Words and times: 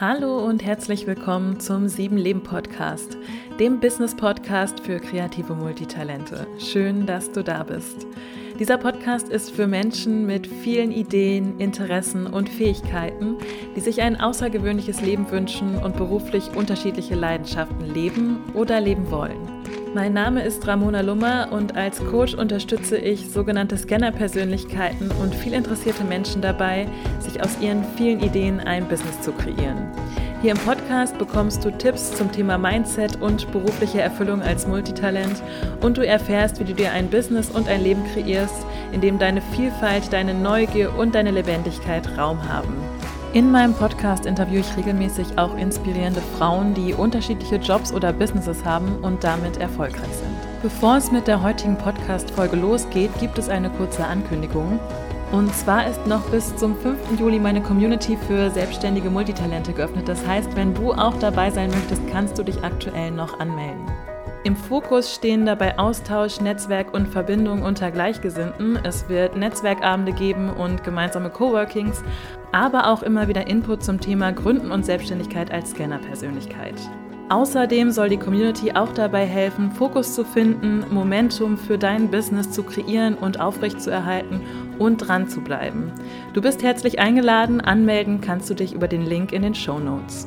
Hallo 0.00 0.38
und 0.46 0.64
herzlich 0.64 1.08
willkommen 1.08 1.58
zum 1.58 1.88
Sieben 1.88 2.18
Leben 2.18 2.44
Podcast, 2.44 3.18
dem 3.58 3.80
Business 3.80 4.14
Podcast 4.14 4.78
für 4.78 5.00
kreative 5.00 5.56
Multitalente. 5.56 6.46
Schön, 6.60 7.04
dass 7.04 7.32
du 7.32 7.42
da 7.42 7.64
bist. 7.64 8.06
Dieser 8.60 8.78
Podcast 8.78 9.28
ist 9.28 9.50
für 9.50 9.66
Menschen 9.66 10.24
mit 10.24 10.46
vielen 10.46 10.92
Ideen, 10.92 11.58
Interessen 11.58 12.28
und 12.28 12.48
Fähigkeiten, 12.48 13.38
die 13.74 13.80
sich 13.80 14.00
ein 14.00 14.20
außergewöhnliches 14.20 15.00
Leben 15.00 15.28
wünschen 15.32 15.74
und 15.74 15.96
beruflich 15.96 16.48
unterschiedliche 16.54 17.16
Leidenschaften 17.16 17.92
leben 17.92 18.38
oder 18.54 18.80
leben 18.80 19.10
wollen. 19.10 19.57
Mein 19.94 20.12
Name 20.12 20.42
ist 20.42 20.66
Ramona 20.66 21.00
Lummer 21.00 21.48
und 21.50 21.76
als 21.76 22.04
Coach 22.04 22.34
unterstütze 22.34 22.98
ich 22.98 23.30
sogenannte 23.30 23.76
Scanner-Persönlichkeiten 23.76 25.10
und 25.22 25.34
viel 25.34 25.54
interessierte 25.54 26.04
Menschen 26.04 26.42
dabei, 26.42 26.86
sich 27.20 27.42
aus 27.42 27.58
ihren 27.60 27.82
vielen 27.96 28.20
Ideen 28.20 28.60
ein 28.60 28.86
Business 28.86 29.20
zu 29.22 29.32
kreieren. 29.32 29.88
Hier 30.42 30.52
im 30.52 30.58
Podcast 30.58 31.16
bekommst 31.18 31.64
du 31.64 31.70
Tipps 31.70 32.14
zum 32.14 32.30
Thema 32.30 32.58
Mindset 32.58 33.20
und 33.20 33.50
berufliche 33.50 34.02
Erfüllung 34.02 34.42
als 34.42 34.66
Multitalent 34.66 35.42
und 35.80 35.96
du 35.96 36.06
erfährst, 36.06 36.60
wie 36.60 36.64
du 36.64 36.74
dir 36.74 36.92
ein 36.92 37.08
Business 37.08 37.50
und 37.50 37.66
ein 37.66 37.82
Leben 37.82 38.02
kreierst, 38.12 38.66
in 38.92 39.00
dem 39.00 39.18
deine 39.18 39.40
Vielfalt, 39.40 40.12
deine 40.12 40.34
Neugier 40.34 40.94
und 40.96 41.14
deine 41.14 41.30
Lebendigkeit 41.30 42.06
Raum 42.18 42.46
haben. 42.46 42.74
In 43.34 43.50
meinem 43.50 43.74
Podcast 43.74 44.24
interviewe 44.24 44.60
ich 44.60 44.76
regelmäßig 44.78 45.36
auch 45.36 45.54
inspirierende 45.58 46.22
Frauen, 46.38 46.72
die 46.72 46.94
unterschiedliche 46.94 47.56
Jobs 47.56 47.92
oder 47.92 48.10
Businesses 48.10 48.64
haben 48.64 48.96
und 49.02 49.22
damit 49.22 49.58
erfolgreich 49.58 50.14
sind. 50.14 50.34
Bevor 50.62 50.96
es 50.96 51.12
mit 51.12 51.26
der 51.26 51.42
heutigen 51.42 51.76
Podcast-Folge 51.76 52.56
losgeht, 52.56 53.10
gibt 53.20 53.36
es 53.36 53.50
eine 53.50 53.68
kurze 53.68 54.06
Ankündigung. 54.06 54.80
Und 55.30 55.54
zwar 55.54 55.86
ist 55.86 56.06
noch 56.06 56.22
bis 56.30 56.56
zum 56.56 56.74
5. 56.74 57.20
Juli 57.20 57.38
meine 57.38 57.60
Community 57.60 58.16
für 58.16 58.48
selbstständige 58.48 59.10
Multitalente 59.10 59.74
geöffnet. 59.74 60.08
Das 60.08 60.26
heißt, 60.26 60.56
wenn 60.56 60.72
du 60.72 60.94
auch 60.94 61.18
dabei 61.18 61.50
sein 61.50 61.70
möchtest, 61.70 62.08
kannst 62.10 62.38
du 62.38 62.42
dich 62.42 62.64
aktuell 62.64 63.10
noch 63.10 63.38
anmelden. 63.40 63.84
Im 64.44 64.56
Fokus 64.56 65.14
stehen 65.14 65.44
dabei 65.44 65.78
Austausch, 65.78 66.40
Netzwerk 66.40 66.94
und 66.94 67.08
Verbindung 67.08 67.62
unter 67.62 67.90
Gleichgesinnten. 67.90 68.78
Es 68.84 69.08
wird 69.10 69.36
Netzwerkabende 69.36 70.12
geben 70.12 70.48
und 70.48 70.84
gemeinsame 70.84 71.28
Coworkings, 71.28 72.02
aber 72.52 72.88
auch 72.88 73.02
immer 73.02 73.28
wieder 73.28 73.46
Input 73.46 73.82
zum 73.82 74.00
Thema 74.00 74.32
Gründen 74.32 74.70
und 74.70 74.84
Selbstständigkeit 74.84 75.50
als 75.50 75.70
Scanner-Persönlichkeit. 75.70 76.74
Außerdem 77.30 77.90
soll 77.90 78.08
die 78.08 78.16
Community 78.16 78.72
auch 78.72 78.92
dabei 78.94 79.26
helfen, 79.26 79.70
Fokus 79.70 80.14
zu 80.14 80.24
finden, 80.24 80.82
Momentum 80.90 81.58
für 81.58 81.76
dein 81.76 82.10
Business 82.10 82.50
zu 82.50 82.62
kreieren 82.62 83.14
und 83.14 83.38
aufrechtzuerhalten 83.38 84.40
und 84.78 84.96
dran 84.96 85.28
zu 85.28 85.42
bleiben. 85.42 85.92
Du 86.32 86.40
bist 86.40 86.62
herzlich 86.62 86.98
eingeladen, 86.98 87.60
anmelden 87.60 88.22
kannst 88.22 88.48
du 88.48 88.54
dich 88.54 88.72
über 88.72 88.88
den 88.88 89.04
Link 89.04 89.32
in 89.32 89.42
den 89.42 89.54
Show 89.54 89.78
Notes. 89.78 90.26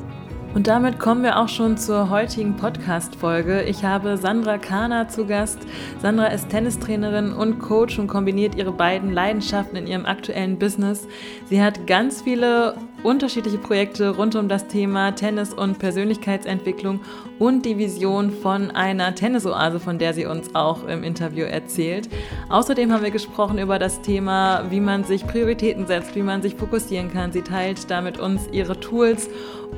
Und 0.54 0.66
damit 0.66 0.98
kommen 0.98 1.22
wir 1.22 1.38
auch 1.38 1.48
schon 1.48 1.78
zur 1.78 2.10
heutigen 2.10 2.56
Podcast-Folge. 2.56 3.62
Ich 3.62 3.84
habe 3.84 4.18
Sandra 4.18 4.58
Kahner 4.58 5.08
zu 5.08 5.24
Gast. 5.24 5.58
Sandra 6.02 6.26
ist 6.26 6.50
Tennistrainerin 6.50 7.32
und 7.32 7.58
Coach 7.58 7.98
und 7.98 8.06
kombiniert 8.06 8.54
ihre 8.56 8.72
beiden 8.72 9.10
Leidenschaften 9.12 9.76
in 9.76 9.86
ihrem 9.86 10.04
aktuellen 10.04 10.58
Business. 10.58 11.08
Sie 11.48 11.62
hat 11.62 11.86
ganz 11.86 12.20
viele 12.20 12.74
unterschiedliche 13.02 13.58
Projekte 13.58 14.10
rund 14.10 14.36
um 14.36 14.48
das 14.48 14.68
Thema 14.68 15.12
Tennis 15.12 15.54
und 15.54 15.78
Persönlichkeitsentwicklung 15.78 17.00
und 17.38 17.64
die 17.64 17.78
Vision 17.78 18.30
von 18.30 18.70
einer 18.70 19.14
Tennisoase, 19.14 19.80
von 19.80 19.98
der 19.98 20.14
sie 20.14 20.26
uns 20.26 20.54
auch 20.54 20.86
im 20.86 21.02
Interview 21.02 21.44
erzählt. 21.44 22.08
Außerdem 22.50 22.92
haben 22.92 23.02
wir 23.02 23.10
gesprochen 23.10 23.58
über 23.58 23.78
das 23.78 24.02
Thema, 24.02 24.70
wie 24.70 24.80
man 24.80 25.04
sich 25.04 25.26
Prioritäten 25.26 25.86
setzt, 25.86 26.14
wie 26.14 26.22
man 26.22 26.42
sich 26.42 26.54
fokussieren 26.54 27.10
kann. 27.10 27.32
Sie 27.32 27.42
teilt 27.42 27.90
damit 27.90 28.18
uns 28.18 28.48
ihre 28.52 28.78
Tools 28.78 29.28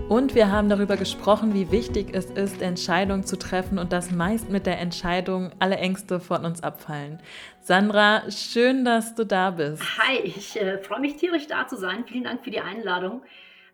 und 0.08 0.34
wir 0.34 0.50
haben 0.50 0.68
darüber 0.68 0.96
gesprochen, 0.96 1.54
wie 1.54 1.70
wichtig 1.70 2.14
es 2.14 2.26
ist, 2.26 2.62
Entscheidungen 2.62 3.24
zu 3.24 3.36
treffen 3.36 3.78
und 3.78 3.92
dass 3.92 4.10
meist 4.10 4.50
mit 4.50 4.66
der 4.66 4.78
Entscheidung 4.78 5.52
alle 5.58 5.76
Ängste 5.76 6.20
von 6.20 6.44
uns 6.44 6.62
abfallen. 6.62 7.20
Sandra, 7.60 8.30
schön, 8.30 8.84
dass 8.84 9.14
du 9.14 9.24
da 9.24 9.50
bist. 9.50 9.82
Hi, 9.98 10.18
ich 10.18 10.60
äh, 10.60 10.78
freue 10.78 11.00
mich 11.00 11.16
tierisch 11.16 11.46
da 11.46 11.66
zu 11.66 11.76
sein. 11.76 12.04
Vielen 12.06 12.24
Dank 12.24 12.44
für 12.44 12.50
die 12.50 12.60
Einladung. 12.60 13.22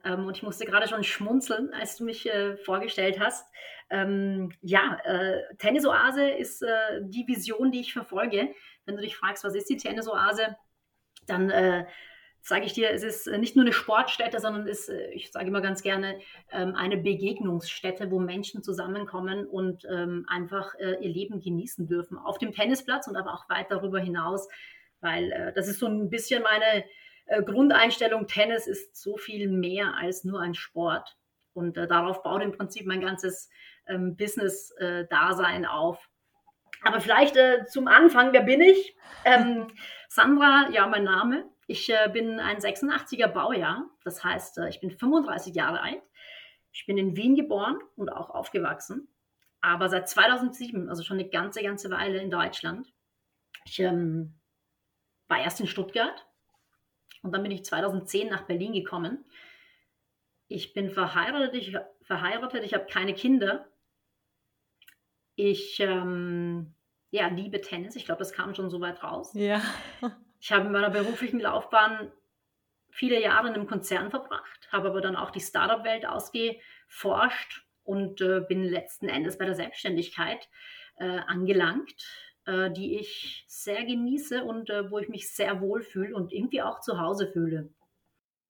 Ähm, 0.05 0.27
und 0.27 0.37
ich 0.37 0.43
musste 0.43 0.65
gerade 0.65 0.89
schon 0.89 1.05
schmunzeln, 1.05 1.75
als 1.75 1.97
du 1.97 2.05
mich 2.05 2.27
äh, 2.27 2.57
vorgestellt 2.57 3.19
hast. 3.19 3.47
Ähm, 3.91 4.53
ja, 4.63 4.99
äh, 5.05 5.43
Tennisoase 5.59 6.31
ist 6.31 6.63
äh, 6.63 7.01
die 7.03 7.27
Vision, 7.27 7.73
die 7.73 7.81
ich 7.81 7.93
verfolge. 7.93 8.55
Wenn 8.85 8.97
du 8.97 9.03
dich 9.03 9.17
fragst, 9.17 9.45
was 9.45 9.55
ist 9.55 9.69
die 9.69 9.77
Tennisoase, 9.77 10.57
dann 11.27 11.51
äh, 11.51 11.87
sage 12.43 12.65
ich 12.65 12.73
dir, 12.73 12.91
es 12.91 13.03
ist 13.03 13.27
äh, 13.27 13.39
nicht 13.39 13.57
nur 13.57 13.65
eine 13.65 13.73
Sportstätte, 13.73 14.41
sondern 14.41 14.67
ist, 14.67 14.89
äh, 14.89 15.11
ich 15.11 15.31
sage 15.31 15.49
immer 15.49 15.61
ganz 15.61 15.83
gerne, 15.83 16.19
ähm, 16.51 16.75
eine 16.75 16.97
Begegnungsstätte, 16.97 18.11
wo 18.11 18.19
Menschen 18.19 18.63
zusammenkommen 18.63 19.47
und 19.47 19.85
ähm, 19.91 20.27
einfach 20.29 20.75
äh, 20.77 20.97
ihr 21.01 21.11
Leben 21.11 21.41
genießen 21.41 21.87
dürfen. 21.87 22.19
Auf 22.19 22.39
dem 22.39 22.53
Tennisplatz 22.53 23.07
und 23.09 23.17
aber 23.17 23.35
auch 23.35 23.49
weit 23.49 23.71
darüber 23.71 24.01
hinaus, 24.01 24.49
weil 25.01 25.53
das 25.55 25.67
ist 25.67 25.79
so 25.79 25.87
ein 25.87 26.11
bisschen 26.11 26.43
meine 26.43 26.85
Grundeinstellung. 27.47 28.27
Tennis 28.27 28.67
ist 28.67 28.95
so 29.01 29.17
viel 29.17 29.49
mehr 29.49 29.95
als 29.97 30.25
nur 30.25 30.43
ein 30.43 30.53
Sport. 30.53 31.17
Und 31.55 31.79
darauf 31.79 32.23
baut 32.23 32.43
im 32.43 32.53
Prinzip 32.53 32.85
mein 32.85 33.01
ganzes 33.01 33.49
ähm, 33.89 34.15
Business-Dasein 34.17 35.65
auf. 35.65 36.11
Aber 36.83 37.01
vielleicht 37.01 37.35
zum 37.71 37.89
Anfang, 37.89 38.35
wer 38.35 38.43
bin 38.43 38.61
ich? 38.61 38.95
Sandra, 40.11 40.69
ja, 40.71 40.87
mein 40.87 41.05
Name. 41.05 41.49
Ich 41.71 41.89
äh, 41.89 42.11
bin 42.13 42.41
ein 42.41 42.59
86er 42.59 43.29
Baujahr, 43.29 43.89
das 44.03 44.25
heißt, 44.25 44.59
äh, 44.59 44.69
ich 44.71 44.81
bin 44.81 44.91
35 44.91 45.55
Jahre 45.55 45.81
alt. 45.81 46.03
Ich 46.73 46.85
bin 46.85 46.99
in 46.99 47.15
Wien 47.15 47.37
geboren 47.37 47.79
und 47.95 48.09
auch 48.09 48.31
aufgewachsen, 48.31 49.07
aber 49.61 49.89
seit 49.89 50.09
2007, 50.09 50.89
also 50.89 51.05
schon 51.05 51.21
eine 51.21 51.29
ganze, 51.29 51.63
ganze 51.63 51.89
Weile 51.91 52.21
in 52.21 52.29
Deutschland. 52.29 52.93
Ich 53.67 53.79
ähm, 53.79 54.35
war 55.29 55.39
erst 55.39 55.61
in 55.61 55.69
Stuttgart 55.69 56.27
und 57.23 57.31
dann 57.31 57.45
bin 57.45 57.53
ich 57.53 57.65
2010 57.65 58.29
nach 58.29 58.49
Berlin 58.49 58.73
gekommen. 58.73 59.25
Ich 60.49 60.73
bin 60.73 60.91
verheiratet, 60.91 61.55
ich, 61.55 61.77
verheiratet, 62.03 62.65
ich 62.65 62.75
habe 62.75 62.87
keine 62.87 63.15
Kinder. 63.15 63.69
Ich 65.37 65.79
ähm, 65.79 66.75
ja, 67.11 67.29
liebe 67.29 67.61
Tennis. 67.61 67.95
Ich 67.95 68.07
glaube, 68.07 68.19
das 68.19 68.33
kam 68.33 68.57
schon 68.57 68.71
so 68.71 68.81
weit 68.81 69.05
raus. 69.05 69.31
Ja. 69.35 69.63
Ich 70.41 70.51
habe 70.53 70.67
in 70.67 70.73
meiner 70.73 70.91
beruflichen 70.91 71.39
Laufbahn 71.39 72.11
viele 72.91 73.21
Jahre 73.21 73.49
in 73.49 73.55
einem 73.55 73.67
Konzern 73.67 74.11
verbracht, 74.11 74.69
habe 74.73 74.89
aber 74.89 75.01
dann 75.01 75.17
auch 75.17 75.31
die 75.31 75.41
Startup-Welt 75.41 76.07
ausgeforscht 76.07 77.65
und 77.85 78.21
äh, 78.21 78.41
bin 78.41 78.65
letzten 78.65 79.09
Endes 79.09 79.39
bei 79.39 79.45
der 79.45 79.55
Selbstständigkeit 79.55 80.49
äh, 80.97 81.19
angelangt, 81.27 82.07
äh, 82.47 82.71
die 82.71 82.99
ich 82.99 83.45
sehr 83.49 83.85
genieße 83.85 84.43
und 84.43 84.71
äh, 84.71 84.91
wo 84.91 84.99
ich 84.99 85.09
mich 85.09 85.33
sehr 85.35 85.61
wohl 85.61 85.83
fühle 85.83 86.15
und 86.15 86.33
irgendwie 86.33 86.63
auch 86.63 86.81
zu 86.81 86.99
Hause 86.99 87.31
fühle. 87.31 87.71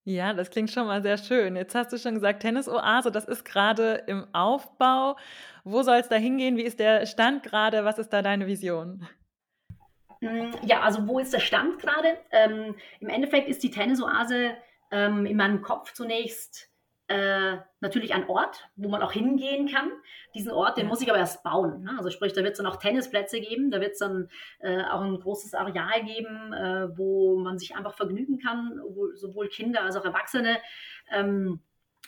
Ja, 0.05 0.33
das 0.33 0.51
klingt 0.51 0.71
schon 0.71 0.87
mal 0.87 1.03
sehr 1.03 1.19
schön. 1.19 1.57
Jetzt 1.57 1.75
hast 1.75 1.93
du 1.93 1.99
schon 1.99 2.15
gesagt, 2.15 2.41
Tennis-Oase, 2.41 3.13
das 3.13 3.27
ist 3.27 3.45
gerade 3.45 4.03
im 4.07 4.27
Aufbau. 4.33 5.17
Wo 5.63 5.83
soll 5.83 5.97
es 5.97 6.09
da 6.09 6.17
hingehen? 6.17 6.57
Wie 6.57 6.63
ist 6.63 6.81
der 6.81 7.05
Stand 7.05 7.43
gerade? 7.43 7.85
Was 7.85 7.99
ist 7.99 8.09
da 8.09 8.23
deine 8.23 8.47
Vision? 8.47 9.07
Mm, 10.21 10.51
ja, 10.63 10.81
also 10.81 11.07
wo 11.07 11.19
ist 11.19 11.33
der 11.33 11.41
Stand 11.41 11.79
gerade? 11.79 12.19
Ähm, 12.31 12.77
Im 13.01 13.09
Endeffekt 13.09 13.49
ist 13.49 13.63
die 13.63 13.71
Tennisoase 13.71 14.53
ähm, 14.91 15.27
in 15.27 15.37
meinem 15.37 15.63
Kopf 15.63 15.93
zunächst 15.93 16.71
äh, 17.09 17.57
natürlich 17.81 18.15
ein 18.15 18.29
Ort, 18.29 18.69
wo 18.77 18.89
man 18.89 19.03
auch 19.03 19.11
hingehen 19.11 19.67
kann. 19.69 19.91
Diesen 20.35 20.53
Ort, 20.53 20.79
den 20.79 20.87
muss 20.87 21.03
ich 21.03 21.11
aber 21.11 21.19
erst 21.19 21.43
bauen. 21.43 21.83
Ne? 21.83 21.95
Also 21.99 22.09
sprich, 22.11 22.33
da 22.35 22.45
wird 22.45 22.53
es 22.53 22.59
dann 22.59 22.67
auch 22.67 22.77
Tennisplätze 22.77 23.41
geben, 23.41 23.73
da 23.73 23.81
wird 23.81 23.93
es 23.93 23.99
dann 23.99 24.29
äh, 24.61 24.85
auch 24.85 25.01
ein 25.01 25.19
großes 25.19 25.55
Areal 25.55 26.05
geben, 26.05 26.53
äh, 26.53 26.97
wo 26.97 27.37
man 27.39 27.59
sich 27.59 27.75
einfach 27.75 27.95
vergnügen 27.95 28.39
kann, 28.39 28.81
sowohl 29.15 29.49
Kinder 29.49 29.83
als 29.83 29.97
auch 29.97 30.05
Erwachsene. 30.05 30.59
Ähm, 31.11 31.61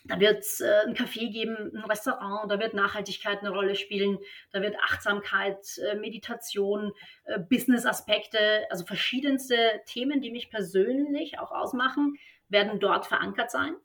da 0.05 0.19
wird 0.19 0.41
es 0.41 0.61
äh, 0.61 0.81
ein 0.87 0.95
Café 0.95 1.31
geben, 1.31 1.57
ein 1.75 1.85
Restaurant, 1.85 2.51
da 2.51 2.59
wird 2.59 2.75
Nachhaltigkeit 2.75 3.41
eine 3.41 3.51
Rolle 3.51 3.77
spielen, 3.77 4.19
da 4.51 4.61
wird 4.61 4.77
Achtsamkeit, 4.83 5.65
äh, 5.79 5.95
Meditation, 5.95 6.93
äh, 7.25 7.39
Business-Aspekte, 7.39 8.67
also 8.71 8.85
verschiedenste 8.85 9.57
Themen, 9.87 10.21
die 10.21 10.31
mich 10.31 10.51
persönlich 10.51 11.39
auch 11.39 11.53
ausmachen, 11.53 12.17
werden 12.49 12.81
dort 12.81 13.07
verankert 13.07 13.51
sein. 13.51 13.77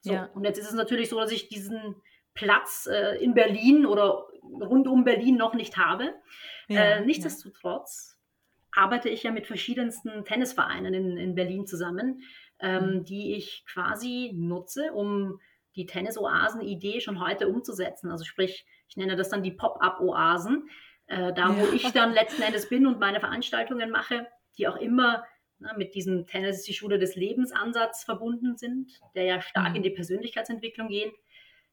So, 0.00 0.14
ja. 0.14 0.30
Und 0.34 0.44
jetzt 0.44 0.58
ist 0.58 0.68
es 0.68 0.74
natürlich 0.74 1.10
so, 1.10 1.20
dass 1.20 1.30
ich 1.30 1.48
diesen 1.48 1.96
Platz 2.32 2.88
äh, 2.90 3.22
in 3.22 3.34
Berlin 3.34 3.84
oder 3.84 4.26
rund 4.42 4.88
um 4.88 5.04
Berlin 5.04 5.36
noch 5.36 5.54
nicht 5.54 5.76
habe. 5.76 6.14
Ja, 6.68 6.80
äh, 6.80 7.04
nichtsdestotrotz 7.04 8.18
ja. 8.74 8.82
arbeite 8.82 9.10
ich 9.10 9.24
ja 9.24 9.30
mit 9.30 9.46
verschiedensten 9.46 10.24
Tennisvereinen 10.24 10.94
in, 10.94 11.16
in 11.18 11.34
Berlin 11.34 11.66
zusammen, 11.66 12.22
ähm, 12.60 12.94
mhm. 12.94 13.04
die 13.04 13.34
ich 13.34 13.64
quasi 13.66 14.32
nutze, 14.34 14.92
um 14.92 15.38
die 15.80 15.86
Tennis-Oasen-Idee 15.86 17.00
schon 17.00 17.20
heute 17.20 17.48
umzusetzen. 17.48 18.10
Also 18.10 18.24
sprich, 18.24 18.66
ich 18.88 18.96
nenne 18.96 19.16
das 19.16 19.30
dann 19.30 19.42
die 19.42 19.52
Pop-up-Oasen, 19.52 20.68
äh, 21.06 21.32
da 21.32 21.50
ja. 21.50 21.56
wo 21.56 21.72
ich 21.72 21.90
dann 21.92 22.12
letzten 22.12 22.42
Endes 22.42 22.68
bin 22.68 22.86
und 22.86 23.00
meine 23.00 23.20
Veranstaltungen 23.20 23.90
mache, 23.90 24.26
die 24.58 24.68
auch 24.68 24.76
immer 24.76 25.24
ne, 25.58 25.72
mit 25.76 25.94
diesem 25.94 26.26
Tennis 26.26 26.58
ist 26.58 26.68
die 26.68 26.74
Schule 26.74 26.98
des 26.98 27.16
Lebensansatz 27.16 28.04
verbunden 28.04 28.56
sind, 28.56 29.00
der 29.14 29.24
ja 29.24 29.40
stark 29.40 29.70
mhm. 29.70 29.76
in 29.76 29.82
die 29.82 29.90
Persönlichkeitsentwicklung 29.90 30.88
gehen, 30.88 31.12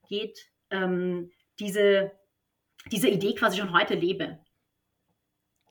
geht, 0.07 0.49
ähm, 0.69 1.31
diese, 1.59 2.11
diese 2.91 3.09
Idee 3.09 3.35
quasi 3.35 3.57
schon 3.57 3.73
heute 3.73 3.95
lebe. 3.95 4.39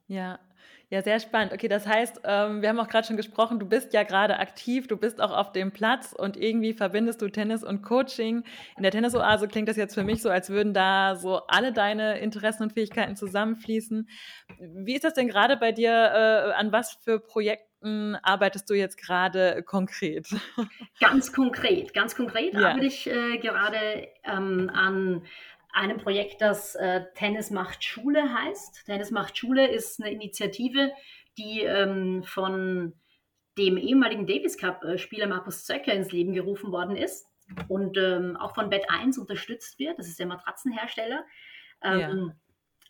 Ja, 0.08 0.38
ja, 0.88 1.02
sehr 1.02 1.18
spannend. 1.18 1.52
Okay, 1.52 1.66
das 1.66 1.84
heißt, 1.84 2.20
ähm, 2.22 2.62
wir 2.62 2.68
haben 2.68 2.78
auch 2.78 2.86
gerade 2.86 3.06
schon 3.06 3.16
gesprochen, 3.16 3.58
du 3.58 3.66
bist 3.66 3.92
ja 3.92 4.04
gerade 4.04 4.38
aktiv, 4.38 4.86
du 4.86 4.96
bist 4.96 5.20
auch 5.20 5.32
auf 5.32 5.50
dem 5.50 5.72
Platz 5.72 6.14
und 6.16 6.36
irgendwie 6.36 6.74
verbindest 6.74 7.20
du 7.22 7.28
Tennis 7.28 7.64
und 7.64 7.82
Coaching. 7.82 8.44
In 8.76 8.82
der 8.84 8.92
Tennisoase 8.92 9.48
klingt 9.48 9.68
das 9.68 9.76
jetzt 9.76 9.94
für 9.94 10.04
mich 10.04 10.22
so, 10.22 10.30
als 10.30 10.48
würden 10.48 10.74
da 10.74 11.16
so 11.16 11.40
alle 11.48 11.72
deine 11.72 12.20
Interessen 12.20 12.62
und 12.62 12.72
Fähigkeiten 12.72 13.16
zusammenfließen. 13.16 14.08
Wie 14.60 14.94
ist 14.94 15.02
das 15.02 15.14
denn 15.14 15.26
gerade 15.26 15.56
bei 15.56 15.72
dir? 15.72 15.90
Äh, 15.90 16.52
an 16.52 16.70
was 16.70 16.92
für 17.02 17.18
Projekten 17.18 18.14
arbeitest 18.22 18.70
du 18.70 18.74
jetzt 18.74 18.96
gerade 18.96 19.64
konkret? 19.64 20.28
Ganz 21.00 21.32
konkret, 21.32 21.94
ganz 21.94 22.14
konkret 22.14 22.54
ja. 22.54 22.70
arbeite 22.70 22.86
ich 22.86 23.06
äh, 23.08 23.38
gerade 23.38 24.08
ähm, 24.24 24.70
an 24.72 25.22
einem 25.76 25.98
Projekt, 25.98 26.40
das 26.40 26.74
äh, 26.74 27.02
Tennis 27.14 27.50
macht 27.50 27.84
Schule 27.84 28.34
heißt. 28.34 28.86
Tennis 28.86 29.10
macht 29.10 29.36
Schule 29.36 29.68
ist 29.68 30.00
eine 30.00 30.10
Initiative, 30.10 30.90
die 31.36 31.60
ähm, 31.60 32.24
von 32.24 32.94
dem 33.58 33.76
ehemaligen 33.76 34.26
Davis 34.26 34.58
Cup-Spieler 34.58 35.26
Markus 35.26 35.64
Zöcker 35.64 35.92
ins 35.92 36.12
Leben 36.12 36.32
gerufen 36.32 36.72
worden 36.72 36.96
ist 36.96 37.26
und 37.68 37.96
ähm, 37.98 38.36
auch 38.36 38.54
von 38.54 38.70
Bett 38.70 38.86
1 38.88 39.18
unterstützt 39.18 39.78
wird. 39.78 39.98
Das 39.98 40.08
ist 40.08 40.18
der 40.18 40.26
Matratzenhersteller. 40.26 41.24
Ähm, 41.82 42.00
ja. 42.00 42.34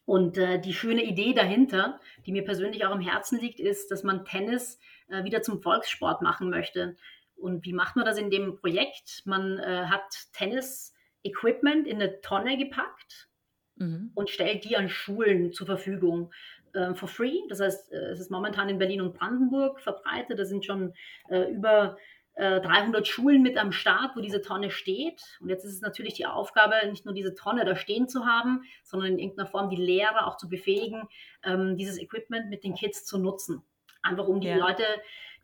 Und 0.05 0.39
äh, 0.39 0.61
die 0.61 0.73
schöne 0.73 1.03
Idee 1.03 1.35
dahinter, 1.35 2.01
die 2.25 2.33
mir 2.33 2.45
persönlich 2.45 2.85
auch 2.87 2.93
am 2.93 3.01
Herzen 3.01 3.41
liegt, 3.41 3.59
ist, 3.59 3.91
dass 3.91 4.05
man 4.05 4.25
Tennis 4.25 4.79
äh, 5.09 5.25
wieder 5.25 5.43
zum 5.43 5.61
Volkssport 5.61 6.23
machen 6.23 6.49
möchte. 6.49 6.97
Und 7.35 7.65
wie 7.65 7.73
macht 7.73 7.97
man 7.97 8.05
das 8.05 8.17
in 8.17 8.31
dem 8.31 8.57
Projekt? 8.57 9.23
Man 9.25 9.59
äh, 9.59 9.87
hat 9.87 10.29
Tennis 10.33 10.95
Equipment 11.27 11.87
in 11.87 11.97
eine 11.97 12.21
Tonne 12.21 12.57
gepackt 12.57 13.29
mhm. 13.77 14.11
und 14.15 14.31
stellt 14.31 14.65
die 14.65 14.77
an 14.77 14.89
Schulen 14.89 15.53
zur 15.53 15.67
Verfügung 15.67 16.33
äh, 16.73 16.95
for 16.95 17.09
free. 17.09 17.41
Das 17.49 17.61
heißt, 17.61 17.93
äh, 17.93 18.11
es 18.11 18.21
ist 18.21 18.31
momentan 18.31 18.69
in 18.69 18.79
Berlin 18.79 19.01
und 19.01 19.15
Brandenburg 19.15 19.81
verbreitet. 19.81 20.39
Da 20.39 20.45
sind 20.45 20.65
schon 20.65 20.95
äh, 21.29 21.51
über 21.51 21.97
300 22.37 23.01
äh, 23.01 23.05
Schulen 23.07 23.43
mit 23.43 23.57
am 23.57 23.73
Start, 23.73 24.15
wo 24.15 24.21
diese 24.21 24.43
Tonne 24.43 24.71
steht. 24.71 25.23
Und 25.41 25.49
jetzt 25.49 25.65
ist 25.65 25.73
es 25.73 25.81
natürlich 25.81 26.15
die 26.15 26.27
Aufgabe, 26.27 26.75
nicht 26.91 27.07
nur 27.07 27.15
diese 27.15 27.35
Tonne 27.35 27.65
da 27.65 27.77
stehen 27.77 28.09
zu 28.09 28.27
haben, 28.27 28.63
sondern 28.85 29.13
in 29.13 29.19
irgendeiner 29.19 29.49
Form 29.49 29.71
die 29.71 29.77
Lehrer 29.77 30.27
auch 30.27 30.37
zu 30.37 30.49
befähigen, 30.49 31.09
ähm, 31.43 31.77
dieses 31.79 31.99
Equipment 31.99 32.51
mit 32.51 32.63
den 32.63 32.75
Kids 32.75 33.07
zu 33.07 33.19
nutzen. 33.19 33.63
Einfach 34.03 34.29
um 34.29 34.41
die 34.41 34.49
ja. 34.49 34.57
Leute, 34.57 34.85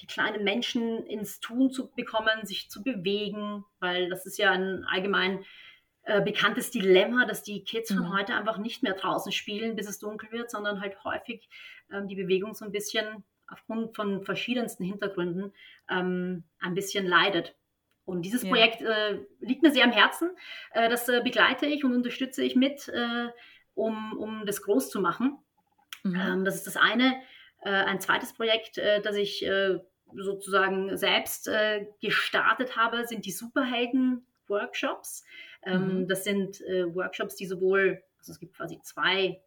die 0.02 0.06
kleinen 0.06 0.44
Menschen 0.44 1.06
ins 1.06 1.40
Tun 1.40 1.70
zu 1.70 1.90
bekommen, 1.92 2.44
sich 2.44 2.68
zu 2.68 2.82
bewegen, 2.82 3.64
weil 3.80 4.10
das 4.10 4.26
ist 4.26 4.36
ja 4.36 4.50
ein 4.50 4.84
allgemein 4.84 5.44
äh, 6.04 6.20
bekanntes 6.20 6.70
Dilemma, 6.70 7.26
dass 7.26 7.42
die 7.42 7.62
Kids 7.62 7.92
von 7.92 8.04
mhm. 8.04 8.12
heute 8.12 8.34
einfach 8.34 8.58
nicht 8.58 8.82
mehr 8.82 8.94
draußen 8.94 9.30
spielen, 9.30 9.76
bis 9.76 9.88
es 9.88 9.98
dunkel 10.00 10.32
wird, 10.32 10.50
sondern 10.50 10.80
halt 10.80 11.02
häufig 11.04 11.48
ähm, 11.92 12.08
die 12.08 12.16
Bewegung 12.16 12.54
so 12.54 12.64
ein 12.64 12.72
bisschen 12.72 13.24
aufgrund 13.46 13.94
von 13.94 14.24
verschiedensten 14.24 14.84
Hintergründen 14.84 15.52
ähm, 15.88 16.44
ein 16.58 16.74
bisschen 16.74 17.06
leidet. 17.06 17.54
Und 18.04 18.22
dieses 18.22 18.42
ja. 18.42 18.48
Projekt 18.48 18.82
äh, 18.82 19.20
liegt 19.40 19.62
mir 19.62 19.70
sehr 19.70 19.84
am 19.84 19.92
Herzen. 19.92 20.30
Äh, 20.72 20.88
das 20.88 21.08
äh, 21.08 21.20
begleite 21.22 21.66
ich 21.66 21.84
und 21.84 21.94
unterstütze 21.94 22.42
ich 22.42 22.56
mit, 22.56 22.88
äh, 22.88 23.28
um, 23.74 24.18
um 24.18 24.44
das 24.44 24.62
groß 24.62 24.90
zu 24.90 25.00
machen. 25.00 25.38
Mhm. 26.02 26.16
Ähm, 26.16 26.44
das 26.44 26.56
ist 26.56 26.66
das 26.66 26.76
eine. 26.76 27.14
Ein 27.64 28.00
zweites 28.00 28.32
Projekt, 28.32 28.76
das 28.76 29.14
ich 29.14 29.46
sozusagen 30.16 30.96
selbst 30.96 31.48
gestartet 32.00 32.74
habe, 32.74 33.06
sind 33.06 33.24
die 33.24 33.30
Superhelden-Workshops. 33.30 35.22
Ähm, 35.64 36.00
mhm. 36.00 36.08
Das 36.08 36.24
sind 36.24 36.60
äh, 36.62 36.94
Workshops, 36.94 37.36
die 37.36 37.46
sowohl, 37.46 38.02
also 38.18 38.32
es 38.32 38.40
gibt 38.40 38.56
quasi 38.56 38.80
zwei 38.82 39.42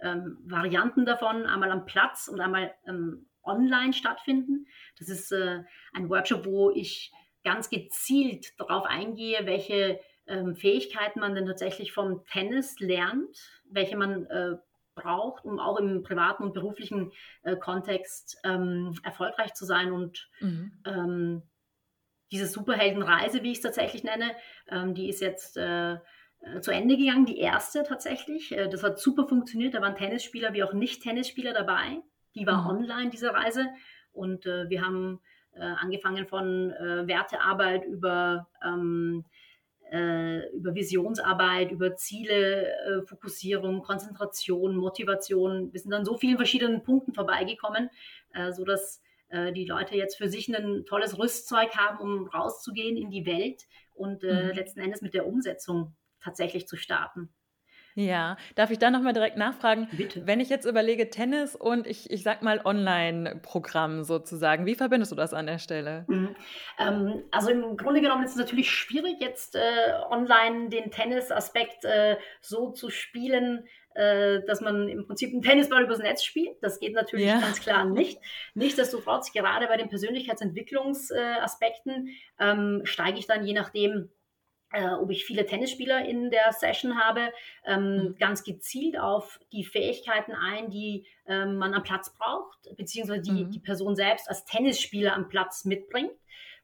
ähm, 0.00 0.38
Varianten 0.44 1.04
davon, 1.04 1.46
einmal 1.46 1.70
am 1.70 1.84
Platz 1.84 2.28
und 2.28 2.40
einmal 2.40 2.74
ähm, 2.86 3.26
online 3.42 3.92
stattfinden. 3.92 4.66
Das 4.98 5.08
ist 5.08 5.32
äh, 5.32 5.62
ein 5.92 6.08
Workshop, 6.08 6.44
wo 6.44 6.70
ich 6.70 7.12
ganz 7.44 7.70
gezielt 7.70 8.58
darauf 8.58 8.84
eingehe, 8.84 9.46
welche 9.46 10.00
ähm, 10.26 10.54
Fähigkeiten 10.54 11.20
man 11.20 11.34
denn 11.34 11.46
tatsächlich 11.46 11.92
vom 11.92 12.24
Tennis 12.26 12.78
lernt, 12.78 13.38
welche 13.70 13.96
man 13.96 14.26
äh, 14.26 14.56
braucht, 14.94 15.44
um 15.44 15.58
auch 15.58 15.78
im 15.78 16.02
privaten 16.02 16.42
und 16.42 16.52
beruflichen 16.52 17.12
äh, 17.42 17.56
Kontext 17.56 18.38
ähm, 18.44 18.98
erfolgreich 19.02 19.54
zu 19.54 19.64
sein 19.64 19.92
und 19.92 20.28
mhm. 20.40 20.72
ähm, 20.84 21.42
diese 22.30 22.46
Superheldenreise, 22.46 23.42
wie 23.42 23.52
ich 23.52 23.58
es 23.58 23.62
tatsächlich 23.62 24.04
nenne, 24.04 24.32
ähm, 24.70 24.94
die 24.94 25.08
ist 25.08 25.20
jetzt 25.20 25.56
äh, 25.56 25.96
äh, 26.40 26.60
zu 26.60 26.70
Ende 26.70 26.96
gegangen, 26.96 27.26
die 27.26 27.38
erste 27.38 27.82
tatsächlich. 27.82 28.52
Äh, 28.52 28.68
das 28.68 28.82
hat 28.82 28.98
super 28.98 29.26
funktioniert. 29.26 29.74
Da 29.74 29.80
waren 29.80 29.96
Tennisspieler 29.96 30.52
wie 30.52 30.62
auch 30.62 30.72
Nicht-Tennisspieler 30.72 31.52
dabei. 31.52 32.00
Die 32.34 32.46
war 32.46 32.62
mhm. 32.62 32.78
online, 32.78 33.10
diese 33.10 33.32
Reise. 33.32 33.66
Und 34.12 34.46
äh, 34.46 34.68
wir 34.68 34.84
haben 34.84 35.20
äh, 35.54 35.60
angefangen 35.62 36.26
von 36.26 36.72
äh, 36.72 37.06
Wertearbeit 37.06 37.84
über, 37.84 38.48
ähm, 38.64 39.24
über 39.90 40.74
Visionsarbeit, 40.74 41.70
über 41.70 41.96
Ziele, 41.96 43.02
Fokussierung, 43.06 43.80
Konzentration, 43.80 44.76
Motivation. 44.76 45.72
Wir 45.72 45.80
sind 45.80 45.94
an 45.94 46.04
so 46.04 46.18
vielen 46.18 46.36
verschiedenen 46.36 46.82
Punkten 46.82 47.14
vorbeigekommen, 47.14 47.88
sodass 48.50 49.00
äh, 49.28 49.52
die 49.52 49.66
Leute 49.66 49.96
jetzt 49.96 50.16
für 50.16 50.28
sich 50.28 50.48
ein 50.48 50.84
tolles 50.86 51.18
Rüstzeug 51.18 51.76
haben, 51.76 51.98
um 51.98 52.28
rauszugehen 52.28 52.96
in 52.96 53.10
die 53.10 53.26
Welt 53.26 53.64
und 53.94 54.24
äh, 54.24 54.44
mhm. 54.44 54.50
letzten 54.52 54.80
Endes 54.80 55.02
mit 55.02 55.14
der 55.14 55.26
Umsetzung 55.26 55.96
tatsächlich 56.20 56.66
zu 56.66 56.76
starten. 56.76 57.32
Ja, 57.98 58.36
darf 58.54 58.70
ich 58.70 58.78
da 58.78 58.92
nochmal 58.92 59.12
direkt 59.12 59.36
nachfragen? 59.36 59.88
Bitte. 59.90 60.24
Wenn 60.24 60.38
ich 60.38 60.48
jetzt 60.50 60.66
überlege, 60.66 61.10
Tennis 61.10 61.56
und 61.56 61.84
ich, 61.84 62.08
ich 62.12 62.22
sag 62.22 62.42
mal 62.42 62.60
Online-Programm 62.64 64.04
sozusagen, 64.04 64.66
wie 64.66 64.76
verbindest 64.76 65.10
du 65.10 65.16
das 65.16 65.34
an 65.34 65.46
der 65.46 65.58
Stelle? 65.58 66.04
Mhm. 66.06 66.36
Ähm, 66.78 67.24
also 67.32 67.50
im 67.50 67.76
Grunde 67.76 68.00
genommen 68.00 68.22
ist 68.22 68.32
es 68.32 68.36
natürlich 68.36 68.70
schwierig, 68.70 69.16
jetzt 69.18 69.56
äh, 69.56 69.60
online 70.10 70.68
den 70.68 70.92
Tennis-Aspekt 70.92 71.84
äh, 71.86 72.18
so 72.40 72.70
zu 72.70 72.88
spielen, 72.88 73.66
äh, 73.98 74.44
dass 74.46 74.60
man 74.60 74.88
im 74.88 75.04
Prinzip 75.06 75.32
einen 75.32 75.42
Tennisball 75.42 75.82
übers 75.82 75.98
Netz 75.98 76.22
spielt. 76.22 76.62
Das 76.62 76.78
geht 76.78 76.94
natürlich 76.94 77.26
ja. 77.26 77.40
ganz 77.40 77.58
klar 77.60 77.84
nicht. 77.84 78.20
Nichtsdestotrotz, 78.54 79.32
gerade 79.32 79.66
bei 79.66 79.76
den 79.76 79.88
Persönlichkeitsentwicklungsaspekten 79.88 82.10
ähm, 82.38 82.82
steige 82.84 83.18
ich 83.18 83.26
dann 83.26 83.44
je 83.44 83.54
nachdem, 83.54 84.08
äh, 84.70 84.92
ob 84.92 85.10
ich 85.10 85.24
viele 85.24 85.46
Tennisspieler 85.46 86.04
in 86.04 86.30
der 86.30 86.52
Session 86.52 86.96
habe, 86.96 87.32
ähm, 87.66 87.96
mhm. 87.96 88.14
ganz 88.18 88.44
gezielt 88.44 89.00
auf 89.00 89.40
die 89.52 89.64
Fähigkeiten 89.64 90.30
ein, 90.32 90.70
die 90.70 91.04
ähm, 91.26 91.56
man 91.56 91.74
am 91.74 91.82
Platz 91.82 92.14
braucht, 92.16 92.68
beziehungsweise 92.76 93.22
die 93.22 93.46
mhm. 93.46 93.50
die 93.50 93.58
Person 93.58 93.96
selbst 93.96 94.28
als 94.28 94.44
Tennisspieler 94.44 95.12
am 95.14 95.28
Platz 95.28 95.64
mitbringt. 95.64 96.12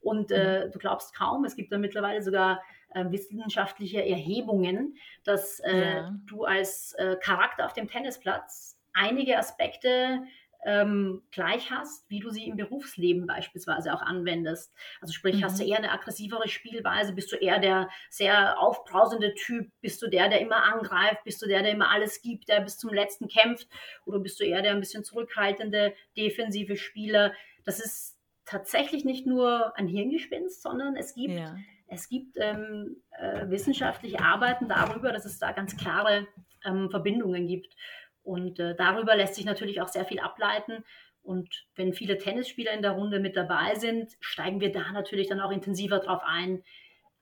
Und 0.01 0.31
äh, 0.31 0.67
mhm. 0.67 0.71
du 0.71 0.79
glaubst 0.79 1.17
kaum, 1.17 1.45
es 1.45 1.57
gibt 1.57 1.73
da 1.73 1.79
mittlerweile 1.79 2.23
sogar 2.23 2.63
äh, 2.95 3.11
wissenschaftliche 3.11 4.05
Erhebungen, 4.05 4.97
dass 5.25 5.61
äh, 5.61 5.97
ja. 5.97 6.15
du 6.27 6.45
als 6.45 6.95
äh, 6.99 7.17
Charakter 7.23 7.67
auf 7.67 7.73
dem 7.73 7.89
Tennisplatz 7.89 8.79
einige 8.93 9.37
Aspekte 9.37 10.23
ähm, 10.65 11.23
gleich 11.31 11.71
hast, 11.71 12.09
wie 12.09 12.21
du 12.21 12.31
sie 12.31 12.47
im 12.47 12.57
Berufsleben 12.57 13.27
beispielsweise 13.27 13.93
auch 13.93 14.01
anwendest. 14.01 14.73
Also 15.01 15.13
sprich, 15.13 15.37
mhm. 15.37 15.45
hast 15.45 15.59
du 15.59 15.65
mhm. 15.65 15.71
eher 15.71 15.79
eine 15.79 15.93
aggressivere 15.93 16.49
Spielweise, 16.49 17.13
bist 17.13 17.33
du 17.33 17.37
eher 17.37 17.59
der 17.59 17.91
sehr 18.09 18.59
aufbrausende 18.59 19.35
Typ, 19.35 19.71
bist 19.81 20.01
du 20.01 20.09
der, 20.09 20.29
der 20.29 20.41
immer 20.41 20.63
angreift, 20.65 21.25
bist 21.25 21.43
du 21.43 21.47
der, 21.47 21.63
der 21.63 21.73
immer 21.73 21.91
alles 21.91 22.23
gibt, 22.23 22.49
der 22.49 22.61
bis 22.61 22.79
zum 22.79 22.93
letzten 22.95 23.29
kämpft, 23.29 23.69
oder 24.07 24.21
bist 24.21 24.41
du 24.41 24.45
eher 24.45 24.63
der 24.63 24.73
ein 24.73 24.81
bisschen 24.81 25.05
zurückhaltende, 25.05 25.95
defensive 26.17 26.77
Spieler. 26.77 27.35
Das 27.65 27.79
ist 27.79 28.17
tatsächlich 28.47 29.05
nicht 29.05 29.27
nur 29.27 29.77
ein 29.77 29.89
Hirngespinst, 29.89 30.63
sondern 30.63 30.97
es 30.97 31.15
gibt 31.15 31.35
ja 31.35 31.57
es 31.87 32.09
gibt 32.09 32.37
ähm, 32.41 32.97
äh, 33.19 33.49
wissenschaftliche 33.49 34.21
Arbeiten 34.21 34.69
darüber, 34.69 35.13
dass 35.13 35.25
es 35.25 35.39
da 35.39 35.53
ganz 35.53 35.77
klare 35.77 36.27
ähm, 36.65 36.91
Verbindungen 36.91 37.47
gibt. 37.47 37.75
Und 38.23 38.59
äh, 38.59 38.75
darüber 38.75 39.15
lässt 39.17 39.35
sich 39.35 39.45
natürlich 39.45 39.81
auch 39.81 39.89
sehr 39.89 40.05
viel 40.05 40.21
ableiten. 40.21 40.85
Und 41.23 41.67
wenn 41.75 41.93
viele 41.93 42.19
Tennisspieler 42.19 42.73
in 42.73 42.83
der 42.83 42.93
Runde 42.93 43.21
mit 43.21 43.37
dabei 43.37 43.75
sind, 43.77 44.13
steigen 44.21 44.61
wir 44.61 44.73
da 44.73 44.93
natürlich 44.93 45.29
dann 45.29 45.41
auch 45.41 45.51
intensiver 45.51 45.99
drauf 45.99 46.23
ein. 46.25 46.63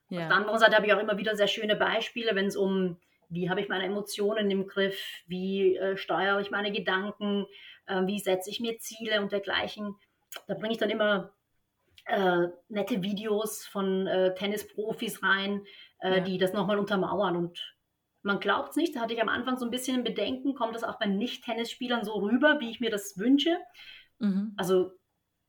Ja. 0.09 0.23
Auf 0.23 0.28
der 0.28 0.37
anderen 0.37 0.59
Seite 0.59 0.76
habe 0.76 0.87
ich 0.87 0.92
auch 0.92 1.00
immer 1.00 1.19
wieder 1.19 1.37
sehr 1.37 1.49
schöne 1.49 1.76
Beispiele, 1.76 2.35
wenn 2.35 2.47
es 2.47 2.57
um, 2.57 2.99
wie 3.28 3.49
habe 3.49 3.61
ich 3.61 3.69
meine 3.69 3.85
Emotionen 3.85 4.50
im 4.50 4.66
Griff, 4.66 5.23
wie 5.26 5.76
äh, 5.76 5.97
steuere 5.97 6.40
ich 6.40 6.50
meine 6.50 6.73
Gedanken, 6.73 7.47
äh, 7.87 8.02
wie 8.07 8.19
setze 8.19 8.50
ich 8.50 8.61
mir 8.61 8.78
Ziele 8.78 9.21
und 9.21 9.33
dergleichen. 9.33 9.97
Da 10.47 10.54
bringe 10.54 10.73
ich 10.73 10.78
dann 10.78 10.90
immer 10.90 11.33
äh, 12.04 12.49
nette 12.68 13.02
Videos 13.02 13.64
von 13.64 14.06
äh, 14.06 14.35
Tennisprofis 14.35 15.23
rein, 15.23 15.64
äh, 16.00 16.18
ja. 16.18 16.21
die 16.21 16.38
das 16.38 16.52
nochmal 16.52 16.78
untermauern. 16.78 17.37
Und 17.37 17.76
man 18.23 18.40
glaubt 18.40 18.71
es 18.71 18.76
nicht, 18.76 18.97
da 18.97 19.00
hatte 19.00 19.14
ich 19.14 19.23
am 19.23 19.28
Anfang 19.28 19.56
so 19.56 19.64
ein 19.64 19.71
bisschen 19.71 20.04
Bedenken, 20.04 20.54
kommt 20.54 20.75
das 20.75 20.85
auch 20.85 20.99
bei 20.99 21.06
Nicht-Tennisspielern 21.06 22.04
so 22.04 22.14
rüber, 22.14 22.61
wie 22.61 22.71
ich 22.71 22.80
mir 22.80 22.90
das 22.90 23.18
wünsche? 23.18 23.56
Mhm. 24.18 24.54
Also 24.56 24.92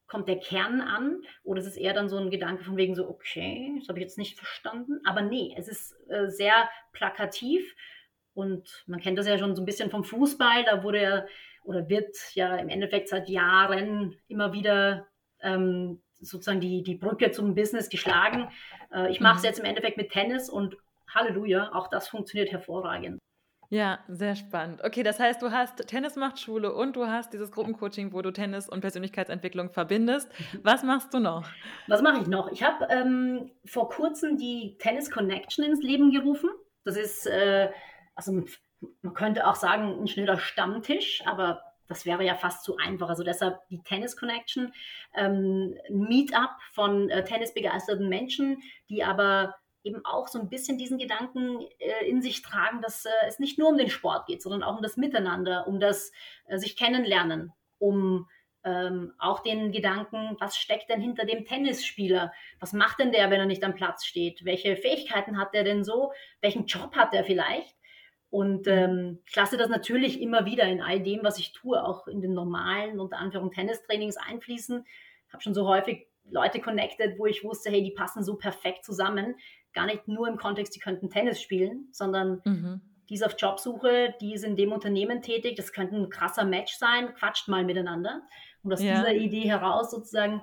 kommt 0.07 0.27
der 0.27 0.39
Kern 0.39 0.81
an 0.81 1.21
oder 1.43 1.61
ist 1.61 1.67
es 1.67 1.77
eher 1.77 1.93
dann 1.93 2.09
so 2.09 2.17
ein 2.17 2.29
Gedanke 2.29 2.63
von 2.63 2.77
wegen 2.77 2.93
so, 2.93 3.07
okay, 3.07 3.73
das 3.79 3.87
habe 3.89 3.99
ich 3.99 4.03
jetzt 4.03 4.17
nicht 4.17 4.37
verstanden. 4.37 4.99
Aber 5.05 5.21
nee, 5.21 5.55
es 5.57 5.67
ist 5.67 5.95
äh, 6.09 6.29
sehr 6.29 6.69
plakativ 6.91 7.73
und 8.33 8.83
man 8.85 8.99
kennt 8.99 9.17
das 9.17 9.27
ja 9.27 9.37
schon 9.37 9.55
so 9.55 9.61
ein 9.61 9.65
bisschen 9.65 9.89
vom 9.89 10.03
Fußball, 10.03 10.65
da 10.65 10.83
wurde 10.83 11.01
ja 11.01 11.25
oder 11.63 11.87
wird 11.87 12.15
ja 12.33 12.57
im 12.57 12.69
Endeffekt 12.69 13.07
seit 13.07 13.29
Jahren 13.29 14.15
immer 14.27 14.51
wieder 14.53 15.07
ähm, 15.41 16.01
sozusagen 16.23 16.61
die, 16.61 16.83
die 16.83 16.95
Brücke 16.95 17.31
zum 17.31 17.55
Business 17.55 17.89
geschlagen. 17.89 18.49
Äh, 18.93 19.11
ich 19.11 19.19
mache 19.19 19.37
es 19.37 19.41
mhm. 19.43 19.47
jetzt 19.47 19.59
im 19.59 19.65
Endeffekt 19.65 19.97
mit 19.97 20.11
Tennis 20.11 20.49
und 20.49 20.77
Halleluja, 21.13 21.71
auch 21.73 21.87
das 21.89 22.07
funktioniert 22.07 22.51
hervorragend. 22.51 23.19
Ja, 23.69 23.99
sehr 24.07 24.35
spannend. 24.35 24.83
Okay, 24.83 25.01
das 25.01 25.19
heißt, 25.19 25.41
du 25.41 25.51
hast 25.51 25.87
Tennismachtschule 25.87 26.71
und 26.71 26.95
du 26.95 27.07
hast 27.07 27.33
dieses 27.33 27.51
Gruppencoaching, 27.51 28.13
wo 28.13 28.21
du 28.21 28.31
Tennis 28.31 28.69
und 28.69 28.81
Persönlichkeitsentwicklung 28.81 29.71
verbindest. 29.71 30.29
Mhm. 30.29 30.59
Was 30.61 30.83
machst 30.83 31.11
du 31.13 31.19
noch? 31.19 31.47
Was 31.87 32.03
mache 32.03 32.21
ich 32.21 32.27
noch? 32.27 32.51
Ich 32.51 32.61
habe 32.61 32.85
ähm, 32.91 33.49
vor 33.65 33.89
kurzem 33.89 34.37
die 34.37 34.77
Tennis 34.77 35.09
Connection 35.09 35.65
ins 35.65 35.81
Leben 35.81 36.11
gerufen. 36.11 36.51
Das 36.83 36.97
ist, 36.97 37.25
äh, 37.25 37.71
also 38.13 38.43
man 39.01 39.13
könnte 39.15 39.47
auch 39.47 39.55
sagen, 39.55 39.99
ein 40.01 40.07
schneller 40.07 40.37
Stammtisch, 40.37 41.23
aber 41.25 41.63
das 41.93 42.07
wäre 42.07 42.25
ja 42.25 42.33
fast 42.33 42.63
zu 42.63 42.77
einfach. 42.77 43.07
Also 43.07 43.23
deshalb 43.23 43.59
die 43.69 43.83
Tennis 43.83 44.17
Connection, 44.17 44.73
ähm, 45.13 45.75
Meetup 45.89 46.49
von 46.71 47.09
äh, 47.11 47.23
tennisbegeisterten 47.23 48.09
Menschen, 48.09 48.63
die 48.89 49.03
aber 49.03 49.55
eben 49.83 50.03
auch 50.03 50.27
so 50.27 50.39
ein 50.39 50.49
bisschen 50.49 50.79
diesen 50.79 50.97
Gedanken 50.97 51.61
äh, 51.77 52.05
in 52.07 52.23
sich 52.23 52.41
tragen, 52.41 52.81
dass 52.81 53.05
äh, 53.05 53.09
es 53.27 53.37
nicht 53.37 53.59
nur 53.59 53.69
um 53.69 53.77
den 53.77 53.91
Sport 53.91 54.25
geht, 54.25 54.41
sondern 54.41 54.63
auch 54.63 54.77
um 54.77 54.81
das 54.81 54.97
Miteinander, 54.97 55.67
um 55.67 55.79
das 55.79 56.11
äh, 56.47 56.57
sich 56.57 56.75
kennenlernen, 56.75 57.51
um 57.77 58.27
ähm, 58.63 59.13
auch 59.19 59.41
den 59.41 59.71
Gedanken, 59.71 60.35
was 60.39 60.57
steckt 60.57 60.89
denn 60.89 61.01
hinter 61.01 61.25
dem 61.25 61.45
Tennisspieler? 61.45 62.31
Was 62.59 62.73
macht 62.73 62.99
denn 62.99 63.11
der, 63.11 63.29
wenn 63.29 63.39
er 63.39 63.45
nicht 63.45 63.63
am 63.63 63.75
Platz 63.75 64.05
steht? 64.05 64.45
Welche 64.45 64.77
Fähigkeiten 64.77 65.37
hat 65.37 65.53
der 65.53 65.63
denn 65.63 65.83
so? 65.83 66.11
Welchen 66.41 66.65
Job 66.65 66.95
hat 66.95 67.13
er 67.13 67.23
vielleicht? 67.23 67.75
Und 68.33 68.65
ähm, 68.65 69.19
ich 69.27 69.35
lasse 69.35 69.57
das 69.57 69.69
natürlich 69.69 70.19
immer 70.19 70.47
wieder 70.47 70.63
in 70.63 70.81
all 70.81 70.99
dem, 70.99 71.19
was 71.21 71.37
ich 71.37 71.53
tue, 71.53 71.83
auch 71.83 72.07
in 72.07 72.19
den 72.19 72.33
normalen, 72.33 72.99
unter 72.99 73.19
Anführung, 73.19 73.51
Tennistrainings 73.51 74.17
einfließen. 74.17 74.83
Ich 75.27 75.33
habe 75.33 75.43
schon 75.43 75.53
so 75.53 75.67
häufig 75.67 76.07
Leute 76.31 76.59
connected, 76.59 77.19
wo 77.19 77.27
ich 77.27 77.43
wusste, 77.43 77.69
hey, 77.69 77.83
die 77.83 77.91
passen 77.91 78.23
so 78.23 78.33
perfekt 78.33 78.85
zusammen. 78.85 79.35
Gar 79.71 79.85
nicht 79.85 80.07
nur 80.07 80.27
im 80.27 80.37
Kontext, 80.37 80.75
die 80.75 80.79
könnten 80.79 81.11
Tennis 81.11 81.43
spielen, 81.43 81.89
sondern 81.91 82.41
mhm. 82.43 82.81
die 83.07 83.13
ist 83.13 83.23
auf 83.23 83.35
Jobsuche, 83.37 84.15
die 84.19 84.33
ist 84.33 84.43
in 84.43 84.55
dem 84.55 84.71
Unternehmen 84.71 85.21
tätig, 85.21 85.55
das 85.55 85.71
könnte 85.71 85.95
ein 85.95 86.09
krasser 86.09 86.43
Match 86.43 86.73
sein, 86.73 87.13
quatscht 87.13 87.49
mal 87.49 87.63
miteinander. 87.63 88.23
Und 88.63 88.73
aus 88.73 88.81
ja. 88.81 88.95
dieser 88.95 89.13
Idee 89.13 89.47
heraus 89.47 89.91
sozusagen 89.91 90.41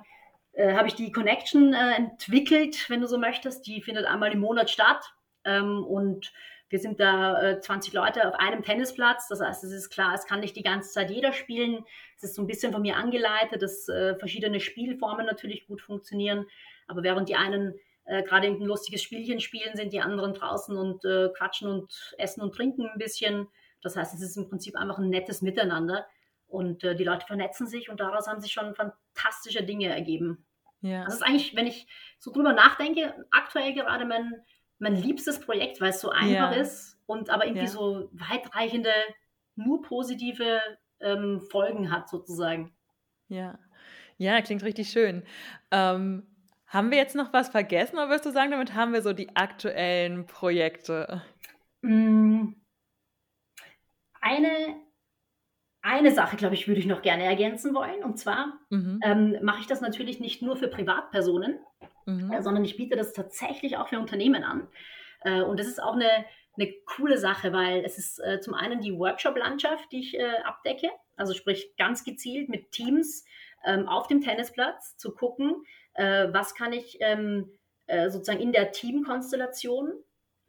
äh, 0.53 0.75
habe 0.75 0.87
ich 0.87 0.95
die 0.95 1.11
Connection 1.11 1.73
äh, 1.73 1.95
entwickelt, 1.95 2.89
wenn 2.89 3.01
du 3.01 3.07
so 3.07 3.17
möchtest. 3.17 3.67
Die 3.67 3.81
findet 3.81 4.05
einmal 4.05 4.31
im 4.31 4.39
Monat 4.39 4.69
statt. 4.69 5.13
Ähm, 5.43 5.83
und 5.83 6.31
wir 6.71 6.79
sind 6.79 7.01
da 7.01 7.41
äh, 7.41 7.59
20 7.59 7.93
Leute 7.93 8.27
auf 8.27 8.33
einem 8.35 8.63
Tennisplatz. 8.63 9.27
Das 9.27 9.41
heißt, 9.41 9.63
es 9.65 9.73
ist 9.73 9.89
klar, 9.89 10.13
es 10.15 10.25
kann 10.25 10.39
nicht 10.39 10.55
die 10.55 10.63
ganze 10.63 10.89
Zeit 10.89 11.11
jeder 11.11 11.33
spielen. 11.33 11.83
Es 12.15 12.23
ist 12.23 12.35
so 12.35 12.41
ein 12.41 12.47
bisschen 12.47 12.71
von 12.71 12.81
mir 12.81 12.95
angeleitet, 12.95 13.61
dass 13.61 13.89
äh, 13.89 14.15
verschiedene 14.15 14.61
Spielformen 14.61 15.25
natürlich 15.25 15.67
gut 15.67 15.81
funktionieren. 15.81 16.45
Aber 16.87 17.03
während 17.03 17.27
die 17.27 17.35
einen 17.35 17.75
äh, 18.05 18.23
gerade 18.23 18.47
ein 18.47 18.61
lustiges 18.61 19.03
Spielchen 19.03 19.41
spielen, 19.41 19.75
sind 19.75 19.91
die 19.91 19.99
anderen 19.99 20.33
draußen 20.33 20.77
und 20.77 21.03
äh, 21.03 21.29
quatschen 21.35 21.69
und 21.69 22.15
essen 22.17 22.41
und 22.41 22.55
trinken 22.55 22.87
ein 22.87 22.97
bisschen. 22.97 23.49
Das 23.81 23.97
heißt, 23.97 24.13
es 24.13 24.21
ist 24.21 24.37
im 24.37 24.47
Prinzip 24.47 24.77
einfach 24.77 24.97
ein 24.97 25.09
nettes 25.09 25.41
Miteinander. 25.41 26.07
Und 26.47 26.85
äh, 26.85 26.95
die 26.95 27.03
Leute 27.03 27.25
vernetzen 27.25 27.67
sich 27.67 27.89
und 27.89 27.99
daraus 27.99 28.27
haben 28.27 28.39
sich 28.39 28.53
schon 28.53 28.75
fantastische 28.75 29.63
Dinge 29.63 29.89
ergeben. 29.89 30.45
Ja. 30.79 31.03
Das 31.03 31.15
ist 31.15 31.21
eigentlich, 31.21 31.53
wenn 31.53 31.67
ich 31.67 31.85
so 32.17 32.31
drüber 32.31 32.53
nachdenke, 32.53 33.13
aktuell 33.29 33.73
gerade 33.73 34.05
mein 34.05 34.41
mein 34.81 34.95
liebstes 34.95 35.39
Projekt, 35.39 35.79
weil 35.79 35.91
es 35.91 36.01
so 36.01 36.09
einfach 36.09 36.51
ja. 36.51 36.61
ist 36.61 36.99
und 37.05 37.29
aber 37.29 37.45
irgendwie 37.45 37.65
ja. 37.65 37.71
so 37.71 38.09
weitreichende, 38.13 38.91
nur 39.55 39.81
positive 39.83 40.59
ähm, 40.99 41.41
Folgen 41.51 41.91
hat 41.91 42.09
sozusagen. 42.09 42.73
Ja, 43.27 43.59
ja, 44.17 44.41
klingt 44.41 44.63
richtig 44.63 44.89
schön. 44.89 45.23
Ähm, 45.69 46.23
haben 46.65 46.89
wir 46.89 46.97
jetzt 46.97 47.15
noch 47.15 47.31
was 47.31 47.49
vergessen 47.49 47.97
oder 47.97 48.09
wirst 48.09 48.25
du 48.25 48.31
sagen, 48.31 48.51
damit 48.51 48.73
haben 48.73 48.93
wir 48.93 49.01
so 49.01 49.13
die 49.13 49.35
aktuellen 49.35 50.25
Projekte? 50.25 51.21
Mm. 51.81 52.53
Eine, 54.19 54.75
eine 55.81 56.11
Sache, 56.11 56.37
glaube 56.37 56.55
ich, 56.55 56.67
würde 56.67 56.79
ich 56.79 56.85
noch 56.85 57.01
gerne 57.01 57.23
ergänzen 57.23 57.73
wollen. 57.73 58.03
Und 58.03 58.19
zwar 58.19 58.59
mhm. 58.69 58.99
ähm, 59.03 59.37
mache 59.41 59.61
ich 59.61 59.67
das 59.67 59.81
natürlich 59.81 60.19
nicht 60.19 60.41
nur 60.41 60.55
für 60.55 60.67
Privatpersonen, 60.67 61.59
mhm. 62.05 62.31
äh, 62.31 62.41
sondern 62.41 62.65
ich 62.65 62.77
biete 62.77 62.95
das 62.95 63.13
tatsächlich 63.13 63.77
auch 63.77 63.87
für 63.87 63.99
Unternehmen 63.99 64.43
an. 64.43 64.67
Äh, 65.21 65.41
und 65.41 65.59
das 65.59 65.67
ist 65.67 65.81
auch 65.81 65.93
eine, 65.93 66.25
eine 66.57 66.73
coole 66.85 67.17
Sache, 67.17 67.53
weil 67.53 67.83
es 67.85 67.97
ist 67.97 68.19
äh, 68.19 68.39
zum 68.39 68.53
einen 68.53 68.81
die 68.81 68.97
Workshop-Landschaft, 68.97 69.91
die 69.91 69.99
ich 69.99 70.17
äh, 70.17 70.37
abdecke, 70.43 70.89
also 71.15 71.33
sprich 71.33 71.75
ganz 71.77 72.03
gezielt 72.03 72.49
mit 72.49 72.71
Teams 72.71 73.25
ähm, 73.65 73.87
auf 73.87 74.07
dem 74.07 74.21
Tennisplatz 74.21 74.97
zu 74.97 75.13
gucken, 75.13 75.63
äh, 75.93 76.27
was 76.31 76.55
kann 76.55 76.73
ich 76.73 76.97
ähm, 77.01 77.51
äh, 77.87 78.09
sozusagen 78.09 78.39
in 78.41 78.51
der 78.51 78.71
Teamkonstellation 78.71 79.93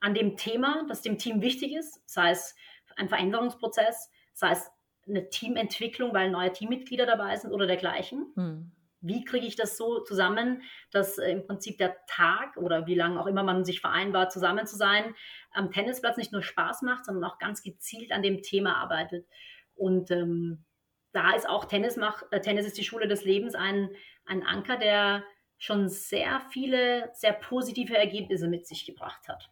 an 0.01 0.15
dem 0.15 0.37
Thema, 0.37 0.85
das 0.89 1.03
dem 1.03 1.19
Team 1.19 1.43
wichtig 1.43 1.75
ist, 1.75 2.01
sei 2.09 2.31
es 2.31 2.57
ein 2.97 3.09
Veränderungsprozess, 3.09 4.11
sei 4.33 4.53
es 4.53 4.71
eine 5.07 5.29
Teamentwicklung, 5.29 6.15
weil 6.15 6.31
neue 6.31 6.53
Teammitglieder 6.53 7.07
dabei 7.07 7.37
sind 7.37 7.53
oder 7.53 7.67
dergleichen. 7.67 8.33
Mhm 8.35 8.73
wie 9.03 9.25
kriege 9.25 9.47
ich 9.47 9.57
das 9.57 9.77
so 9.77 10.01
zusammen, 10.01 10.63
dass 10.91 11.19
äh, 11.19 11.31
im 11.31 11.47
Prinzip 11.47 11.77
der 11.79 11.97
Tag 12.07 12.57
oder 12.57 12.87
wie 12.87 12.95
lange 12.95 13.21
auch 13.21 13.27
immer 13.27 13.43
man 13.43 13.65
sich 13.65 13.81
vereinbart, 13.81 14.33
zusammen 14.33 14.67
zu 14.67 14.77
sein, 14.77 15.15
am 15.51 15.71
Tennisplatz 15.71 16.17
nicht 16.17 16.33
nur 16.33 16.43
Spaß 16.43 16.83
macht, 16.83 17.05
sondern 17.05 17.25
auch 17.25 17.39
ganz 17.39 17.63
gezielt 17.63 18.13
an 18.13 18.23
dem 18.23 18.43
Thema 18.43 18.77
arbeitet. 18.77 19.27
Und 19.75 20.11
ähm, 20.11 20.65
da 21.13 21.35
ist 21.35 21.49
auch 21.49 21.67
Tennis, 21.67 21.97
mach, 21.97 22.23
äh, 22.31 22.41
Tennis 22.41 22.67
ist 22.67 22.79
die 22.79 22.85
Schule 22.85 23.09
des 23.09 23.25
Lebens 23.25 23.55
ein, 23.55 23.91
ein 24.25 24.47
Anker, 24.47 24.79
der 24.79 25.25
schon 25.59 25.89
sehr 25.89 26.41
viele, 26.51 27.11
sehr 27.13 27.33
positive 27.33 27.97
Ergebnisse 27.97 28.49
mit 28.49 28.67
sich 28.67 28.87
gebracht 28.87 29.29
hat. 29.29 29.51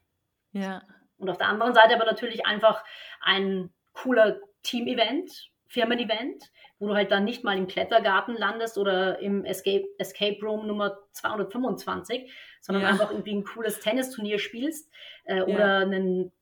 Ja. 0.53 0.83
Und 1.19 1.29
auf 1.29 1.39
der 1.39 1.49
anderen 1.49 1.75
Seite 1.75 1.95
aber 1.95 2.07
natürlich 2.07 2.47
einfach 2.47 2.83
ein 3.21 3.73
cooler 3.93 4.41
Team-Event, 4.63 5.51
Firmen-Event, 5.69 6.51
wo 6.81 6.89
du 6.89 6.95
halt 6.95 7.13
dann 7.13 7.25
nicht 7.25 7.45
mal 7.45 7.57
im 7.57 7.69
Klettergarten 7.69 8.35
landest 8.35 8.79
oder 8.79 9.21
im 9.21 9.45
Escape, 9.45 9.85
Escape 9.99 10.39
Room 10.43 10.67
Nummer 10.67 10.99
225, 11.13 12.33
sondern 12.61 12.83
ja. 12.83 12.89
einfach 12.89 13.11
irgendwie 13.11 13.35
ein 13.35 13.45
cooles 13.45 13.79
Tennisturnier 13.81 14.39
spielst 14.39 14.91
äh, 15.25 15.37
ja. 15.37 15.45
oder 15.45 15.77
einen 15.81 16.33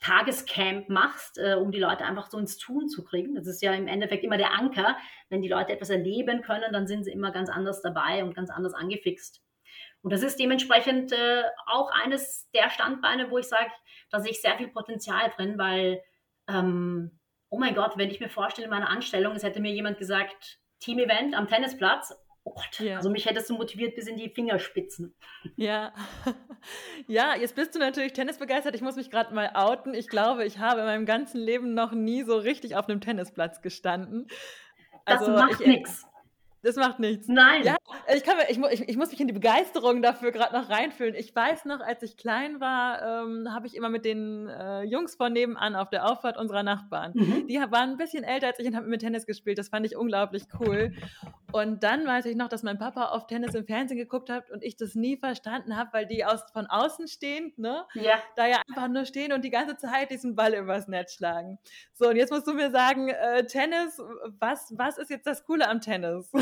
Tagescamp 0.00 0.88
machst, 0.90 1.38
äh, 1.38 1.54
um 1.54 1.70
die 1.70 1.78
Leute 1.78 2.04
einfach 2.04 2.28
so 2.28 2.38
ins 2.38 2.58
Tun 2.58 2.88
zu 2.88 3.04
kriegen. 3.04 3.36
Das 3.36 3.46
ist 3.46 3.62
ja 3.62 3.72
im 3.72 3.86
Endeffekt 3.86 4.24
immer 4.24 4.36
der 4.36 4.52
Anker. 4.52 4.98
Wenn 5.30 5.40
die 5.40 5.48
Leute 5.48 5.72
etwas 5.72 5.90
erleben 5.90 6.42
können, 6.42 6.72
dann 6.72 6.88
sind 6.88 7.04
sie 7.04 7.12
immer 7.12 7.30
ganz 7.30 7.48
anders 7.48 7.80
dabei 7.80 8.24
und 8.24 8.34
ganz 8.34 8.50
anders 8.50 8.74
angefixt. 8.74 9.42
Und 10.02 10.12
das 10.12 10.22
ist 10.22 10.38
dementsprechend 10.38 11.12
äh, 11.12 11.44
auch 11.66 11.90
eines 11.90 12.50
der 12.50 12.68
Standbeine, 12.68 13.30
wo 13.30 13.38
ich 13.38 13.46
sage, 13.46 13.70
da 14.10 14.18
sehe 14.18 14.32
ich 14.32 14.42
sehr 14.42 14.56
viel 14.58 14.68
Potenzial 14.68 15.30
drin, 15.30 15.56
weil 15.56 16.02
ähm, 16.48 17.18
oh 17.50 17.58
mein 17.58 17.74
Gott, 17.74 17.96
wenn 17.96 18.10
ich 18.10 18.20
mir 18.20 18.28
vorstelle, 18.28 18.66
in 18.66 18.70
meiner 18.70 18.88
Anstellung, 18.88 19.34
es 19.34 19.42
hätte 19.42 19.60
mir 19.60 19.72
jemand 19.72 19.98
gesagt, 19.98 20.58
Team-Event 20.80 21.34
am 21.34 21.48
Tennisplatz, 21.48 22.14
oh 22.44 22.54
Gott, 22.54 22.80
ja. 22.80 22.96
also 22.96 23.10
mich 23.10 23.26
hättest 23.26 23.48
du 23.50 23.54
motiviert 23.54 23.94
bis 23.94 24.06
in 24.06 24.16
die 24.16 24.30
Fingerspitzen. 24.30 25.14
Ja. 25.56 25.92
Ja, 27.06 27.36
jetzt 27.36 27.56
bist 27.56 27.74
du 27.74 27.78
natürlich 27.78 28.14
tennisbegeistert. 28.14 28.74
Ich 28.74 28.80
muss 28.80 28.96
mich 28.96 29.10
gerade 29.10 29.34
mal 29.34 29.50
outen. 29.52 29.92
Ich 29.92 30.08
glaube, 30.08 30.46
ich 30.46 30.58
habe 30.58 30.80
in 30.80 30.86
meinem 30.86 31.04
ganzen 31.04 31.38
Leben 31.38 31.74
noch 31.74 31.92
nie 31.92 32.22
so 32.22 32.38
richtig 32.38 32.74
auf 32.74 32.88
einem 32.88 33.02
Tennisplatz 33.02 33.60
gestanden. 33.60 34.28
Also, 35.04 35.26
das 35.26 35.50
macht 35.50 35.66
nichts. 35.66 36.06
Das 36.64 36.76
macht 36.76 36.98
nichts. 36.98 37.28
Nein. 37.28 37.62
Ja, 37.62 37.76
ich, 38.14 38.24
kann, 38.24 38.36
ich, 38.48 38.58
ich, 38.58 38.88
ich 38.88 38.96
muss 38.96 39.10
mich 39.10 39.20
in 39.20 39.26
die 39.26 39.34
Begeisterung 39.34 40.00
dafür 40.00 40.32
gerade 40.32 40.54
noch 40.54 40.70
reinfühlen. 40.70 41.14
Ich 41.14 41.36
weiß 41.36 41.66
noch, 41.66 41.80
als 41.80 42.02
ich 42.02 42.16
klein 42.16 42.58
war, 42.58 43.02
ähm, 43.02 43.52
habe 43.52 43.66
ich 43.66 43.76
immer 43.76 43.90
mit 43.90 44.06
den 44.06 44.48
äh, 44.48 44.82
Jungs 44.82 45.14
von 45.14 45.34
nebenan 45.34 45.76
auf 45.76 45.90
der 45.90 46.10
Auffahrt 46.10 46.38
unserer 46.38 46.62
Nachbarn. 46.62 47.12
Mhm. 47.14 47.46
Die 47.48 47.56
waren 47.56 47.90
ein 47.90 47.96
bisschen 47.98 48.24
älter 48.24 48.46
als 48.46 48.58
ich 48.58 48.66
und 48.66 48.76
haben 48.76 48.88
mit 48.88 49.02
Tennis 49.02 49.26
gespielt. 49.26 49.58
Das 49.58 49.68
fand 49.68 49.84
ich 49.84 49.94
unglaublich 49.94 50.44
cool. 50.58 50.94
Und 51.52 51.84
dann 51.84 52.06
weiß 52.06 52.24
ich 52.24 52.34
noch, 52.34 52.48
dass 52.48 52.62
mein 52.62 52.78
Papa 52.78 53.10
auf 53.10 53.26
Tennis 53.26 53.54
im 53.54 53.66
Fernsehen 53.66 53.98
geguckt 53.98 54.30
hat 54.30 54.50
und 54.50 54.64
ich 54.64 54.76
das 54.76 54.94
nie 54.94 55.18
verstanden 55.18 55.76
habe, 55.76 55.90
weil 55.92 56.06
die 56.06 56.24
aus, 56.24 56.44
von 56.52 56.66
außen 56.66 57.08
stehend, 57.08 57.58
ne? 57.58 57.84
Ja. 57.94 58.18
Da 58.36 58.46
ja 58.46 58.62
einfach 58.66 58.88
nur 58.88 59.04
stehen 59.04 59.32
und 59.32 59.44
die 59.44 59.50
ganze 59.50 59.76
Zeit 59.76 60.10
diesen 60.10 60.34
Ball 60.34 60.54
übers 60.54 60.88
Netz 60.88 61.14
schlagen. 61.14 61.58
So, 61.92 62.08
und 62.08 62.16
jetzt 62.16 62.32
musst 62.32 62.46
du 62.46 62.54
mir 62.54 62.70
sagen, 62.70 63.08
äh, 63.08 63.44
Tennis, 63.44 64.00
was, 64.40 64.72
was 64.76 64.96
ist 64.98 65.10
jetzt 65.10 65.26
das 65.26 65.44
Coole 65.44 65.68
am 65.68 65.80
Tennis? 65.80 66.32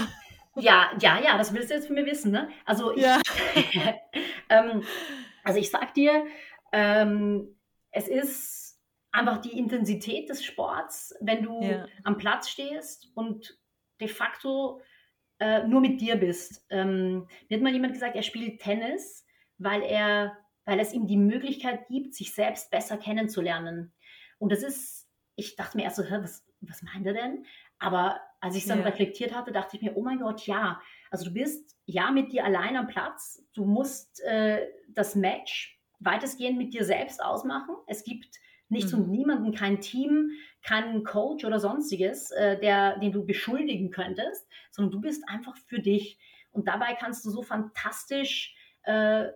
Ja, 0.56 0.90
ja, 1.00 1.20
ja, 1.20 1.38
das 1.38 1.54
willst 1.54 1.70
du 1.70 1.74
jetzt 1.74 1.86
von 1.86 1.96
mir 1.96 2.06
wissen, 2.06 2.30
ne? 2.30 2.50
Also 2.64 2.94
ich, 2.94 3.02
ja. 3.02 3.20
ähm, 4.50 4.82
also 5.44 5.58
ich 5.58 5.70
sag 5.70 5.94
dir, 5.94 6.26
ähm, 6.72 7.56
es 7.90 8.08
ist 8.08 8.80
einfach 9.12 9.38
die 9.38 9.58
Intensität 9.58 10.28
des 10.28 10.44
Sports, 10.44 11.14
wenn 11.20 11.42
du 11.42 11.62
ja. 11.62 11.86
am 12.04 12.16
Platz 12.16 12.48
stehst 12.48 13.10
und 13.14 13.58
de 14.00 14.08
facto 14.08 14.80
äh, 15.38 15.66
nur 15.66 15.80
mit 15.80 16.00
dir 16.00 16.16
bist. 16.16 16.66
Ähm, 16.70 17.26
mir 17.48 17.56
hat 17.56 17.62
mal 17.62 17.72
jemand 17.72 17.94
gesagt, 17.94 18.16
er 18.16 18.22
spielt 18.22 18.60
Tennis, 18.60 19.26
weil 19.58 19.82
er, 19.82 20.36
weil 20.64 20.80
es 20.80 20.92
ihm 20.92 21.06
die 21.06 21.16
Möglichkeit 21.16 21.86
gibt, 21.88 22.14
sich 22.14 22.34
selbst 22.34 22.70
besser 22.70 22.96
kennenzulernen. 22.96 23.92
Und 24.38 24.52
das 24.52 24.62
ist, 24.62 25.08
ich 25.36 25.56
dachte 25.56 25.76
mir 25.76 25.84
erst 25.84 25.96
so, 25.96 26.04
was, 26.10 26.46
was 26.60 26.82
meint 26.82 27.06
er 27.06 27.14
denn? 27.14 27.46
Aber 27.78 28.20
als 28.42 28.56
ich 28.56 28.62
es 28.62 28.68
dann 28.68 28.80
ja. 28.80 28.84
reflektiert 28.84 29.32
hatte, 29.32 29.52
dachte 29.52 29.76
ich 29.76 29.82
mir, 29.82 29.96
oh 29.96 30.02
mein 30.02 30.18
Gott, 30.18 30.46
ja. 30.48 30.82
Also 31.10 31.26
du 31.26 31.30
bist 31.30 31.76
ja 31.86 32.10
mit 32.10 32.32
dir 32.32 32.44
allein 32.44 32.76
am 32.76 32.88
Platz. 32.88 33.40
Du 33.54 33.64
musst 33.64 34.20
äh, 34.24 34.66
das 34.88 35.14
Match 35.14 35.80
weitestgehend 36.00 36.58
mit 36.58 36.74
dir 36.74 36.84
selbst 36.84 37.22
ausmachen. 37.22 37.76
Es 37.86 38.02
gibt 38.02 38.36
nichts 38.68 38.92
mhm. 38.92 38.98
und 38.98 39.10
niemanden, 39.10 39.54
kein 39.54 39.80
Team, 39.80 40.32
keinen 40.60 41.04
Coach 41.04 41.44
oder 41.44 41.60
sonstiges, 41.60 42.32
äh, 42.32 42.58
der, 42.58 42.98
den 42.98 43.12
du 43.12 43.24
beschuldigen 43.24 43.92
könntest, 43.92 44.48
sondern 44.72 44.90
du 44.90 45.00
bist 45.00 45.22
einfach 45.28 45.56
für 45.56 45.78
dich. 45.78 46.18
Und 46.50 46.66
dabei 46.66 46.96
kannst 46.98 47.24
du 47.24 47.30
so 47.30 47.42
fantastisch 47.42 48.56
äh, 48.82 49.26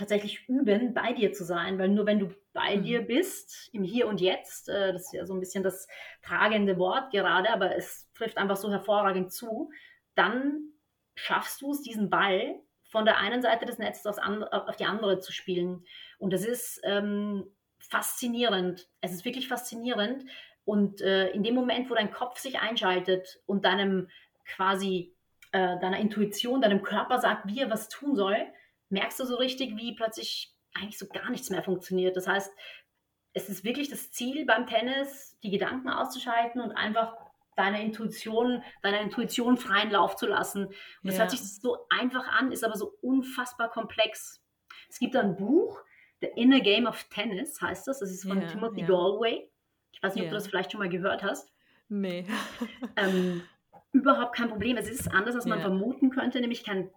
tatsächlich 0.00 0.48
üben, 0.48 0.94
bei 0.94 1.12
dir 1.12 1.32
zu 1.32 1.44
sein, 1.44 1.78
weil 1.78 1.88
nur 1.88 2.06
wenn 2.06 2.18
du 2.18 2.30
bei 2.52 2.76
mhm. 2.76 2.82
dir 2.82 3.02
bist, 3.02 3.70
im 3.72 3.84
Hier 3.84 4.08
und 4.08 4.20
Jetzt, 4.20 4.68
äh, 4.68 4.92
das 4.92 5.02
ist 5.06 5.12
ja 5.12 5.26
so 5.26 5.34
ein 5.34 5.40
bisschen 5.40 5.62
das 5.62 5.86
tragende 6.22 6.78
Wort 6.78 7.12
gerade, 7.12 7.50
aber 7.50 7.76
es 7.76 8.10
trifft 8.14 8.38
einfach 8.38 8.56
so 8.56 8.70
hervorragend 8.70 9.32
zu, 9.32 9.70
dann 10.14 10.72
schaffst 11.14 11.60
du 11.62 11.70
es, 11.72 11.82
diesen 11.82 12.10
Ball 12.10 12.60
von 12.82 13.04
der 13.04 13.18
einen 13.18 13.42
Seite 13.42 13.66
des 13.66 13.78
Netzes 13.78 14.18
auf 14.18 14.76
die 14.76 14.84
andere 14.84 15.20
zu 15.20 15.32
spielen. 15.32 15.84
Und 16.18 16.32
das 16.32 16.44
ist 16.44 16.80
ähm, 16.82 17.46
faszinierend. 17.78 18.88
Es 19.00 19.12
ist 19.12 19.24
wirklich 19.24 19.46
faszinierend. 19.46 20.24
Und 20.64 21.00
äh, 21.00 21.28
in 21.30 21.44
dem 21.44 21.54
Moment, 21.54 21.88
wo 21.88 21.94
dein 21.94 22.10
Kopf 22.10 22.38
sich 22.38 22.58
einschaltet 22.58 23.40
und 23.46 23.64
deinem 23.64 24.08
quasi 24.44 25.14
äh, 25.52 25.78
deiner 25.78 25.98
Intuition, 25.98 26.60
deinem 26.60 26.82
Körper 26.82 27.18
sagt, 27.18 27.46
wie 27.46 27.60
er 27.60 27.70
was 27.70 27.88
tun 27.88 28.14
soll, 28.16 28.36
merkst 28.90 29.18
du 29.18 29.24
so 29.24 29.36
richtig, 29.36 29.76
wie 29.76 29.94
plötzlich 29.94 30.54
eigentlich 30.74 30.98
so 30.98 31.06
gar 31.06 31.30
nichts 31.30 31.50
mehr 31.50 31.62
funktioniert. 31.62 32.16
Das 32.16 32.26
heißt, 32.26 32.52
es 33.32 33.48
ist 33.48 33.64
wirklich 33.64 33.88
das 33.88 34.10
Ziel 34.10 34.44
beim 34.44 34.66
Tennis, 34.66 35.38
die 35.42 35.50
Gedanken 35.50 35.88
auszuschalten 35.88 36.60
und 36.60 36.72
einfach 36.72 37.16
deiner 37.56 37.80
Intuition, 37.80 38.62
deiner 38.82 39.00
Intuition 39.00 39.56
freien 39.56 39.90
Lauf 39.90 40.16
zu 40.16 40.26
lassen. 40.26 40.66
Und 40.66 40.76
das 41.02 41.14
ja. 41.14 41.20
hört 41.22 41.30
sich 41.30 41.40
so 41.40 41.78
einfach 41.90 42.26
an, 42.28 42.52
ist 42.52 42.64
aber 42.64 42.76
so 42.76 42.92
unfassbar 43.02 43.70
komplex. 43.70 44.42
Es 44.88 44.98
gibt 44.98 45.14
ein 45.16 45.36
Buch, 45.36 45.82
The 46.20 46.28
Inner 46.36 46.60
Game 46.60 46.86
of 46.86 47.04
Tennis 47.10 47.60
heißt 47.60 47.86
das. 47.86 48.00
Das 48.00 48.10
ist 48.10 48.26
von 48.26 48.40
ja, 48.40 48.48
Timothy 48.48 48.80
ja. 48.80 48.86
Galway. 48.86 49.50
Ich 49.92 50.02
weiß 50.02 50.14
nicht, 50.14 50.24
ob 50.24 50.30
du 50.30 50.34
das 50.34 50.48
vielleicht 50.48 50.72
schon 50.72 50.80
mal 50.80 50.88
gehört 50.88 51.22
hast. 51.22 51.52
Nee. 51.88 52.26
ähm, 52.96 53.42
überhaupt 53.92 54.36
kein 54.36 54.48
Problem. 54.48 54.76
Es 54.76 54.88
ist 54.88 55.12
anders, 55.12 55.34
als 55.34 55.46
man 55.46 55.60
vermuten 55.60 56.10
könnte, 56.10 56.40
nämlich 56.40 56.64
kein 56.64 56.90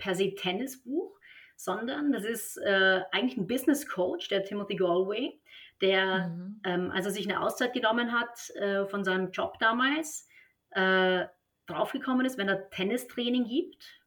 per 0.00 0.14
se 0.14 0.34
Tennisbuch, 0.34 1.18
sondern 1.54 2.10
das 2.10 2.24
ist 2.24 2.56
äh, 2.56 3.02
eigentlich 3.12 3.36
ein 3.36 3.46
Business 3.46 3.86
Coach, 3.86 4.28
der 4.28 4.44
Timothy 4.44 4.76
Galway, 4.76 5.40
der, 5.80 6.28
mhm. 6.28 6.60
ähm, 6.64 6.90
als 6.90 7.06
er 7.06 7.12
sich 7.12 7.28
eine 7.28 7.40
Auszeit 7.40 7.74
genommen 7.74 8.12
hat 8.18 8.50
äh, 8.56 8.86
von 8.86 9.04
seinem 9.04 9.30
Job 9.30 9.58
damals, 9.60 10.26
äh, 10.70 11.26
draufgekommen 11.66 12.26
ist, 12.26 12.38
wenn 12.38 12.48
er 12.48 12.70
Tennistraining 12.70 13.44
gibt, 13.44 14.02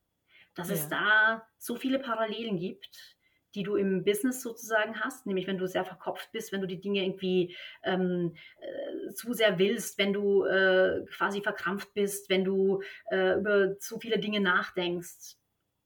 dass 0.55 0.69
ja. 0.69 0.75
es 0.75 0.89
da 0.89 1.47
so 1.57 1.75
viele 1.75 1.99
Parallelen 1.99 2.57
gibt, 2.57 3.17
die 3.55 3.63
du 3.63 3.75
im 3.75 4.03
Business 4.03 4.41
sozusagen 4.41 4.99
hast, 4.99 5.27
nämlich 5.27 5.45
wenn 5.45 5.59
du 5.59 5.67
sehr 5.67 5.85
verkopft 5.85 6.31
bist, 6.31 6.51
wenn 6.51 6.61
du 6.61 6.67
die 6.67 6.81
Dinge 6.81 7.03
irgendwie 7.03 7.55
ähm, 7.83 8.35
äh, 8.59 9.13
zu 9.13 9.33
sehr 9.33 9.59
willst, 9.59 9.99
wenn 9.99 10.11
du 10.11 10.43
äh, 10.45 11.05
quasi 11.15 11.41
verkrampft 11.41 11.93
bist, 11.93 12.29
wenn 12.29 12.43
du 12.43 12.81
äh, 13.11 13.37
über 13.37 13.77
zu 13.79 13.99
viele 13.99 14.17
Dinge 14.17 14.39
nachdenkst, 14.39 15.37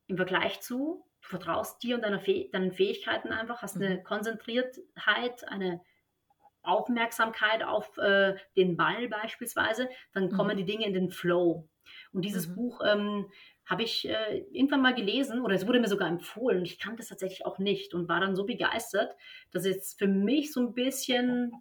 im 0.07 0.17
Vergleich 0.17 0.61
zu, 0.61 1.05
du 1.21 1.27
vertraust 1.27 1.81
dir 1.83 1.95
und 1.95 2.03
deiner 2.03 2.19
Fäh 2.19 2.49
deinen 2.51 2.71
Fähigkeiten 2.71 3.29
einfach, 3.29 3.61
hast 3.61 3.75
eine 3.75 3.97
mhm. 3.97 4.03
Konzentriertheit, 4.03 5.47
eine 5.47 5.81
Aufmerksamkeit 6.63 7.63
auf 7.63 7.97
äh, 7.97 8.35
den 8.55 8.75
Ball 8.75 9.07
beispielsweise, 9.07 9.89
dann 10.13 10.31
kommen 10.31 10.55
mhm. 10.55 10.59
die 10.59 10.65
Dinge 10.65 10.85
in 10.85 10.93
den 10.93 11.09
Flow. 11.09 11.67
Und 12.11 12.25
dieses 12.25 12.47
mhm. 12.47 12.55
Buch 12.55 12.81
ähm, 12.85 13.25
habe 13.65 13.83
ich 13.83 14.07
äh, 14.07 14.45
irgendwann 14.51 14.81
mal 14.81 14.95
gelesen 14.95 15.41
oder 15.41 15.55
es 15.55 15.67
wurde 15.67 15.79
mir 15.79 15.87
sogar 15.87 16.07
empfohlen. 16.07 16.63
Ich 16.63 16.79
kannte 16.79 17.01
es 17.01 17.09
tatsächlich 17.09 17.45
auch 17.45 17.59
nicht 17.59 17.93
und 17.93 18.09
war 18.09 18.19
dann 18.19 18.35
so 18.35 18.45
begeistert, 18.45 19.15
dass 19.51 19.65
es 19.65 19.93
für 19.93 20.07
mich 20.07 20.51
so 20.51 20.61
ein 20.61 20.73
bisschen 20.73 21.51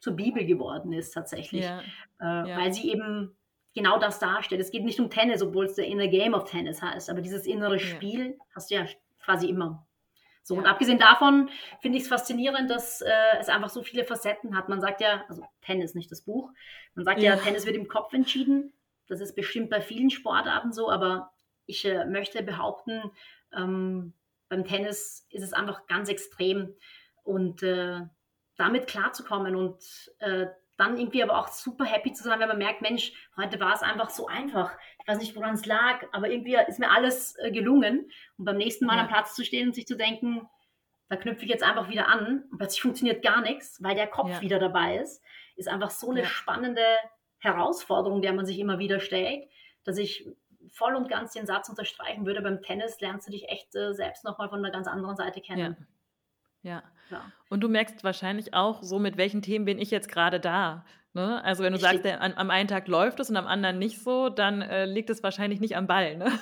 zur 0.00 0.14
Bibel 0.14 0.44
geworden 0.44 0.92
ist 0.92 1.12
tatsächlich, 1.12 1.64
ja. 1.64 1.80
Äh, 2.20 2.48
ja. 2.50 2.58
weil 2.58 2.72
sie 2.72 2.90
eben 2.90 3.36
genau 3.74 3.98
das 3.98 4.18
darstellt. 4.18 4.60
Es 4.60 4.70
geht 4.70 4.84
nicht 4.84 5.00
um 5.00 5.10
Tennis, 5.10 5.42
obwohl 5.42 5.66
es 5.66 5.74
der 5.74 5.86
Inner 5.86 6.08
Game 6.08 6.34
of 6.34 6.44
Tennis 6.44 6.82
heißt, 6.82 7.10
aber 7.10 7.20
dieses 7.20 7.46
innere 7.46 7.78
Spiel 7.78 8.30
ja. 8.30 8.44
hast 8.54 8.70
du 8.70 8.74
ja 8.76 8.86
quasi 9.20 9.48
immer. 9.48 9.86
So, 10.42 10.54
ja. 10.54 10.60
und 10.60 10.66
abgesehen 10.66 10.98
davon 10.98 11.48
finde 11.80 11.98
ich 11.98 12.04
es 12.04 12.08
faszinierend, 12.08 12.70
dass 12.70 13.00
äh, 13.00 13.10
es 13.40 13.48
einfach 13.48 13.70
so 13.70 13.82
viele 13.82 14.04
Facetten 14.04 14.56
hat. 14.56 14.68
Man 14.68 14.80
sagt 14.80 15.00
ja, 15.00 15.24
also 15.28 15.42
Tennis, 15.62 15.94
nicht 15.94 16.10
das 16.10 16.22
Buch, 16.22 16.50
man 16.94 17.04
sagt 17.04 17.20
ja, 17.20 17.34
ja 17.34 17.40
Tennis 17.40 17.66
wird 17.66 17.76
im 17.76 17.88
Kopf 17.88 18.12
entschieden. 18.12 18.72
Das 19.06 19.20
ist 19.20 19.34
bestimmt 19.34 19.70
bei 19.70 19.80
vielen 19.80 20.10
Sportarten 20.10 20.72
so, 20.72 20.90
aber 20.90 21.32
ich 21.66 21.84
äh, 21.84 22.04
möchte 22.04 22.42
behaupten, 22.42 23.10
ähm, 23.54 24.12
beim 24.48 24.64
Tennis 24.64 25.26
ist 25.30 25.42
es 25.42 25.52
einfach 25.52 25.86
ganz 25.86 26.08
extrem. 26.08 26.74
Und 27.22 27.62
äh, 27.62 28.02
damit 28.56 28.86
klarzukommen 28.86 29.56
und 29.56 29.82
äh, 30.18 30.46
dann 30.76 30.98
irgendwie 30.98 31.22
aber 31.22 31.38
auch 31.38 31.48
super 31.48 31.84
happy 31.84 32.12
zu 32.12 32.24
sein, 32.24 32.40
wenn 32.40 32.48
man 32.48 32.58
merkt, 32.58 32.82
Mensch, 32.82 33.12
heute 33.36 33.60
war 33.60 33.74
es 33.74 33.82
einfach 33.82 34.10
so 34.10 34.26
einfach. 34.26 34.72
Ich 35.00 35.08
weiß 35.08 35.18
nicht, 35.18 35.36
woran 35.36 35.54
es 35.54 35.66
lag, 35.66 36.04
aber 36.12 36.28
irgendwie 36.28 36.56
ist 36.66 36.78
mir 36.78 36.90
alles 36.90 37.36
äh, 37.38 37.52
gelungen. 37.52 38.10
Und 38.36 38.44
beim 38.44 38.56
nächsten 38.56 38.86
Mal 38.86 38.96
ja. 38.96 39.02
am 39.02 39.08
Platz 39.08 39.34
zu 39.34 39.44
stehen 39.44 39.68
und 39.68 39.74
sich 39.74 39.86
zu 39.86 39.96
denken, 39.96 40.48
da 41.08 41.16
knüpfe 41.16 41.44
ich 41.44 41.50
jetzt 41.50 41.62
einfach 41.62 41.88
wieder 41.88 42.08
an 42.08 42.44
und 42.50 42.58
plötzlich 42.58 42.82
funktioniert 42.82 43.22
gar 43.22 43.40
nichts, 43.40 43.82
weil 43.82 43.94
der 43.94 44.06
Kopf 44.06 44.30
ja. 44.30 44.40
wieder 44.40 44.58
dabei 44.58 44.98
ist, 44.98 45.22
ist 45.56 45.68
einfach 45.68 45.90
so 45.90 46.10
eine 46.10 46.22
ja. 46.22 46.26
spannende 46.26 46.84
Herausforderung, 47.38 48.22
der 48.22 48.32
man 48.32 48.46
sich 48.46 48.58
immer 48.58 48.78
wieder 48.78 49.00
stellt, 49.00 49.48
dass 49.84 49.98
ich 49.98 50.26
voll 50.70 50.96
und 50.96 51.08
ganz 51.08 51.32
den 51.32 51.46
Satz 51.46 51.68
unterstreichen 51.68 52.26
würde, 52.26 52.40
beim 52.40 52.62
Tennis 52.62 53.00
lernst 53.00 53.28
du 53.28 53.32
dich 53.32 53.48
echt 53.48 53.74
äh, 53.76 53.92
selbst 53.92 54.24
nochmal 54.24 54.48
von 54.48 54.58
einer 54.58 54.72
ganz 54.72 54.88
anderen 54.88 55.14
Seite 55.14 55.40
kennen. 55.40 55.86
Ja. 56.64 56.82
Ja. 57.10 57.30
Und 57.48 57.60
du 57.60 57.68
merkst 57.68 58.02
wahrscheinlich 58.02 58.54
auch 58.54 58.82
so, 58.82 58.98
mit 58.98 59.16
welchen 59.16 59.42
Themen 59.42 59.64
bin 59.64 59.78
ich 59.78 59.90
jetzt 59.90 60.10
gerade 60.10 60.40
da. 60.40 60.84
Ne? 61.12 61.44
Also 61.44 61.62
wenn 61.62 61.72
du 61.72 61.76
ich 61.76 61.82
sagst, 61.82 62.04
an, 62.04 62.34
am 62.34 62.50
einen 62.50 62.68
Tag 62.68 62.88
läuft 62.88 63.20
es 63.20 63.30
und 63.30 63.36
am 63.36 63.46
anderen 63.46 63.78
nicht 63.78 64.02
so, 64.02 64.30
dann 64.30 64.62
äh, 64.62 64.86
liegt 64.86 65.10
es 65.10 65.22
wahrscheinlich 65.22 65.60
nicht 65.60 65.76
am 65.76 65.86
Ball. 65.86 66.16
Ne? 66.16 66.32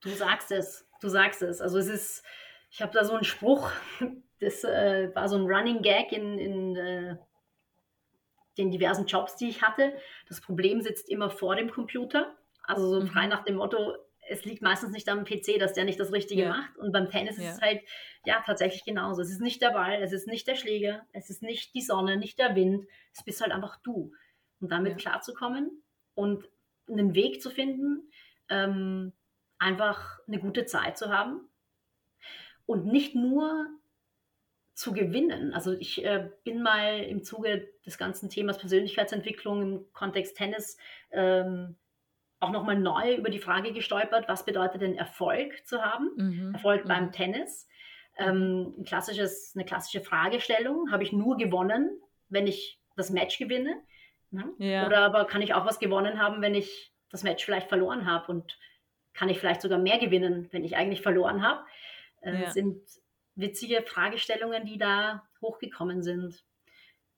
Du 0.00 0.10
sagst 0.10 0.50
es, 0.52 0.88
du 1.00 1.08
sagst 1.08 1.42
es. 1.42 1.60
Also 1.60 1.78
es 1.78 1.88
ist, 1.88 2.24
ich 2.70 2.82
habe 2.82 2.92
da 2.92 3.04
so 3.04 3.14
einen 3.14 3.24
Spruch, 3.24 3.70
das 4.40 4.64
äh, 4.64 5.14
war 5.14 5.28
so 5.28 5.36
ein 5.36 5.46
Running 5.46 5.82
Gag 5.82 6.12
in, 6.12 6.38
in 6.38 6.76
äh, 6.76 7.16
den 8.56 8.70
diversen 8.70 9.06
Jobs, 9.06 9.36
die 9.36 9.48
ich 9.48 9.62
hatte. 9.62 9.92
Das 10.28 10.40
Problem 10.40 10.80
sitzt 10.80 11.08
immer 11.08 11.30
vor 11.30 11.56
dem 11.56 11.70
Computer. 11.70 12.36
Also 12.64 12.88
so 12.88 13.06
frei 13.06 13.24
mhm. 13.24 13.30
nach 13.30 13.44
dem 13.44 13.56
Motto, 13.56 13.94
es 14.28 14.44
liegt 14.44 14.62
meistens 14.62 14.90
nicht 14.90 15.08
am 15.08 15.24
PC, 15.24 15.58
dass 15.58 15.72
der 15.72 15.84
nicht 15.84 15.98
das 15.98 16.12
Richtige 16.12 16.42
ja. 16.42 16.48
macht. 16.50 16.76
Und 16.76 16.92
beim 16.92 17.10
Tennis 17.10 17.38
ja. 17.38 17.44
ist 17.44 17.56
es 17.56 17.60
halt 17.60 17.82
ja 18.24 18.42
tatsächlich 18.44 18.84
genauso. 18.84 19.22
Es 19.22 19.30
ist 19.30 19.40
nicht 19.40 19.62
der 19.62 19.70
Ball, 19.70 20.02
es 20.02 20.12
ist 20.12 20.26
nicht 20.26 20.46
der 20.46 20.54
Schläger, 20.54 21.06
es 21.12 21.30
ist 21.30 21.42
nicht 21.42 21.74
die 21.74 21.82
Sonne, 21.82 22.16
nicht 22.16 22.38
der 22.38 22.54
Wind. 22.54 22.86
Es 23.12 23.24
bist 23.24 23.40
halt 23.40 23.52
einfach 23.52 23.76
du. 23.82 24.12
Und 24.60 24.72
damit 24.72 24.92
ja. 24.92 24.98
klarzukommen 24.98 25.82
und 26.14 26.48
einen 26.88 27.14
Weg 27.14 27.42
zu 27.42 27.50
finden, 27.50 28.10
ähm, 28.48 29.12
einfach 29.58 30.18
eine 30.26 30.38
gute 30.40 30.66
Zeit 30.66 30.98
zu 30.98 31.10
haben 31.10 31.48
und 32.66 32.86
nicht 32.86 33.14
nur 33.14 33.66
zu 34.74 34.92
gewinnen. 34.92 35.52
Also 35.54 35.72
ich 35.72 36.04
äh, 36.04 36.30
bin 36.44 36.62
mal 36.62 37.00
im 37.00 37.24
Zuge 37.24 37.68
des 37.84 37.98
ganzen 37.98 38.30
Themas 38.30 38.58
Persönlichkeitsentwicklung 38.58 39.62
im 39.62 39.92
Kontext 39.92 40.36
Tennis 40.36 40.76
ähm, 41.10 41.76
auch 42.40 42.50
nochmal 42.50 42.78
neu 42.78 43.14
über 43.14 43.30
die 43.30 43.40
Frage 43.40 43.72
gestolpert, 43.72 44.28
was 44.28 44.44
bedeutet 44.44 44.82
denn 44.82 44.94
Erfolg 44.94 45.66
zu 45.66 45.82
haben? 45.82 46.10
Mhm. 46.16 46.54
Erfolg 46.54 46.84
mhm. 46.84 46.88
beim 46.88 47.12
Tennis. 47.12 47.68
Ähm, 48.16 48.74
ein 48.78 48.84
klassisches, 48.84 49.52
eine 49.54 49.64
klassische 49.64 50.00
Fragestellung. 50.00 50.90
Habe 50.90 51.02
ich 51.02 51.12
nur 51.12 51.36
gewonnen, 51.36 52.00
wenn 52.28 52.46
ich 52.46 52.80
das 52.96 53.10
Match 53.10 53.38
gewinne? 53.38 53.82
Ne? 54.30 54.52
Ja. 54.58 54.86
Oder 54.86 55.00
aber 55.00 55.24
kann 55.26 55.42
ich 55.42 55.54
auch 55.54 55.66
was 55.66 55.78
gewonnen 55.78 56.20
haben, 56.20 56.42
wenn 56.42 56.54
ich 56.54 56.92
das 57.10 57.22
Match 57.22 57.44
vielleicht 57.44 57.68
verloren 57.68 58.06
habe? 58.06 58.30
Und 58.30 58.58
kann 59.14 59.28
ich 59.28 59.38
vielleicht 59.38 59.62
sogar 59.62 59.78
mehr 59.78 59.98
gewinnen, 59.98 60.48
wenn 60.52 60.64
ich 60.64 60.76
eigentlich 60.76 61.02
verloren 61.02 61.42
habe? 61.42 61.64
Äh, 62.20 62.42
ja. 62.42 62.50
sind 62.50 62.82
witzige 63.34 63.82
Fragestellungen, 63.82 64.64
die 64.64 64.78
da 64.78 65.24
hochgekommen 65.40 66.02
sind. 66.02 66.44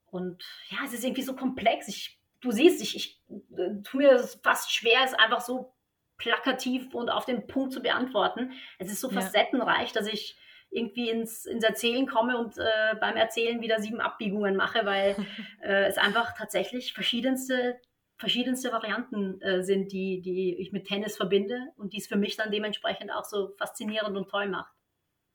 Und 0.06 0.44
ja, 0.68 0.78
es 0.84 0.92
ist 0.92 1.04
irgendwie 1.04 1.22
so 1.22 1.34
komplex. 1.34 1.88
Ich 1.88 2.19
du 2.40 2.50
siehst, 2.50 2.82
ich, 2.82 2.96
ich 2.96 3.22
äh, 3.56 3.82
tue 3.82 4.02
mir 4.02 4.12
das 4.12 4.36
fast 4.42 4.72
schwer, 4.72 5.00
es 5.04 5.14
einfach 5.14 5.40
so 5.40 5.74
plakativ 6.16 6.94
und 6.94 7.08
auf 7.08 7.24
den 7.24 7.46
Punkt 7.46 7.72
zu 7.72 7.80
beantworten. 7.80 8.52
Es 8.78 8.90
ist 8.90 9.00
so 9.00 9.10
ja. 9.10 9.20
facettenreich, 9.20 9.92
dass 9.92 10.06
ich 10.06 10.36
irgendwie 10.70 11.10
ins, 11.10 11.46
ins 11.46 11.64
Erzählen 11.64 12.06
komme 12.06 12.38
und 12.38 12.56
äh, 12.58 12.94
beim 13.00 13.16
Erzählen 13.16 13.60
wieder 13.60 13.80
sieben 13.80 14.00
Abbiegungen 14.00 14.56
mache, 14.56 14.84
weil 14.84 15.16
äh, 15.62 15.86
es 15.86 15.98
einfach 15.98 16.36
tatsächlich 16.36 16.92
verschiedenste 16.92 17.80
verschiedenste 18.20 18.70
Varianten 18.70 19.40
äh, 19.40 19.62
sind, 19.62 19.92
die, 19.92 20.20
die 20.20 20.54
ich 20.60 20.72
mit 20.72 20.86
Tennis 20.86 21.16
verbinde 21.16 21.68
und 21.76 21.94
die 21.94 21.96
es 21.96 22.06
für 22.06 22.18
mich 22.18 22.36
dann 22.36 22.50
dementsprechend 22.50 23.10
auch 23.10 23.24
so 23.24 23.54
faszinierend 23.56 24.14
und 24.14 24.28
toll 24.28 24.46
macht. 24.46 24.74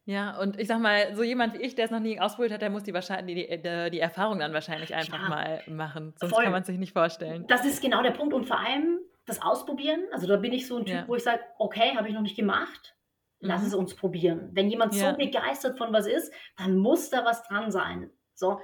Ja, 0.06 0.40
und 0.40 0.60
ich 0.60 0.68
sag 0.68 0.80
mal, 0.80 1.16
so 1.16 1.24
jemand 1.24 1.56
wie 1.56 1.64
ich, 1.64 1.74
der 1.74 1.86
es 1.86 1.92
noch 1.92 2.00
nie 2.00 2.20
ausprobiert 2.20 2.54
hat, 2.54 2.62
der 2.62 2.70
muss 2.70 2.84
die, 2.84 2.94
wahrscheinlich, 2.94 3.48
die, 3.50 3.58
die, 3.58 3.90
die 3.92 4.00
Erfahrung 4.00 4.40
dann 4.40 4.54
wahrscheinlich 4.54 4.94
einfach 4.94 5.24
ja, 5.24 5.30
mal 5.30 5.64
machen. 5.68 6.14
Sonst 6.20 6.34
voll. 6.34 6.44
kann 6.44 6.52
man 6.52 6.62
es 6.62 6.68
sich 6.68 6.78
nicht 6.78 6.94
vorstellen. 6.94 7.46
Das 7.48 7.66
ist 7.66 7.82
genau 7.82 8.04
der 8.04 8.12
Punkt. 8.12 8.34
Und 8.34 8.46
vor 8.46 8.60
allem 8.60 9.00
das 9.26 9.42
Ausprobieren. 9.42 10.02
Also 10.12 10.28
da 10.28 10.38
bin 10.38 10.54
ich 10.54 10.68
so 10.68 10.78
ein 10.78 10.86
Typ, 10.86 10.96
ja. 10.96 11.08
wo 11.08 11.16
ich 11.16 11.24
sage, 11.24 11.42
okay, 11.58 11.96
habe 11.96 12.08
ich 12.08 12.14
noch 12.14 12.22
nicht 12.22 12.36
gemacht, 12.36 12.96
lass 13.40 13.62
mhm. 13.62 13.68
es 13.68 13.74
uns 13.74 13.96
probieren. 13.96 14.50
Wenn 14.54 14.70
jemand 14.70 14.94
ja. 14.96 15.12
so 15.12 15.18
begeistert 15.18 15.78
von 15.78 15.92
was 15.92 16.08
ist, 16.08 16.32
dann 16.58 16.78
muss 16.78 17.10
da 17.10 17.26
was 17.26 17.44
dran 17.48 17.72
sein. 17.72 18.12
So. 18.34 18.60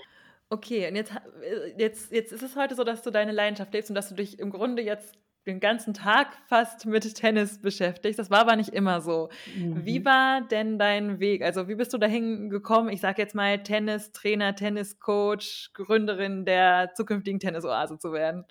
Okay, 0.50 0.88
und 0.88 0.96
jetzt, 0.96 1.14
äh, 1.42 1.74
jetzt, 1.78 2.12
jetzt 2.12 2.32
ist 2.32 2.44
es 2.44 2.56
heute 2.56 2.76
so, 2.76 2.84
dass 2.84 3.02
du 3.02 3.10
deine 3.10 3.32
Leidenschaft 3.32 3.74
lebst 3.74 3.90
und 3.90 3.96
dass 3.96 4.10
du 4.10 4.16
dich 4.16 4.38
im 4.40 4.52
Grunde 4.52 4.84
jetzt 4.84 5.18
den 5.46 5.60
ganzen 5.60 5.94
Tag 5.94 6.38
fast 6.48 6.86
mit 6.86 7.16
Tennis 7.16 7.60
beschäftigst. 7.60 8.20
Das 8.20 8.30
war 8.30 8.40
aber 8.40 8.56
nicht 8.56 8.70
immer 8.70 9.02
so. 9.02 9.30
Mhm. 9.56 9.86
Wie 9.86 10.06
war 10.06 10.42
denn 10.42 10.78
dein 10.78 11.20
Weg? 11.20 11.42
Also 11.42 11.68
wie 11.68 11.76
bist 11.76 11.94
du 11.94 11.98
dahin 11.98 12.50
gekommen? 12.50 12.90
Ich 12.90 13.02
sage 13.02 13.22
jetzt 13.22 13.34
mal 13.34 13.64
Tennistrainer, 13.64 14.56
Tenniscoach, 14.56 15.72
Gründerin 15.74 16.46
der 16.46 16.92
zukünftigen 16.94 17.40
Tennisoase 17.40 17.98
zu 17.98 18.14
werden. 18.14 18.46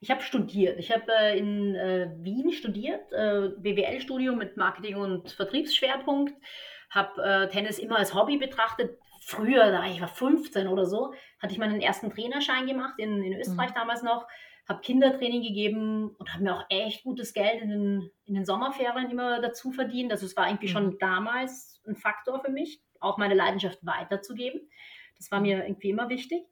Ich 0.00 0.10
habe 0.10 0.20
studiert. 0.20 0.78
Ich 0.78 0.92
habe 0.92 1.10
äh, 1.18 1.38
in 1.38 1.74
äh, 1.74 2.10
Wien 2.18 2.52
studiert, 2.52 3.10
äh, 3.12 3.48
BWL-Studium 3.56 4.36
mit 4.36 4.58
Marketing- 4.58 4.96
und 4.96 5.30
Vertriebsschwerpunkt. 5.32 6.34
Habe 6.90 7.22
äh, 7.22 7.48
Tennis 7.48 7.78
immer 7.78 7.96
als 7.96 8.14
Hobby 8.14 8.36
betrachtet. 8.36 8.98
Früher, 9.22 9.70
da 9.72 9.86
ich 9.86 10.02
war 10.02 10.08
15 10.08 10.68
oder 10.68 10.84
so, 10.84 11.14
hatte 11.40 11.54
ich 11.54 11.58
meinen 11.58 11.80
ersten 11.80 12.10
Trainerschein 12.10 12.66
gemacht 12.66 12.98
in, 12.98 13.22
in 13.22 13.40
Österreich 13.40 13.70
mhm. 13.70 13.74
damals 13.76 14.02
noch 14.02 14.26
habe 14.66 14.80
Kindertraining 14.80 15.42
gegeben 15.42 16.14
und 16.18 16.32
habe 16.32 16.42
mir 16.42 16.54
auch 16.54 16.64
echt 16.70 17.04
gutes 17.04 17.34
Geld 17.34 17.60
in 17.60 17.68
den, 17.68 18.10
in 18.24 18.34
den 18.34 18.46
Sommerferien 18.46 19.10
immer 19.10 19.40
dazu 19.40 19.72
verdient. 19.72 20.10
Also 20.10 20.24
es 20.24 20.36
war 20.36 20.48
irgendwie 20.48 20.68
mhm. 20.68 20.72
schon 20.72 20.98
damals 20.98 21.82
ein 21.86 21.96
Faktor 21.96 22.40
für 22.40 22.50
mich, 22.50 22.80
auch 23.00 23.18
meine 23.18 23.34
Leidenschaft 23.34 23.78
weiterzugeben. 23.82 24.60
Das 25.18 25.30
war 25.30 25.40
mir 25.40 25.64
irgendwie 25.64 25.90
immer 25.90 26.08
wichtig. 26.08 26.44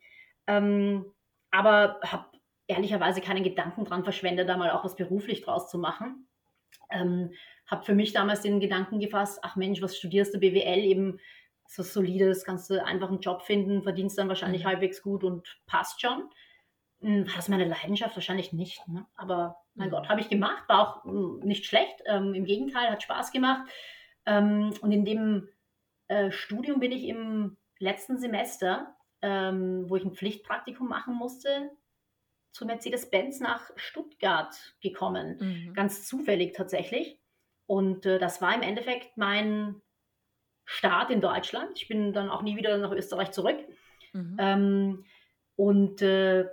Ähm, 0.46 1.06
aber 1.50 2.00
habe 2.04 2.26
ehrlicherweise 2.66 3.20
keinen 3.20 3.44
Gedanken 3.44 3.84
dran 3.84 4.04
verschwendet, 4.04 4.48
da 4.48 4.56
mal 4.56 4.70
auch 4.70 4.84
was 4.84 4.96
beruflich 4.96 5.42
draus 5.42 5.70
zu 5.70 5.78
machen. 5.78 6.28
Ähm, 6.90 7.32
habe 7.66 7.84
für 7.84 7.94
mich 7.94 8.12
damals 8.12 8.42
den 8.42 8.60
Gedanken 8.60 9.00
gefasst, 9.00 9.40
ach 9.42 9.56
Mensch, 9.56 9.80
was 9.80 9.96
studierst 9.96 10.34
du 10.34 10.38
BWL 10.38 10.84
eben 10.84 11.18
so 11.66 11.82
solides, 11.82 12.44
kannst 12.44 12.68
du 12.68 12.84
einfach 12.84 13.08
einen 13.08 13.20
Job 13.20 13.42
finden, 13.42 13.82
verdienst 13.82 14.18
dann 14.18 14.28
wahrscheinlich 14.28 14.64
mhm. 14.64 14.68
halbwegs 14.68 15.02
gut 15.02 15.24
und 15.24 15.58
passt 15.66 16.00
schon. 16.00 16.28
Hm, 17.02 17.26
war 17.26 17.36
das 17.36 17.48
meine 17.48 17.64
Leidenschaft? 17.64 18.16
Wahrscheinlich 18.16 18.52
nicht. 18.52 18.86
Ne? 18.88 19.06
Aber 19.16 19.56
mein 19.74 19.88
mhm. 19.88 19.92
Gott, 19.92 20.08
habe 20.08 20.20
ich 20.20 20.28
gemacht, 20.28 20.68
war 20.68 20.80
auch 20.80 21.04
hm, 21.04 21.40
nicht 21.40 21.66
schlecht. 21.66 22.02
Ähm, 22.06 22.34
Im 22.34 22.44
Gegenteil, 22.44 22.90
hat 22.90 23.02
Spaß 23.02 23.32
gemacht. 23.32 23.68
Ähm, 24.24 24.72
und 24.80 24.92
in 24.92 25.04
dem 25.04 25.48
äh, 26.08 26.30
Studium 26.30 26.80
bin 26.80 26.92
ich 26.92 27.04
im 27.04 27.56
letzten 27.78 28.18
Semester, 28.18 28.94
ähm, 29.20 29.88
wo 29.88 29.96
ich 29.96 30.04
ein 30.04 30.14
Pflichtpraktikum 30.14 30.88
machen 30.88 31.14
musste, 31.14 31.70
zu 32.52 32.66
Mercedes-Benz 32.66 33.40
nach 33.40 33.70
Stuttgart 33.76 34.54
gekommen. 34.80 35.38
Mhm. 35.40 35.74
Ganz 35.74 36.06
zufällig 36.06 36.54
tatsächlich. 36.54 37.18
Und 37.66 38.06
äh, 38.06 38.18
das 38.18 38.40
war 38.40 38.54
im 38.54 38.62
Endeffekt 38.62 39.16
mein 39.16 39.80
Start 40.64 41.10
in 41.10 41.20
Deutschland. 41.20 41.72
Ich 41.76 41.88
bin 41.88 42.12
dann 42.12 42.28
auch 42.28 42.42
nie 42.42 42.56
wieder 42.56 42.76
nach 42.78 42.92
Österreich 42.92 43.32
zurück. 43.32 43.58
Mhm. 44.12 44.36
Ähm, 44.38 45.04
und 45.56 46.02
äh, 46.02 46.46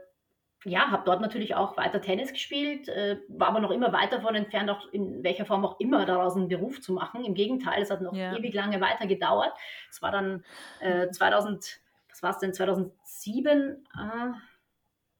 ja, 0.66 0.92
habe 0.92 1.04
dort 1.06 1.22
natürlich 1.22 1.56
auch 1.56 1.78
weiter 1.78 2.02
Tennis 2.02 2.34
gespielt, 2.34 2.90
äh, 2.90 3.20
war 3.30 3.50
aber 3.50 3.62
noch 3.62 3.72
immer 3.72 3.94
weit 3.94 4.12
davon 4.12 4.36
entfernt, 4.36 4.70
auch 4.70 4.92
in 4.92 5.24
welcher 5.24 5.46
Form 5.46 5.66
auch 5.66 5.80
immer 5.80 6.06
daraus 6.06 6.36
einen 6.36 6.50
Beruf 6.50 6.82
zu 6.82 6.94
machen. 6.94 7.24
Im 7.24 7.34
Gegenteil, 7.34 7.82
es 7.82 7.92
hat 7.92 8.02
noch 8.02 8.14
ja. 8.14 8.36
ewig 8.36 8.54
lange 8.54 8.82
weiter 8.82 9.08
gedauert. 9.08 9.54
Es 9.90 10.02
war 10.02 10.12
dann 10.12 10.44
äh, 10.82 11.10
2000, 11.10 11.80
was 12.10 12.24
war 12.24 12.32
es 12.32 12.40
denn, 12.40 12.54
2007, 12.54 13.88
äh, 13.98 14.32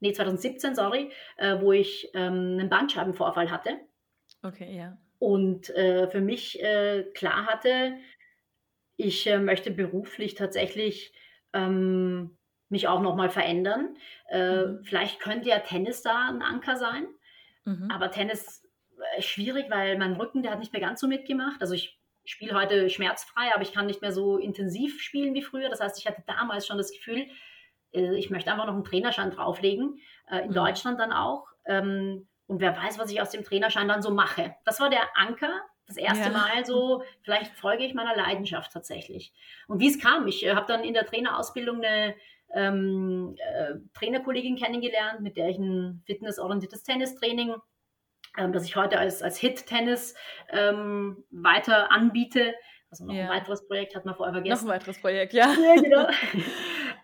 nee, 0.02 0.12
2017, 0.12 0.76
sorry, 0.76 1.12
äh, 1.38 1.60
wo 1.62 1.72
ich 1.72 2.10
ähm, 2.14 2.58
einen 2.60 2.70
Bandscheibenvorfall 2.70 3.50
hatte. 3.50 3.80
Okay, 4.44 4.76
ja. 4.76 4.98
Und 5.20 5.70
äh, 5.70 6.10
für 6.10 6.22
mich 6.22 6.62
äh, 6.62 7.04
klar 7.14 7.46
hatte, 7.46 7.94
ich 8.98 9.28
äh, 9.28 9.40
möchte 9.40 9.72
beruflich 9.72 10.36
tatsächlich 10.36 11.14
ähm, 11.54 12.38
mich 12.70 12.88
auch 12.88 13.02
nochmal 13.02 13.30
verändern. 13.30 13.98
Äh, 14.30 14.66
mhm. 14.66 14.84
Vielleicht 14.84 15.20
könnte 15.20 15.50
ja 15.50 15.60
Tennis 15.60 16.02
da 16.02 16.30
ein 16.30 16.42
Anker 16.42 16.78
sein, 16.78 17.08
mhm. 17.66 17.90
aber 17.92 18.12
Tennis 18.12 18.66
ist 19.18 19.26
schwierig, 19.26 19.70
weil 19.70 19.98
mein 19.98 20.14
Rücken, 20.14 20.44
der 20.44 20.52
hat 20.52 20.60
nicht 20.60 20.74
mehr 20.74 20.82
ganz 20.82 21.00
so 21.00 21.08
mitgemacht. 21.08 21.62
Also 21.62 21.74
ich 21.74 22.00
spiele 22.26 22.54
heute 22.54 22.90
schmerzfrei, 22.90 23.54
aber 23.54 23.64
ich 23.64 23.74
kann 23.74 23.86
nicht 23.86 24.02
mehr 24.02 24.12
so 24.12 24.38
intensiv 24.38 25.02
spielen 25.02 25.34
wie 25.34 25.42
früher. 25.42 25.70
Das 25.70 25.80
heißt, 25.80 25.98
ich 25.98 26.06
hatte 26.06 26.24
damals 26.28 26.68
schon 26.68 26.78
das 26.78 26.92
Gefühl, 26.92 27.28
äh, 27.92 28.16
ich 28.16 28.30
möchte 28.30 28.52
einfach 28.52 28.66
noch 28.66 28.74
einen 28.74 28.84
Trainerschein 28.84 29.32
drauflegen, 29.32 30.00
äh, 30.30 30.40
in 30.40 30.50
mhm. 30.50 30.54
Deutschland 30.54 31.00
dann 31.00 31.12
auch. 31.12 31.48
Ähm, 31.66 32.28
und 32.48 32.60
wer 32.62 32.76
weiß, 32.76 32.98
was 32.98 33.12
ich 33.12 33.22
aus 33.22 33.30
dem 33.30 33.44
Trainerschein 33.44 33.88
dann 33.88 34.02
so 34.02 34.12
mache. 34.12 34.56
Das 34.66 34.80
war 34.80 34.90
der 34.90 35.16
Anker, 35.16 35.62
das 35.88 35.98
erste 35.98 36.26
ja. 36.26 36.32
Mal 36.32 36.66
so, 36.66 37.04
vielleicht 37.24 37.52
folge 37.54 37.84
ich 37.84 37.94
meiner 37.94 38.16
Leidenschaft 38.16 38.72
tatsächlich. 38.72 39.34
Und 39.68 39.80
wie 39.80 39.90
es 39.90 40.00
kam, 40.00 40.28
ich 40.28 40.46
äh, 40.46 40.54
habe 40.54 40.68
dann 40.68 40.84
in 40.84 40.94
der 40.94 41.06
Trainerausbildung 41.06 41.84
eine 41.84 42.16
ähm, 42.54 43.36
äh, 43.38 43.76
Trainerkollegin 43.94 44.56
kennengelernt, 44.56 45.22
mit 45.22 45.38
der 45.38 45.50
ich 45.50 45.58
ein 45.58 46.04
fitnessorientiertes 46.06 46.84
Tennistraining, 46.84 47.56
ähm, 48.38 48.54
das 48.54 48.66
ich 48.66 48.76
heute 48.76 48.98
als, 48.98 49.22
als 49.22 49.38
Hit-Tennis 49.38 50.16
ähm, 50.52 51.24
weiter 51.30 51.92
anbiete. 51.92 52.56
Also 52.92 53.06
noch 53.06 53.14
ja. 53.14 53.30
ein 53.30 53.30
weiteres 53.30 53.68
Projekt 53.68 53.96
hat 53.96 54.06
man 54.06 54.16
vorher 54.16 54.34
vergessen. 54.34 54.66
Noch 54.66 54.74
ein 54.74 54.80
weiteres 54.80 55.00
Projekt, 55.00 55.34
ja. 55.34 55.54
ja 55.54 55.76
genau. 55.82 56.08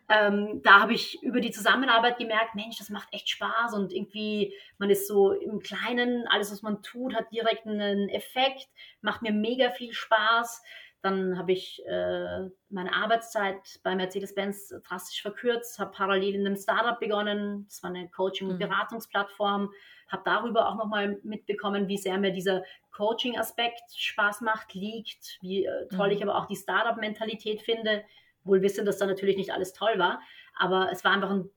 ähm, 0.09 0.61
da 0.63 0.81
habe 0.81 0.93
ich 0.93 1.21
über 1.21 1.39
die 1.39 1.51
Zusammenarbeit 1.51 2.17
gemerkt, 2.17 2.55
Mensch, 2.55 2.77
das 2.79 2.89
macht 2.89 3.07
echt 3.11 3.29
Spaß 3.29 3.75
und 3.75 3.93
irgendwie, 3.93 4.53
man 4.79 4.89
ist 4.89 5.07
so 5.07 5.31
im 5.31 5.59
Kleinen, 5.59 6.27
alles, 6.27 6.51
was 6.51 6.63
man 6.63 6.81
tut, 6.81 7.13
hat 7.13 7.31
direkt 7.31 7.67
einen 7.67 8.09
Effekt, 8.09 8.67
macht 9.01 9.21
mir 9.21 9.31
mega 9.31 9.69
viel 9.69 9.93
Spaß. 9.93 10.63
Dann 11.05 11.37
habe 11.37 11.51
ich 11.51 11.85
äh, 11.85 12.49
meine 12.69 12.91
Arbeitszeit 12.91 13.79
bei 13.83 13.93
Mercedes-Benz 13.93 14.73
drastisch 14.83 15.21
verkürzt, 15.21 15.77
habe 15.77 15.91
parallel 15.91 16.33
in 16.33 16.47
einem 16.47 16.55
Startup 16.55 16.99
begonnen. 16.99 17.65
Das 17.67 17.83
war 17.83 17.91
eine 17.91 18.09
Coaching- 18.09 18.47
und 18.47 18.55
mhm. 18.55 18.67
Beratungsplattform. 18.67 19.71
Habe 20.07 20.23
darüber 20.25 20.67
auch 20.67 20.73
nochmal 20.73 21.19
mitbekommen, 21.21 21.87
wie 21.87 21.99
sehr 21.99 22.17
mir 22.17 22.31
dieser 22.31 22.63
Coaching-Aspekt 22.91 23.83
Spaß 23.95 24.41
macht, 24.41 24.73
liegt, 24.73 25.37
wie 25.41 25.65
äh, 25.65 25.87
toll 25.89 26.07
mhm. 26.07 26.13
ich 26.13 26.23
aber 26.23 26.39
auch 26.39 26.47
die 26.47 26.55
Startup-Mentalität 26.55 27.61
finde. 27.61 28.03
Wohl 28.43 28.63
wissen, 28.63 28.83
dass 28.83 28.97
da 28.97 29.05
natürlich 29.05 29.37
nicht 29.37 29.53
alles 29.53 29.73
toll 29.73 29.99
war, 29.99 30.19
aber 30.57 30.89
es 30.91 31.03
war 31.03 31.11
einfach 31.11 31.29
ein 31.29 31.51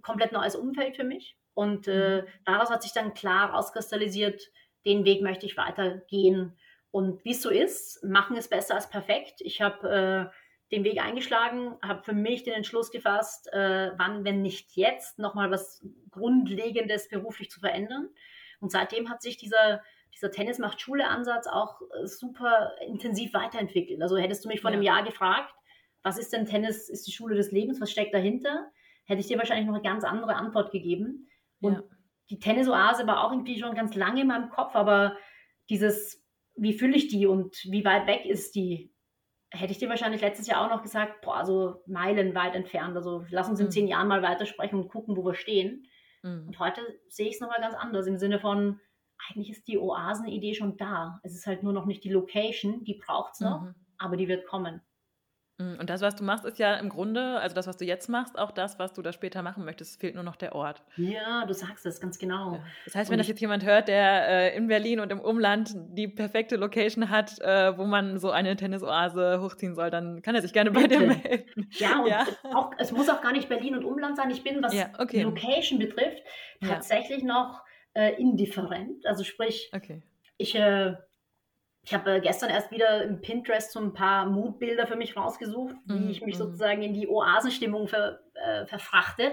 komplett 0.00 0.32
neues 0.32 0.56
Umfeld 0.56 0.96
für 0.96 1.04
mich. 1.04 1.36
Und 1.52 1.86
äh, 1.86 2.22
mhm. 2.22 2.26
daraus 2.46 2.70
hat 2.70 2.82
sich 2.82 2.94
dann 2.94 3.12
klar 3.12 3.50
rauskristallisiert, 3.50 4.40
den 4.86 5.04
Weg 5.04 5.20
möchte 5.20 5.44
ich 5.44 5.58
weitergehen 5.58 6.56
und 6.90 7.24
wie 7.24 7.32
es 7.32 7.42
so 7.42 7.50
ist, 7.50 8.02
machen 8.04 8.36
ist 8.36 8.48
besser 8.48 8.74
als 8.74 8.88
perfekt. 8.88 9.40
Ich 9.40 9.60
habe 9.60 10.30
äh, 10.32 10.74
den 10.74 10.84
Weg 10.84 11.00
eingeschlagen, 11.00 11.76
habe 11.82 12.02
für 12.02 12.12
mich 12.12 12.42
den 12.42 12.54
Entschluss 12.54 12.90
gefasst, 12.90 13.52
äh, 13.52 13.92
wann, 13.96 14.24
wenn 14.24 14.42
nicht 14.42 14.72
jetzt, 14.76 15.18
nochmal 15.18 15.50
was 15.50 15.84
Grundlegendes 16.10 17.08
beruflich 17.08 17.50
zu 17.50 17.60
verändern. 17.60 18.08
Und 18.60 18.72
seitdem 18.72 19.10
hat 19.10 19.22
sich 19.22 19.36
dieser, 19.36 19.82
dieser 20.14 20.30
Tennis 20.30 20.58
macht 20.58 20.80
Schule-Ansatz 20.80 21.46
auch 21.46 21.80
äh, 21.82 22.06
super 22.06 22.72
intensiv 22.86 23.34
weiterentwickelt. 23.34 24.02
Also 24.02 24.16
hättest 24.16 24.44
du 24.44 24.48
mich 24.48 24.60
vor 24.60 24.70
ja. 24.70 24.74
einem 24.74 24.82
Jahr 24.82 25.04
gefragt, 25.04 25.54
was 26.02 26.18
ist 26.18 26.32
denn 26.32 26.46
Tennis, 26.46 26.88
ist 26.88 27.06
die 27.06 27.12
Schule 27.12 27.34
des 27.34 27.52
Lebens, 27.52 27.80
was 27.80 27.90
steckt 27.90 28.14
dahinter, 28.14 28.70
hätte 29.04 29.20
ich 29.20 29.26
dir 29.26 29.38
wahrscheinlich 29.38 29.66
noch 29.66 29.74
eine 29.74 29.82
ganz 29.82 30.04
andere 30.04 30.34
Antwort 30.34 30.72
gegeben. 30.72 31.28
Und 31.60 31.74
ja. 31.74 31.82
die 32.30 32.38
Tennisoase 32.38 33.06
war 33.06 33.24
auch 33.24 33.32
irgendwie 33.32 33.58
schon 33.58 33.74
ganz 33.74 33.94
lange 33.94 34.22
in 34.22 34.28
meinem 34.28 34.48
Kopf, 34.48 34.74
aber 34.74 35.16
dieses 35.68 36.24
wie 36.56 36.72
fühle 36.72 36.96
ich 36.96 37.08
die 37.08 37.26
und 37.26 37.56
wie 37.64 37.84
weit 37.84 38.06
weg 38.06 38.24
ist 38.24 38.54
die? 38.54 38.92
Hätte 39.50 39.72
ich 39.72 39.78
dir 39.78 39.88
wahrscheinlich 39.88 40.20
letztes 40.20 40.46
Jahr 40.46 40.64
auch 40.64 40.74
noch 40.74 40.82
gesagt, 40.82 41.20
boah, 41.22 41.44
so 41.44 41.82
meilenweit 41.86 42.54
entfernt. 42.54 42.96
Also 42.96 43.24
lass 43.30 43.48
uns 43.48 43.60
in 43.60 43.66
mhm. 43.66 43.70
zehn 43.70 43.88
Jahren 43.88 44.08
mal 44.08 44.22
weitersprechen 44.22 44.78
und 44.78 44.88
gucken, 44.88 45.16
wo 45.16 45.24
wir 45.24 45.34
stehen. 45.34 45.86
Mhm. 46.22 46.48
Und 46.48 46.58
heute 46.58 46.80
sehe 47.08 47.28
ich 47.28 47.34
es 47.34 47.40
nochmal 47.40 47.60
ganz 47.60 47.74
anders 47.74 48.06
im 48.06 48.18
Sinne 48.18 48.40
von, 48.40 48.80
eigentlich 49.28 49.50
ist 49.50 49.68
die 49.68 49.78
Oasenidee 49.78 50.54
schon 50.54 50.76
da. 50.76 51.20
Es 51.22 51.34
ist 51.34 51.46
halt 51.46 51.62
nur 51.62 51.72
noch 51.72 51.86
nicht 51.86 52.04
die 52.04 52.10
Location, 52.10 52.84
die 52.84 52.94
braucht 52.94 53.34
es 53.34 53.40
noch, 53.40 53.62
mhm. 53.62 53.74
aber 53.98 54.16
die 54.16 54.28
wird 54.28 54.46
kommen. 54.46 54.82
Mm, 55.58 55.80
und 55.80 55.88
das, 55.88 56.02
was 56.02 56.16
du 56.16 56.24
machst, 56.24 56.44
ist 56.44 56.58
ja 56.58 56.74
im 56.74 56.88
Grunde, 56.88 57.40
also 57.40 57.54
das, 57.54 57.66
was 57.66 57.76
du 57.78 57.84
jetzt 57.84 58.08
machst, 58.08 58.38
auch 58.38 58.50
das, 58.50 58.78
was 58.78 58.92
du 58.92 59.00
da 59.00 59.12
später 59.12 59.42
machen 59.42 59.64
möchtest. 59.64 59.92
Es 59.92 59.96
fehlt 59.96 60.14
nur 60.14 60.24
noch 60.24 60.36
der 60.36 60.54
Ort. 60.54 60.82
Ja, 60.96 61.46
du 61.46 61.54
sagst 61.54 61.86
es 61.86 62.00
ganz 62.00 62.18
genau. 62.18 62.54
Ja. 62.54 62.64
Das 62.84 62.94
heißt, 62.94 63.10
wenn 63.10 63.18
das 63.18 63.28
jetzt 63.28 63.40
jemand 63.40 63.64
hört, 63.64 63.88
der 63.88 64.28
äh, 64.28 64.56
in 64.56 64.66
Berlin 64.66 65.00
und 65.00 65.10
im 65.10 65.20
Umland 65.20 65.70
die 65.74 66.08
perfekte 66.08 66.56
Location 66.56 67.08
hat, 67.08 67.40
äh, 67.40 67.76
wo 67.78 67.84
man 67.84 68.18
so 68.18 68.30
eine 68.30 68.54
Tennisoase 68.56 69.40
hochziehen 69.40 69.74
soll, 69.74 69.90
dann 69.90 70.20
kann 70.20 70.34
er 70.34 70.42
sich 70.42 70.52
gerne 70.52 70.70
bei 70.70 70.86
dir 70.86 71.00
melden. 71.00 71.70
Ja, 71.70 72.00
und 72.00 72.08
ja. 72.08 72.26
Auch, 72.54 72.72
es 72.78 72.92
muss 72.92 73.08
auch 73.08 73.22
gar 73.22 73.32
nicht 73.32 73.48
Berlin 73.48 73.76
und 73.76 73.84
Umland 73.84 74.16
sein. 74.16 74.30
Ich 74.30 74.44
bin, 74.44 74.62
was 74.62 74.74
ja, 74.74 74.90
okay. 74.98 75.18
die 75.18 75.22
Location 75.22 75.78
betrifft, 75.78 76.22
tatsächlich 76.60 77.22
noch 77.22 77.62
äh, 77.94 78.14
indifferent. 78.20 79.06
Also 79.06 79.24
sprich, 79.24 79.70
okay. 79.74 80.02
ich 80.36 80.54
äh, 80.54 80.94
ich 81.86 81.94
habe 81.94 82.16
äh, 82.16 82.20
gestern 82.20 82.50
erst 82.50 82.72
wieder 82.72 83.04
im 83.04 83.20
Pinterest 83.20 83.70
so 83.70 83.78
ein 83.78 83.92
paar 83.92 84.26
Moodbilder 84.26 84.88
für 84.88 84.96
mich 84.96 85.16
rausgesucht, 85.16 85.76
wie 85.84 86.00
mhm. 86.00 86.10
ich 86.10 86.20
mich 86.20 86.34
mhm. 86.34 86.38
sozusagen 86.40 86.82
in 86.82 86.92
die 86.92 87.06
Oasenstimmung 87.06 87.86
ver, 87.86 88.20
äh, 88.34 88.66
verfrachte. 88.66 89.32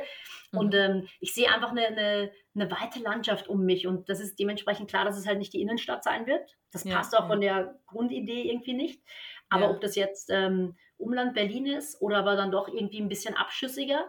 Mhm. 0.51 0.59
Und 0.59 0.75
ähm, 0.75 1.07
ich 1.19 1.33
sehe 1.33 1.51
einfach 1.51 1.71
eine, 1.71 1.87
eine, 1.87 2.31
eine, 2.53 2.69
weite 2.69 2.99
Landschaft 2.99 3.47
um 3.47 3.65
mich. 3.65 3.87
Und 3.87 4.07
das 4.07 4.19
ist 4.19 4.37
dementsprechend 4.37 4.87
klar, 4.87 5.03
dass 5.03 5.17
es 5.17 5.25
halt 5.25 5.39
nicht 5.39 5.51
die 5.53 5.61
Innenstadt 5.61 6.03
sein 6.03 6.27
wird. 6.27 6.55
Das 6.71 6.83
ja, 6.83 6.95
passt 6.95 7.17
auch 7.17 7.23
ja. 7.23 7.27
von 7.27 7.41
der 7.41 7.79
Grundidee 7.87 8.43
irgendwie 8.43 8.73
nicht. 8.73 9.01
Aber 9.49 9.63
ja. 9.63 9.71
ob 9.71 9.81
das 9.81 9.95
jetzt 9.95 10.29
ähm, 10.29 10.77
Umland 10.97 11.33
Berlin 11.33 11.65
ist 11.65 11.99
oder 12.03 12.19
aber 12.19 12.35
dann 12.35 12.51
doch 12.51 12.67
irgendwie 12.67 13.01
ein 13.01 13.09
bisschen 13.09 13.35
abschüssiger, 13.35 14.05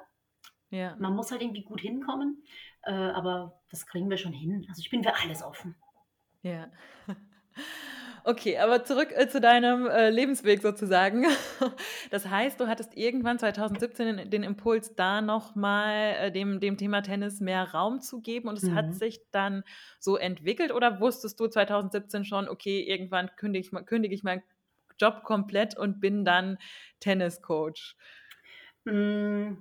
man 0.70 1.14
muss 1.14 1.30
halt 1.30 1.40
irgendwie 1.40 1.62
gut 1.62 1.80
hinkommen. 1.80 2.42
Äh, 2.82 2.92
aber 2.92 3.62
das 3.70 3.86
kriegen 3.86 4.10
wir 4.10 4.16
schon 4.16 4.32
hin. 4.32 4.66
Also 4.68 4.80
ich 4.80 4.90
bin 4.90 5.04
für 5.04 5.14
alles 5.14 5.40
offen. 5.40 5.76
Ja. 6.42 6.68
Okay, 8.26 8.56
aber 8.56 8.84
zurück 8.84 9.12
äh, 9.14 9.28
zu 9.28 9.38
deinem 9.38 9.86
äh, 9.86 10.08
Lebensweg 10.08 10.62
sozusagen. 10.62 11.26
Das 12.10 12.28
heißt, 12.28 12.60
du 12.60 12.68
hattest 12.68 12.96
irgendwann 12.96 13.38
2017 13.38 14.30
den 14.30 14.42
Impuls, 14.42 14.94
da 14.94 15.20
nochmal 15.20 16.14
äh, 16.18 16.32
dem, 16.32 16.60
dem 16.60 16.76
Thema 16.76 17.02
Tennis 17.02 17.40
mehr 17.40 17.72
Raum 17.72 18.00
zu 18.00 18.20
geben 18.20 18.48
und 18.48 18.56
es 18.56 18.64
mhm. 18.64 18.74
hat 18.74 18.94
sich 18.94 19.20
dann 19.32 19.64
so 19.98 20.16
entwickelt 20.16 20.72
oder 20.72 21.00
wusstest 21.00 21.38
du 21.40 21.48
2017 21.48 22.24
schon, 22.24 22.48
okay, 22.48 22.82
irgendwann 22.82 23.30
kündige 23.36 23.66
ich, 23.66 23.86
kündige 23.86 24.14
ich 24.14 24.22
meinen 24.22 24.42
Job 24.98 25.24
komplett 25.24 25.76
und 25.76 26.00
bin 26.00 26.24
dann 26.24 26.58
Tenniscoach? 27.00 27.96
Mm, 28.84 29.56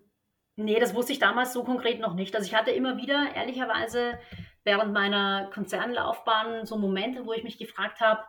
nee, 0.56 0.80
das 0.80 0.94
wusste 0.94 1.14
ich 1.14 1.20
damals 1.20 1.54
so 1.54 1.64
konkret 1.64 2.00
noch 2.00 2.14
nicht. 2.14 2.36
Also 2.36 2.48
ich 2.48 2.56
hatte 2.56 2.72
immer 2.72 2.98
wieder, 2.98 3.36
ehrlicherweise, 3.36 4.20
während 4.64 4.94
meiner 4.94 5.50
Konzernlaufbahn 5.54 6.66
so 6.66 6.78
Momente, 6.78 7.26
wo 7.26 7.34
ich 7.34 7.44
mich 7.44 7.58
gefragt 7.58 8.00
habe, 8.00 8.24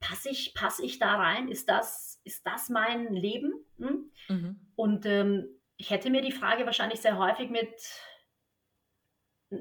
passe 0.00 0.30
ich, 0.30 0.54
pass 0.54 0.78
ich 0.78 0.98
da 0.98 1.16
rein? 1.16 1.48
Ist 1.48 1.68
das, 1.68 2.20
ist 2.24 2.46
das 2.46 2.68
mein 2.68 3.12
Leben? 3.12 3.52
Hm? 3.78 4.10
Mhm. 4.28 4.72
Und 4.76 5.06
ähm, 5.06 5.48
ich 5.76 5.90
hätte 5.90 6.10
mir 6.10 6.22
die 6.22 6.32
Frage 6.32 6.66
wahrscheinlich 6.66 7.00
sehr 7.00 7.18
häufig 7.18 7.50
mit 7.50 7.72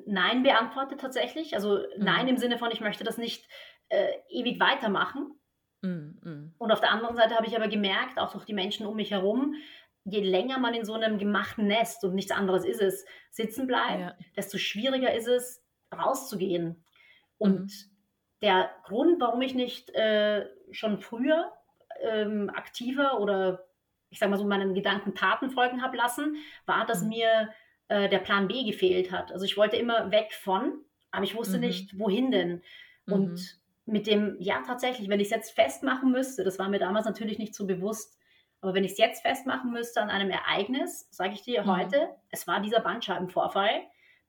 Nein 0.06 0.44
beantwortet 0.44 1.00
tatsächlich. 1.00 1.56
Also 1.56 1.78
mhm. 1.78 1.86
Nein 2.04 2.28
im 2.28 2.38
Sinne 2.38 2.58
von, 2.58 2.72
ich 2.72 2.82
möchte 2.82 3.04
das 3.04 3.18
nicht 3.18 3.48
äh, 3.90 4.14
ewig 4.30 4.60
weitermachen. 4.60 5.40
Mhm, 5.82 6.20
mhm. 6.24 6.56
Und 6.58 6.72
auf 6.72 6.82
der 6.82 6.92
anderen 6.92 7.16
Seite 7.16 7.36
habe 7.36 7.48
ich 7.48 7.56
aber 7.56 7.68
gemerkt, 7.68 8.20
auch 8.20 8.32
durch 8.32 8.46
die 8.46 8.54
Menschen 8.54 8.86
um 8.86 8.96
mich 8.96 9.12
herum, 9.12 9.56
je 10.04 10.22
länger 10.22 10.58
man 10.58 10.74
in 10.74 10.86
so 10.86 10.94
einem 10.94 11.18
gemachten 11.18 11.68
Nest 11.68 12.04
und 12.04 12.16
nichts 12.16 12.32
anderes 12.32 12.66
ist 12.66 12.82
es, 12.82 13.06
sitzen 13.30 13.68
bleibt, 13.68 14.00
ja. 14.00 14.16
desto 14.36 14.58
schwieriger 14.58 15.14
ist 15.14 15.28
es, 15.28 15.64
rauszugehen. 16.00 16.84
Und 17.38 17.72
mhm. 17.72 17.98
der 18.42 18.70
Grund, 18.84 19.20
warum 19.20 19.42
ich 19.42 19.56
nicht 19.56 19.90
äh, 19.92 20.48
schon 20.72 21.00
früher 21.00 21.52
ähm, 22.02 22.50
aktiver 22.54 23.20
oder 23.20 23.68
ich 24.10 24.20
sage 24.20 24.30
mal 24.30 24.38
so 24.38 24.46
meinen 24.46 24.74
Gedanken 24.74 25.16
Taten 25.16 25.50
folgen 25.50 25.82
habe 25.82 25.98
lassen, 25.98 26.38
war, 26.66 26.86
dass 26.86 27.04
mhm. 27.04 27.10
mir 27.10 27.50
äh, 27.90 28.10
der 28.10 28.20
Plan 28.20 28.48
B 28.48 28.64
gefehlt 28.64 29.12
hat. 29.12 29.32
Also 29.32 29.46
ich 29.46 29.58
wollte 29.58 29.78
immer 29.78 30.12
weg 30.12 30.34
von, 30.34 30.82
aber 31.12 31.24
ich 31.24 31.36
wusste 31.36 31.58
mhm. 31.58 31.64
nicht, 31.64 32.00
wohin 32.00 32.32
denn. 32.32 32.62
Und 33.06 33.34
mhm. 33.34 33.94
mit 33.94 34.08
dem, 34.08 34.36
ja 34.40 34.62
tatsächlich, 34.66 35.10
wenn 35.10 35.20
ich 35.20 35.28
es 35.28 35.32
jetzt 35.32 35.56
festmachen 35.56 36.12
müsste, 36.12 36.44
das 36.44 36.60
war 36.60 36.70
mir 36.70 36.80
damals 36.80 37.06
natürlich 37.06 37.38
nicht 37.38 37.56
so 37.56 37.66
bewusst, 37.66 38.18
aber 38.62 38.74
wenn 38.74 38.84
ich 38.84 38.94
es 38.94 38.98
jetzt 38.98 39.22
festmachen 39.22 39.72
müsste 39.72 40.02
an 40.02 40.10
einem 40.10 40.32
Ereignis, 40.32 41.08
sage 41.12 41.34
ich 41.34 41.44
dir 41.44 41.64
mhm. 41.64 41.78
heute, 41.78 42.10
es 42.30 42.48
war 42.48 42.60
dieser 42.60 42.80
Bandscheibenvorfall, 42.80 43.82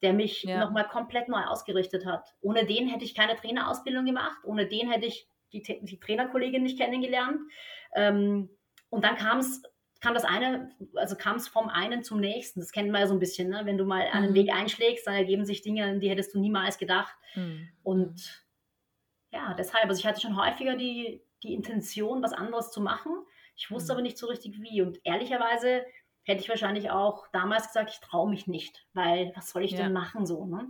der 0.02 0.12
mich 0.12 0.42
ja. 0.42 0.60
nochmal 0.60 0.86
komplett 0.88 1.28
neu 1.28 1.42
ausgerichtet 1.44 2.06
hat. 2.06 2.34
Ohne 2.40 2.66
den 2.66 2.88
hätte 2.88 3.04
ich 3.04 3.14
keine 3.14 3.36
Trainerausbildung 3.36 4.04
gemacht, 4.04 4.38
ohne 4.44 4.66
den 4.66 4.90
hätte 4.90 5.06
ich 5.06 5.28
die, 5.52 5.62
die 5.62 5.98
Trainerkollegin 5.98 6.62
nicht 6.62 6.78
kennengelernt. 6.78 7.40
Ähm, 7.94 8.50
und 8.90 9.04
dann 9.04 9.16
kam 9.16 9.38
es 9.38 9.62
kam 10.00 10.14
das 10.14 10.24
eine, 10.24 10.70
also 10.94 11.16
kam 11.16 11.36
es 11.36 11.48
vom 11.48 11.68
einen 11.68 12.02
zum 12.02 12.20
nächsten. 12.20 12.60
Das 12.60 12.70
kennt 12.70 12.90
man 12.90 13.00
ja 13.00 13.06
so 13.06 13.14
ein 13.14 13.18
bisschen, 13.18 13.48
ne? 13.48 13.62
wenn 13.64 13.78
du 13.78 13.84
mal 13.84 14.02
einen 14.12 14.30
mhm. 14.30 14.34
Weg 14.34 14.52
einschlägst, 14.52 15.06
dann 15.06 15.14
ergeben 15.14 15.44
sich 15.44 15.62
Dinge, 15.62 15.84
an 15.84 16.00
die 16.00 16.08
hättest 16.08 16.34
du 16.34 16.40
niemals 16.40 16.78
gedacht. 16.78 17.14
Mhm. 17.34 17.68
Und 17.82 18.44
ja, 19.32 19.54
deshalb, 19.54 19.86
also 19.86 19.98
ich 19.98 20.06
hatte 20.06 20.20
schon 20.20 20.40
häufiger 20.40 20.76
die, 20.76 21.22
die 21.42 21.52
Intention, 21.52 22.22
was 22.22 22.32
anderes 22.32 22.70
zu 22.70 22.80
machen. 22.80 23.12
Ich 23.56 23.70
wusste 23.70 23.92
mhm. 23.92 23.96
aber 23.96 24.02
nicht 24.02 24.18
so 24.18 24.28
richtig 24.28 24.60
wie. 24.60 24.82
Und 24.82 25.00
ehrlicherweise 25.04 25.84
hätte 26.28 26.42
ich 26.42 26.48
wahrscheinlich 26.48 26.90
auch 26.90 27.26
damals 27.32 27.68
gesagt, 27.68 27.90
ich 27.90 28.00
traue 28.00 28.28
mich 28.28 28.46
nicht, 28.46 28.86
weil 28.92 29.32
was 29.34 29.50
soll 29.50 29.64
ich 29.64 29.72
ja. 29.72 29.78
denn 29.78 29.92
machen 29.94 30.26
so, 30.26 30.44
ne? 30.44 30.68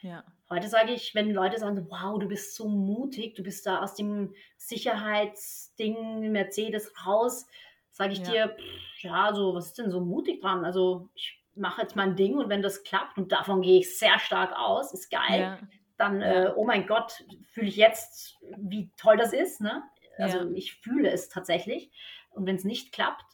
Ja. 0.00 0.24
Heute 0.50 0.68
sage 0.68 0.92
ich, 0.92 1.14
wenn 1.14 1.30
Leute 1.30 1.58
sagen, 1.58 1.86
wow, 1.88 2.18
du 2.18 2.26
bist 2.26 2.54
so 2.56 2.68
mutig, 2.68 3.34
du 3.34 3.42
bist 3.42 3.66
da 3.66 3.82
aus 3.82 3.94
dem 3.94 4.34
Sicherheitsding 4.56 6.32
Mercedes 6.32 6.92
raus, 7.06 7.46
sage 7.90 8.14
ich 8.14 8.18
ja. 8.20 8.24
dir, 8.24 8.48
pff, 8.48 9.02
ja, 9.04 9.32
so, 9.34 9.54
was 9.54 9.66
ist 9.66 9.78
denn 9.78 9.90
so 9.90 10.00
mutig 10.00 10.40
dran? 10.40 10.64
Also 10.64 11.08
ich 11.14 11.38
mache 11.54 11.82
jetzt 11.82 11.96
mein 11.96 12.16
Ding 12.16 12.36
und 12.36 12.48
wenn 12.48 12.62
das 12.62 12.82
klappt, 12.82 13.18
und 13.18 13.30
davon 13.30 13.62
gehe 13.62 13.80
ich 13.80 13.98
sehr 13.98 14.18
stark 14.18 14.54
aus, 14.56 14.92
ist 14.92 15.10
geil, 15.10 15.40
ja. 15.40 15.58
dann. 15.98 16.22
Äh, 16.22 16.52
oh 16.56 16.64
mein 16.64 16.86
Gott, 16.86 17.24
fühle 17.52 17.68
ich 17.68 17.76
jetzt, 17.76 18.38
wie 18.58 18.90
toll 18.96 19.16
das 19.16 19.32
ist, 19.32 19.60
ne? 19.60 19.82
Also 20.16 20.50
ich 20.52 20.74
fühle 20.74 21.10
es 21.10 21.28
tatsächlich. 21.28 21.90
Und 22.30 22.46
wenn 22.46 22.56
es 22.56 22.64
nicht 22.64 22.92
klappt, 22.92 23.24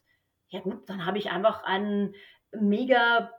ja 0.51 0.61
gut, 0.61 0.89
dann 0.89 1.07
habe 1.07 1.19
ich 1.19 1.31
einfach 1.31 1.63
ein 1.65 2.15
mega 2.53 3.33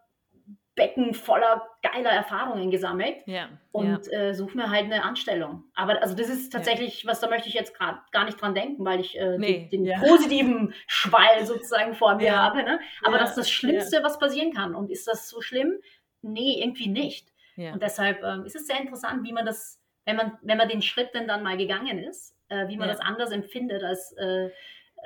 Becken 0.76 1.14
voller 1.14 1.68
geiler 1.84 2.10
Erfahrungen 2.10 2.72
gesammelt 2.72 3.18
ja, 3.26 3.50
und 3.72 4.08
ja. 4.08 4.20
Äh, 4.20 4.34
suche 4.34 4.56
mir 4.56 4.70
halt 4.70 4.86
eine 4.86 5.04
Anstellung. 5.04 5.66
Aber 5.76 6.02
also 6.02 6.16
das 6.16 6.30
ist 6.30 6.52
tatsächlich, 6.52 7.04
ja. 7.04 7.10
was 7.10 7.20
da 7.20 7.30
möchte 7.30 7.50
ich 7.50 7.54
jetzt 7.54 7.78
gerade 7.78 8.00
gar 8.12 8.24
nicht 8.24 8.42
dran 8.42 8.56
denken, 8.56 8.84
weil 8.86 9.02
ich 9.02 9.20
äh, 9.20 9.38
nee, 9.38 9.68
den, 9.72 9.84
den 9.84 10.00
positiven 10.00 10.74
Schwall 10.88 11.46
sozusagen 11.46 11.94
vor 11.94 12.16
mir 12.16 12.36
habe. 12.36 12.64
Ne? 12.64 12.80
Aber 13.04 13.18
das 13.18 13.32
ist 13.32 13.38
das 13.38 13.52
Schlimmste, 13.52 14.02
was 14.02 14.18
passieren 14.18 14.54
kann. 14.54 14.74
Und 14.74 14.90
ist 14.90 15.08
das 15.08 15.30
so 15.30 15.42
schlimm? 15.42 15.74
Nee, 16.22 16.62
irgendwie 16.62 16.88
nicht. 16.88 17.32
Und 17.58 17.84
deshalb 17.84 18.24
ähm, 18.24 18.46
ist 18.46 18.56
es 18.56 18.66
sehr 18.66 18.80
interessant, 18.80 19.24
wie 19.24 19.34
man 19.34 19.46
das, 19.46 19.80
wenn 20.06 20.16
man, 20.16 20.38
wenn 20.42 20.58
man 20.58 20.70
den 20.70 20.82
Schritt 20.82 21.14
denn 21.14 21.28
dann 21.28 21.44
mal 21.44 21.58
gegangen 21.58 22.00
ist, 22.00 22.36
äh, 22.48 22.68
wie 22.70 22.78
man 22.78 22.88
das 22.88 23.00
anders 23.00 23.32
empfindet 23.32 23.84
als 23.84 24.14
äh, 24.14 24.50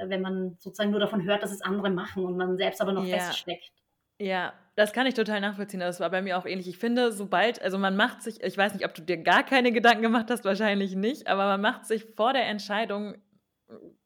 wenn 0.03 0.21
man 0.21 0.58
sozusagen 0.60 0.91
nur 0.91 0.99
davon 0.99 1.23
hört, 1.23 1.43
dass 1.43 1.51
es 1.51 1.62
andere 1.62 1.89
machen 1.89 2.25
und 2.25 2.38
man 2.38 2.58
selbst 2.58 2.81
aber 2.81 2.93
noch 2.93 3.05
ja. 3.05 3.17
feststeckt. 3.17 3.71
Ja, 4.19 4.53
das 4.75 4.93
kann 4.93 5.08
ich 5.08 5.13
total 5.13 5.41
nachvollziehen. 5.41 5.79
Das 5.81 5.99
war 5.99 6.10
bei 6.10 6.21
mir 6.21 6.38
auch 6.38 6.45
ähnlich. 6.45 6.67
Ich 6.67 6.77
finde, 6.77 7.12
sobald, 7.12 7.62
also 7.62 7.77
man 7.77 7.95
macht 7.95 8.21
sich, 8.21 8.41
ich 8.41 8.58
weiß 8.58 8.73
nicht, 8.73 8.86
ob 8.86 8.93
du 8.93 9.01
dir 9.01 9.17
gar 9.17 9.43
keine 9.43 9.71
Gedanken 9.71 10.03
gemacht 10.03 10.27
hast, 10.29 10.45
wahrscheinlich 10.45 10.95
nicht, 10.95 11.27
aber 11.27 11.45
man 11.45 11.62
macht 11.62 11.86
sich 11.86 12.05
vor 12.15 12.34
der 12.34 12.47
Entscheidung 12.47 13.15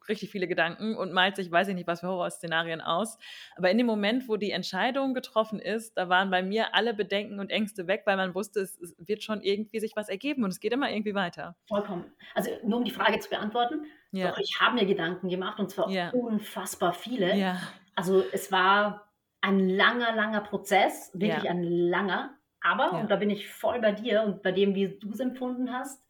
richtig 0.09 0.31
viele 0.31 0.47
Gedanken 0.47 0.95
und 0.95 1.13
malt 1.13 1.35
sich, 1.35 1.51
weiß 1.51 1.69
ich 1.69 1.75
nicht, 1.75 1.87
was 1.87 2.01
für 2.01 2.07
Horrorszenarien 2.07 2.81
aus. 2.81 3.17
Aber 3.55 3.71
in 3.71 3.77
dem 3.77 3.87
Moment, 3.87 4.27
wo 4.27 4.35
die 4.35 4.51
Entscheidung 4.51 5.13
getroffen 5.13 5.59
ist, 5.59 5.95
da 5.97 6.09
waren 6.09 6.29
bei 6.29 6.43
mir 6.43 6.75
alle 6.75 6.93
Bedenken 6.93 7.39
und 7.39 7.49
Ängste 7.49 7.87
weg, 7.87 8.03
weil 8.05 8.17
man 8.17 8.35
wusste, 8.35 8.61
es, 8.61 8.77
es 8.79 8.95
wird 8.99 9.23
schon 9.23 9.41
irgendwie 9.41 9.79
sich 9.79 9.95
was 9.95 10.09
ergeben 10.09 10.43
und 10.43 10.49
es 10.49 10.59
geht 10.59 10.73
immer 10.73 10.91
irgendwie 10.91 11.15
weiter. 11.15 11.55
Vollkommen. 11.67 12.11
Also 12.35 12.51
nur 12.63 12.79
um 12.79 12.85
die 12.85 12.91
Frage 12.91 13.19
zu 13.19 13.29
beantworten, 13.29 13.85
ja. 14.11 14.29
doch 14.29 14.37
ich 14.39 14.59
habe 14.59 14.75
mir 14.75 14.85
Gedanken 14.85 15.29
gemacht 15.29 15.59
und 15.59 15.69
zwar 15.69 15.89
ja. 15.89 16.09
unfassbar 16.09 16.93
viele. 16.93 17.35
Ja. 17.35 17.61
Also 17.95 18.23
es 18.31 18.51
war 18.51 19.09
ein 19.41 19.69
langer, 19.69 20.15
langer 20.15 20.41
Prozess, 20.41 21.11
wirklich 21.13 21.49
ein 21.49 21.63
langer. 21.63 22.35
Aber, 22.61 22.93
und 22.99 23.09
da 23.09 23.15
bin 23.15 23.29
ich 23.29 23.47
voll 23.47 23.79
bei 23.79 23.93
dir 23.93 24.23
und 24.23 24.43
bei 24.43 24.51
dem, 24.51 24.75
wie 24.75 24.99
du 24.99 25.11
es 25.11 25.19
empfunden 25.19 25.71
hast, 25.71 26.03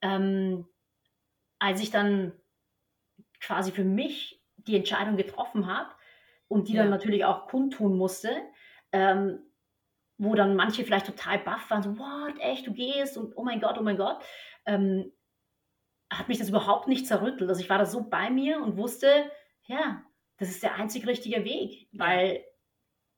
ähm, 0.00 0.66
als 1.58 1.80
ich 1.80 1.90
dann 1.90 2.32
quasi 3.40 3.72
für 3.72 3.84
mich 3.84 4.42
die 4.56 4.76
Entscheidung 4.76 5.16
getroffen 5.16 5.66
habe 5.66 5.90
und 6.48 6.68
die 6.68 6.74
ja. 6.74 6.82
dann 6.82 6.90
natürlich 6.90 7.24
auch 7.24 7.46
kundtun 7.46 7.96
musste, 7.96 8.30
ähm, 8.92 9.40
wo 10.16 10.34
dann 10.34 10.56
manche 10.56 10.84
vielleicht 10.84 11.06
total 11.06 11.38
baff 11.38 11.70
waren, 11.70 11.82
so, 11.82 11.98
what, 11.98 12.38
echt, 12.40 12.66
du 12.66 12.72
gehst 12.72 13.16
und 13.16 13.36
oh 13.36 13.44
mein 13.44 13.60
Gott, 13.60 13.78
oh 13.78 13.82
mein 13.82 13.96
Gott, 13.96 14.18
ähm, 14.66 15.12
hat 16.10 16.28
mich 16.28 16.38
das 16.38 16.48
überhaupt 16.48 16.88
nicht 16.88 17.06
zerrüttelt. 17.06 17.48
Also 17.48 17.60
ich 17.60 17.70
war 17.70 17.78
da 17.78 17.86
so 17.86 18.08
bei 18.08 18.30
mir 18.30 18.60
und 18.62 18.76
wusste, 18.76 19.30
ja, 19.66 20.02
das 20.38 20.48
ist 20.48 20.62
der 20.62 20.74
einzig 20.74 21.06
richtige 21.06 21.44
Weg, 21.44 21.88
weil 21.92 22.44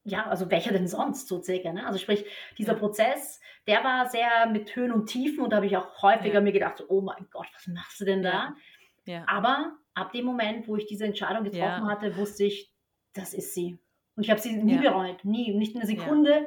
ja, 0.04 0.26
also 0.26 0.50
welcher 0.50 0.72
denn 0.72 0.88
sonst 0.88 1.28
so 1.28 1.42
circa, 1.42 1.72
ne? 1.72 1.86
Also 1.86 1.98
sprich, 1.98 2.24
dieser 2.56 2.72
ja. 2.72 2.78
Prozess, 2.78 3.40
der 3.66 3.84
war 3.84 4.08
sehr 4.08 4.46
mit 4.46 4.74
Höhen 4.74 4.92
und 4.92 5.06
Tiefen 5.06 5.44
und 5.44 5.50
da 5.50 5.56
habe 5.56 5.66
ich 5.66 5.76
auch 5.76 6.02
häufiger 6.02 6.34
ja. 6.34 6.40
mir 6.40 6.52
gedacht, 6.52 6.82
oh 6.88 7.02
mein 7.02 7.28
Gott, 7.30 7.46
was 7.54 7.66
machst 7.66 8.00
du 8.00 8.06
denn 8.06 8.22
da? 8.22 8.54
Ja. 9.04 9.24
Aber 9.26 9.76
ab 9.94 10.12
dem 10.12 10.24
Moment, 10.24 10.68
wo 10.68 10.76
ich 10.76 10.86
diese 10.86 11.04
Entscheidung 11.04 11.44
getroffen 11.44 11.84
ja. 11.84 11.88
hatte, 11.88 12.16
wusste 12.16 12.44
ich, 12.44 12.72
das 13.14 13.34
ist 13.34 13.54
sie. 13.54 13.78
Und 14.16 14.24
ich 14.24 14.30
habe 14.30 14.40
sie 14.40 14.56
nie 14.56 14.82
ja. 14.82 14.90
bereut, 14.92 15.24
nie, 15.24 15.54
nicht 15.54 15.76
eine 15.76 15.86
Sekunde. 15.86 16.30
Ja. 16.30 16.46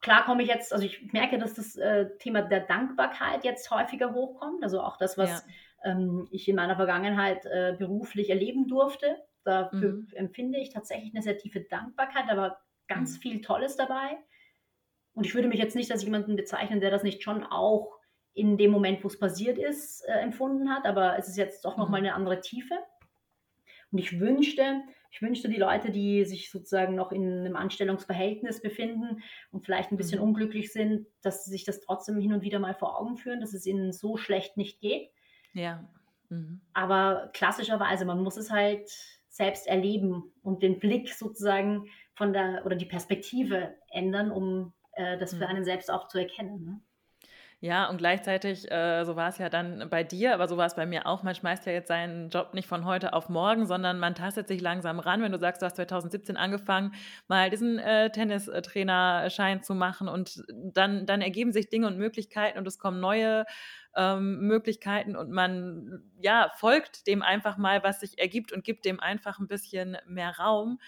Klar 0.00 0.24
komme 0.24 0.42
ich 0.42 0.48
jetzt, 0.48 0.72
also 0.72 0.84
ich 0.84 1.12
merke, 1.12 1.38
dass 1.38 1.54
das 1.54 1.76
äh, 1.76 2.16
Thema 2.18 2.42
der 2.42 2.60
Dankbarkeit 2.60 3.44
jetzt 3.44 3.70
häufiger 3.70 4.14
hochkommt. 4.14 4.62
Also 4.62 4.80
auch 4.80 4.96
das, 4.96 5.18
was 5.18 5.44
ähm, 5.84 6.28
ich 6.30 6.48
in 6.48 6.56
meiner 6.56 6.76
Vergangenheit 6.76 7.44
äh, 7.46 7.74
beruflich 7.78 8.30
erleben 8.30 8.66
durfte. 8.66 9.16
Dafür 9.44 9.92
mhm. 9.92 10.08
empfinde 10.14 10.58
ich 10.58 10.72
tatsächlich 10.72 11.14
eine 11.14 11.22
sehr 11.22 11.38
tiefe 11.38 11.60
Dankbarkeit. 11.60 12.24
Da 12.28 12.36
war 12.36 12.60
ganz 12.88 13.16
mhm. 13.16 13.20
viel 13.20 13.40
Tolles 13.40 13.76
dabei. 13.76 14.18
Und 15.12 15.26
ich 15.26 15.34
würde 15.34 15.48
mich 15.48 15.58
jetzt 15.58 15.76
nicht 15.76 15.90
als 15.90 16.04
jemanden 16.04 16.36
bezeichnen, 16.36 16.80
der 16.80 16.90
das 16.90 17.02
nicht 17.02 17.22
schon 17.22 17.44
auch 17.44 17.99
in 18.34 18.56
dem 18.56 18.70
Moment, 18.70 19.02
wo 19.02 19.08
es 19.08 19.18
passiert 19.18 19.58
ist, 19.58 20.02
äh, 20.08 20.12
empfunden 20.20 20.70
hat. 20.70 20.86
Aber 20.86 21.18
es 21.18 21.28
ist 21.28 21.36
jetzt 21.36 21.64
doch 21.64 21.76
nochmal 21.76 22.00
mhm. 22.00 22.06
eine 22.06 22.14
andere 22.14 22.40
Tiefe. 22.40 22.74
Und 23.92 23.98
ich 23.98 24.20
wünschte, 24.20 24.82
ich 25.10 25.20
wünschte, 25.20 25.48
die 25.48 25.56
Leute, 25.56 25.90
die 25.90 26.24
sich 26.24 26.50
sozusagen 26.50 26.94
noch 26.94 27.10
in 27.10 27.40
einem 27.40 27.56
Anstellungsverhältnis 27.56 28.62
befinden 28.62 29.22
und 29.50 29.64
vielleicht 29.64 29.90
ein 29.90 29.96
bisschen 29.96 30.20
mhm. 30.20 30.28
unglücklich 30.28 30.72
sind, 30.72 31.06
dass 31.22 31.44
sie 31.44 31.50
sich 31.50 31.64
das 31.64 31.80
trotzdem 31.80 32.18
hin 32.18 32.32
und 32.32 32.42
wieder 32.42 32.60
mal 32.60 32.74
vor 32.74 32.98
Augen 32.98 33.16
führen, 33.16 33.40
dass 33.40 33.52
es 33.52 33.66
ihnen 33.66 33.92
so 33.92 34.16
schlecht 34.16 34.56
nicht 34.56 34.80
geht. 34.80 35.10
Ja. 35.52 35.88
Mhm. 36.28 36.60
Aber 36.72 37.30
klassischerweise, 37.32 38.04
man 38.04 38.22
muss 38.22 38.36
es 38.36 38.50
halt 38.50 38.88
selbst 39.28 39.66
erleben 39.66 40.32
und 40.42 40.62
den 40.62 40.78
Blick 40.78 41.12
sozusagen 41.12 41.86
von 42.14 42.32
der 42.32 42.62
oder 42.64 42.76
die 42.76 42.86
Perspektive 42.86 43.74
ändern, 43.90 44.30
um 44.30 44.72
äh, 44.92 45.18
das 45.18 45.32
für 45.32 45.44
mhm. 45.44 45.50
einen 45.50 45.64
selbst 45.64 45.90
auch 45.90 46.06
zu 46.06 46.18
erkennen. 46.18 46.64
Ne? 46.64 46.80
Ja, 47.62 47.90
und 47.90 47.98
gleichzeitig, 47.98 48.70
äh, 48.70 49.04
so 49.04 49.16
war 49.16 49.28
es 49.28 49.36
ja 49.36 49.50
dann 49.50 49.90
bei 49.90 50.02
dir, 50.02 50.32
aber 50.32 50.48
so 50.48 50.56
war 50.56 50.64
es 50.64 50.74
bei 50.76 50.86
mir 50.86 51.06
auch. 51.06 51.22
Man 51.22 51.34
schmeißt 51.34 51.66
ja 51.66 51.72
jetzt 51.72 51.88
seinen 51.88 52.30
Job 52.30 52.54
nicht 52.54 52.66
von 52.66 52.86
heute 52.86 53.12
auf 53.12 53.28
morgen, 53.28 53.66
sondern 53.66 53.98
man 53.98 54.14
tastet 54.14 54.48
sich 54.48 54.62
langsam 54.62 54.98
ran. 54.98 55.20
Wenn 55.20 55.30
du 55.32 55.38
sagst, 55.38 55.60
du 55.60 55.66
hast 55.66 55.76
2017 55.76 56.38
angefangen, 56.38 56.94
mal 57.28 57.50
diesen 57.50 57.78
äh, 57.78 58.10
Tennistrainerschein 58.10 59.62
zu 59.62 59.74
machen 59.74 60.08
und 60.08 60.42
dann, 60.48 61.04
dann 61.04 61.20
ergeben 61.20 61.52
sich 61.52 61.68
Dinge 61.68 61.86
und 61.86 61.98
Möglichkeiten 61.98 62.58
und 62.58 62.66
es 62.66 62.78
kommen 62.78 62.98
neue 62.98 63.44
ähm, 63.94 64.38
Möglichkeiten 64.46 65.14
und 65.14 65.30
man 65.30 66.02
ja 66.22 66.50
folgt 66.56 67.06
dem 67.06 67.22
einfach 67.22 67.58
mal, 67.58 67.82
was 67.82 68.00
sich 68.00 68.18
ergibt 68.18 68.52
und 68.52 68.64
gibt 68.64 68.86
dem 68.86 69.00
einfach 69.00 69.38
ein 69.38 69.48
bisschen 69.48 69.98
mehr 70.06 70.34
Raum 70.38 70.78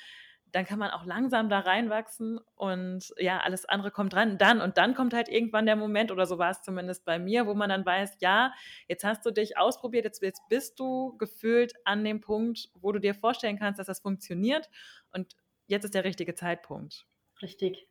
dann 0.52 0.66
kann 0.66 0.78
man 0.78 0.90
auch 0.90 1.06
langsam 1.06 1.48
da 1.48 1.60
reinwachsen 1.60 2.38
und 2.54 3.12
ja, 3.16 3.40
alles 3.40 3.64
andere 3.64 3.90
kommt 3.90 4.12
dran. 4.12 4.36
Dann 4.36 4.60
und 4.60 4.76
dann 4.76 4.94
kommt 4.94 5.14
halt 5.14 5.28
irgendwann 5.28 5.64
der 5.64 5.76
Moment, 5.76 6.12
oder 6.12 6.26
so 6.26 6.38
war 6.38 6.50
es 6.50 6.62
zumindest 6.62 7.04
bei 7.06 7.18
mir, 7.18 7.46
wo 7.46 7.54
man 7.54 7.70
dann 7.70 7.84
weiß, 7.86 8.18
ja, 8.20 8.52
jetzt 8.86 9.02
hast 9.02 9.24
du 9.24 9.30
dich 9.30 9.56
ausprobiert, 9.56 10.04
jetzt, 10.04 10.22
jetzt 10.22 10.46
bist 10.48 10.78
du 10.78 11.16
gefühlt 11.16 11.72
an 11.84 12.04
dem 12.04 12.20
Punkt, 12.20 12.70
wo 12.74 12.92
du 12.92 12.98
dir 12.98 13.14
vorstellen 13.14 13.58
kannst, 13.58 13.80
dass 13.80 13.86
das 13.86 14.00
funktioniert 14.00 14.68
und 15.12 15.34
jetzt 15.66 15.84
ist 15.84 15.94
der 15.94 16.04
richtige 16.04 16.34
Zeitpunkt. 16.34 17.06
Richtig. 17.40 17.88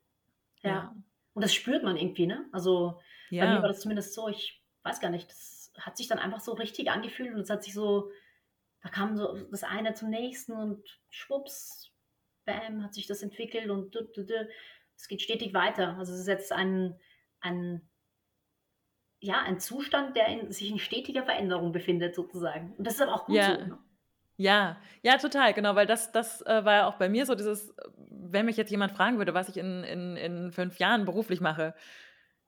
Ja. 0.62 0.70
ja. 0.70 0.96
Und 1.34 1.44
das 1.44 1.54
spürt 1.54 1.84
man 1.84 1.98
irgendwie, 1.98 2.28
ne? 2.28 2.46
Also 2.52 3.00
ja. 3.32 3.46
bei 3.46 3.54
mir 3.54 3.62
war 3.62 3.70
das 3.70 3.80
zumindest 3.80 4.14
so, 4.14 4.28
ich 4.28 4.62
weiß 4.84 5.00
gar 5.00 5.10
nicht, 5.10 5.30
das 5.30 5.72
hat 5.80 5.98
sich 5.98 6.08
dann 6.08 6.20
einfach 6.20 6.42
so 6.42 6.54
richtig 6.54 6.92
angefühlt 6.92 7.34
und 7.34 7.42
es 7.42 7.50
hat 7.50 7.64
sich 7.64 7.74
so, 7.74 8.12
da 8.84 8.90
kam 8.90 9.16
so 9.16 9.36
das 9.50 9.64
eine 9.64 9.94
zum 9.94 10.10
nächsten 10.10 10.52
und 10.52 11.00
schwupps, 11.10 11.91
bam, 12.46 12.84
hat 12.84 12.94
sich 12.94 13.08
das 13.08 13.22
entwickelt 13.22 13.70
und 13.70 13.96
es 14.96 15.08
geht 15.08 15.22
stetig 15.22 15.54
weiter. 15.54 15.98
Also 15.98 16.14
es 16.14 16.22
ist 16.22 16.28
jetzt 16.28 16.52
ein, 16.52 17.00
ein, 17.40 17.82
ja, 19.20 19.42
ein 19.42 19.60
Zustand, 19.60 20.16
der 20.16 20.28
in, 20.28 20.52
sich 20.52 20.70
in 20.70 20.80
stetiger 20.80 21.24
Veränderung 21.24 21.72
befindet, 21.72 22.16
sozusagen. 22.16 22.74
Und 22.78 22.86
das 22.86 22.96
ist 22.96 23.02
aber 23.02 23.14
auch 23.14 23.26
gut 23.26 23.36
ja. 23.36 23.56
so. 23.56 23.66
Ne? 23.66 23.78
Ja, 24.38 24.78
ja, 25.04 25.18
total, 25.18 25.54
genau, 25.54 25.76
weil 25.76 25.86
das, 25.86 26.12
das 26.12 26.42
äh, 26.42 26.66
war 26.66 26.74
ja 26.74 26.88
auch 26.88 26.96
bei 26.96 27.10
mir 27.10 27.28
so, 27.28 27.36
dieses, 27.36 27.76
wenn 28.10 28.46
mich 28.48 28.58
jetzt 28.58 28.72
jemand 28.72 28.92
fragen 28.92 29.20
würde, 29.20 29.36
was 29.36 29.50
ich 29.50 29.58
in, 29.58 29.84
in, 29.84 30.18
in 30.18 30.52
fünf 30.52 30.80
Jahren 30.80 31.06
beruflich 31.06 31.42
mache, 31.42 31.76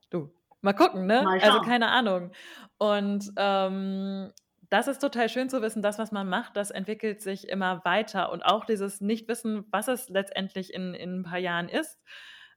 du, 0.09 0.33
mal 0.61 0.73
gucken, 0.73 1.05
ne? 1.05 1.21
Mal 1.21 1.39
also 1.39 1.61
keine 1.61 1.89
Ahnung. 1.89 2.31
Und 2.79 3.31
ähm, 3.37 4.31
das 4.69 4.87
ist 4.87 4.99
total 4.99 5.29
schön 5.29 5.49
zu 5.49 5.61
wissen, 5.61 5.81
das, 5.81 5.99
was 5.99 6.11
man 6.11 6.27
macht, 6.27 6.55
das 6.55 6.71
entwickelt 6.71 7.21
sich 7.21 7.49
immer 7.49 7.83
weiter. 7.85 8.31
Und 8.31 8.43
auch 8.43 8.65
dieses 8.65 9.01
Nichtwissen, 9.01 9.65
was 9.71 9.87
es 9.87 10.09
letztendlich 10.09 10.73
in, 10.73 10.93
in 10.93 11.19
ein 11.19 11.23
paar 11.23 11.39
Jahren 11.39 11.69
ist, 11.69 11.99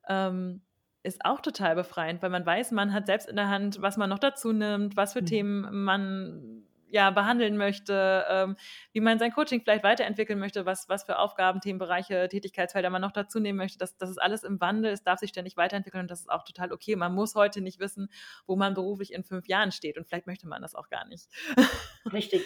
ähm, 0.09 0.63
ist 1.03 1.25
auch 1.25 1.41
total 1.41 1.77
befreiend, 1.77 2.21
weil 2.23 2.31
man 2.31 2.45
weiß, 2.45 2.73
man 2.73 2.93
hat 2.93 3.07
selbst 3.07 3.29
in 3.29 3.37
der 3.37 3.49
Hand, 3.49 3.81
was 3.81 3.97
man 3.97 4.11
noch 4.11 4.19
dazu 4.19 4.53
nimmt, 4.53 4.97
was 4.97 5.13
für 5.13 5.23
mhm. 5.23 5.27
Themen 5.27 5.85
man 5.85 6.66
ja, 6.89 7.11
behandeln 7.11 7.57
möchte, 7.57 8.25
ähm, 8.29 8.57
wie 8.93 9.01
man 9.01 9.19
sein 9.19 9.33
Coaching 9.33 9.61
vielleicht 9.63 9.85
weiterentwickeln 9.85 10.39
möchte, 10.39 10.67
was, 10.67 10.89
was 10.89 11.05
für 11.05 11.19
Aufgaben, 11.19 11.61
Themenbereiche, 11.61 12.29
Tätigkeitsfelder 12.29 12.91
man 12.91 13.03
noch 13.03 13.13
dazu 13.13 13.41
nehmen 13.41 13.59
möchte. 13.59 13.79
Das, 13.79 13.97
das 13.97 14.11
ist 14.11 14.19
alles 14.19 14.45
im 14.45 14.61
Wandel, 14.61 14.93
es 14.93 15.03
darf 15.03 15.19
sich 15.19 15.31
ständig 15.31 15.57
weiterentwickeln 15.57 16.03
und 16.03 16.11
das 16.11 16.21
ist 16.21 16.31
auch 16.31 16.45
total 16.45 16.73
okay. 16.73 16.97
Man 16.97 17.15
muss 17.15 17.35
heute 17.35 17.61
nicht 17.61 17.81
wissen, 17.81 18.09
wo 18.47 18.57
man 18.57 18.75
beruflich 18.75 19.13
in 19.13 19.25
fünf 19.25 19.49
Jahren 19.49 19.73
steht 19.73 19.99
und 19.99 20.07
vielleicht 20.07 20.27
möchte 20.27 20.49
man 20.49 20.63
das 20.63 20.75
auch 20.75 20.89
gar 20.89 21.07
nicht. 21.07 21.29
Richtig. 22.13 22.43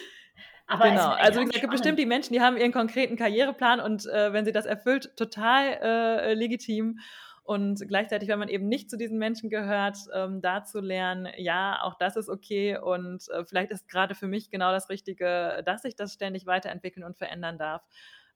Aber 0.67 0.89
genau, 0.89 1.09
also 1.09 1.41
es 1.41 1.49
gibt 1.49 1.69
bestimmt 1.69 1.99
die 1.99 2.05
Menschen, 2.05 2.33
die 2.33 2.41
haben 2.41 2.55
ihren 2.55 2.71
konkreten 2.71 3.17
Karriereplan 3.17 3.81
und 3.81 4.05
äh, 4.05 4.31
wenn 4.31 4.45
sie 4.45 4.53
das 4.53 4.65
erfüllt, 4.65 5.15
total 5.17 5.65
äh, 5.81 6.33
legitim. 6.33 6.99
Und 7.43 7.85
gleichzeitig, 7.87 8.29
wenn 8.29 8.39
man 8.39 8.49
eben 8.49 8.67
nicht 8.67 8.89
zu 8.89 8.97
diesen 8.97 9.17
Menschen 9.17 9.49
gehört, 9.49 9.97
ähm, 10.13 10.41
da 10.41 10.63
zu 10.63 10.79
lernen, 10.79 11.27
ja, 11.37 11.81
auch 11.81 11.95
das 11.95 12.15
ist 12.15 12.29
okay. 12.29 12.77
Und 12.77 13.27
äh, 13.29 13.43
vielleicht 13.45 13.71
ist 13.71 13.87
gerade 13.87 14.15
für 14.15 14.27
mich 14.27 14.51
genau 14.51 14.71
das 14.71 14.89
Richtige, 14.89 15.63
dass 15.65 15.83
ich 15.83 15.95
das 15.95 16.13
ständig 16.13 16.45
weiterentwickeln 16.45 17.03
und 17.03 17.17
verändern 17.17 17.57
darf. 17.57 17.83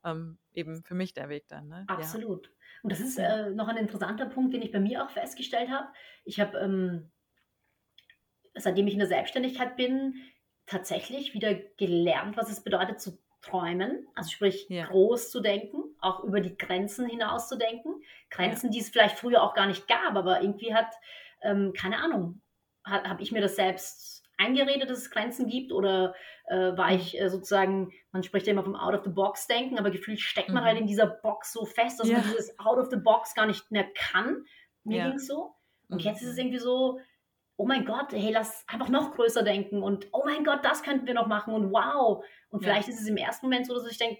Ähm, 0.04 0.38
eben 0.54 0.84
für 0.84 0.96
mich 0.96 1.14
der 1.14 1.30
Weg 1.30 1.48
dann. 1.48 1.68
Ne? 1.68 1.84
Absolut. 1.88 2.48
Ja. 2.48 2.54
Und 2.84 2.92
das 2.92 3.00
ist 3.00 3.18
äh, 3.18 3.52
noch 3.52 3.68
ein 3.68 3.78
interessanter 3.78 4.26
Punkt, 4.26 4.54
den 4.54 4.62
ich 4.62 4.72
bei 4.72 4.80
mir 4.80 5.04
auch 5.04 5.10
festgestellt 5.10 5.70
habe. 5.70 5.88
Ich 6.24 6.40
habe, 6.40 6.58
ähm, 6.60 7.12
seitdem 8.56 8.88
ich 8.88 8.94
in 8.94 9.00
der 9.00 9.08
Selbstständigkeit 9.08 9.76
bin, 9.76 10.16
tatsächlich 10.66 11.34
wieder 11.34 11.54
gelernt, 11.54 12.38
was 12.38 12.52
es 12.52 12.64
bedeutet 12.64 13.00
zu 13.00 13.20
träumen, 13.46 14.08
also 14.16 14.30
sprich 14.30 14.68
ja. 14.70 14.86
groß 14.88 15.32
zu 15.32 15.40
denken, 15.40 15.84
auch 16.02 16.24
über 16.24 16.42
die 16.42 16.58
Grenzen 16.58 17.08
hinaus 17.08 17.48
zu 17.48 17.58
denken. 17.58 18.02
Grenzen, 18.30 18.68
ja. 18.68 18.72
die 18.74 18.80
es 18.80 18.90
vielleicht 18.90 19.18
früher 19.18 19.44
auch 19.44 19.54
gar 19.54 19.68
nicht 19.68 19.88
gab, 19.88 20.16
aber 20.16 20.42
irgendwie 20.42 20.74
hat, 20.74 20.94
ähm, 21.42 21.74
keine 21.74 22.00
Ahnung, 22.00 22.42
habe 22.84 23.24
ich 23.24 23.32
mir 23.32 23.42
das 23.42 23.56
selbst 23.56 24.24
eingeredet, 24.38 24.90
dass 24.90 25.00
es 25.00 25.12
Grenzen 25.12 25.48
gibt 25.48 25.72
oder 25.72 26.14
äh, 26.48 26.78
war 26.78 26.90
mhm. 26.90 26.98
ich 26.98 27.20
äh, 27.20 27.30
sozusagen, 27.30 27.92
man 28.12 28.24
spricht 28.24 28.48
ja 28.48 28.54
immer 28.54 28.64
vom 28.64 28.76
Out-of-the-Box-Denken, 28.76 29.80
aber 29.80 29.92
gefühlt 29.92 30.20
steckt 30.20 30.50
man 30.50 30.64
mhm. 30.64 30.68
halt 30.68 30.80
in 30.80 30.88
dieser 30.88 31.08
Box 31.08 31.54
so 31.54 31.66
fest, 31.66 32.00
dass 32.00 32.10
ja. 32.10 32.18
man 32.18 32.28
dieses 32.28 32.60
Out-of-the-Box 32.60 33.34
gar 33.34 33.46
nicht 33.46 33.72
mehr 33.72 33.88
kann. 33.96 34.46
Mir 34.84 34.98
ja. 34.98 35.08
ging 35.08 35.16
es 35.16 35.28
so. 35.28 35.56
Und 35.90 36.02
mhm. 36.02 36.10
jetzt 36.10 36.22
ist 36.22 36.30
es 36.30 36.38
irgendwie 36.38 36.60
so, 36.60 37.00
oh 37.58 37.66
mein 37.66 37.86
Gott, 37.86 38.12
hey, 38.12 38.32
lass 38.32 38.64
einfach 38.68 38.90
noch 38.90 39.16
größer 39.16 39.44
denken 39.44 39.82
und 39.82 40.08
oh 40.12 40.24
mein 40.26 40.44
Gott, 40.44 40.64
das 40.64 40.84
könnten 40.84 41.08
wir 41.08 41.14
noch 41.14 41.28
machen 41.28 41.54
und 41.54 41.72
wow. 41.72 42.24
Und 42.50 42.64
ja. 42.64 42.70
vielleicht 42.70 42.90
ist 42.90 43.02
es 43.02 43.08
im 43.08 43.18
ersten 43.18 43.46
Moment 43.46 43.68
so, 43.68 43.74
dass 43.74 43.90
ich 43.90 43.98
denke, 43.98 44.20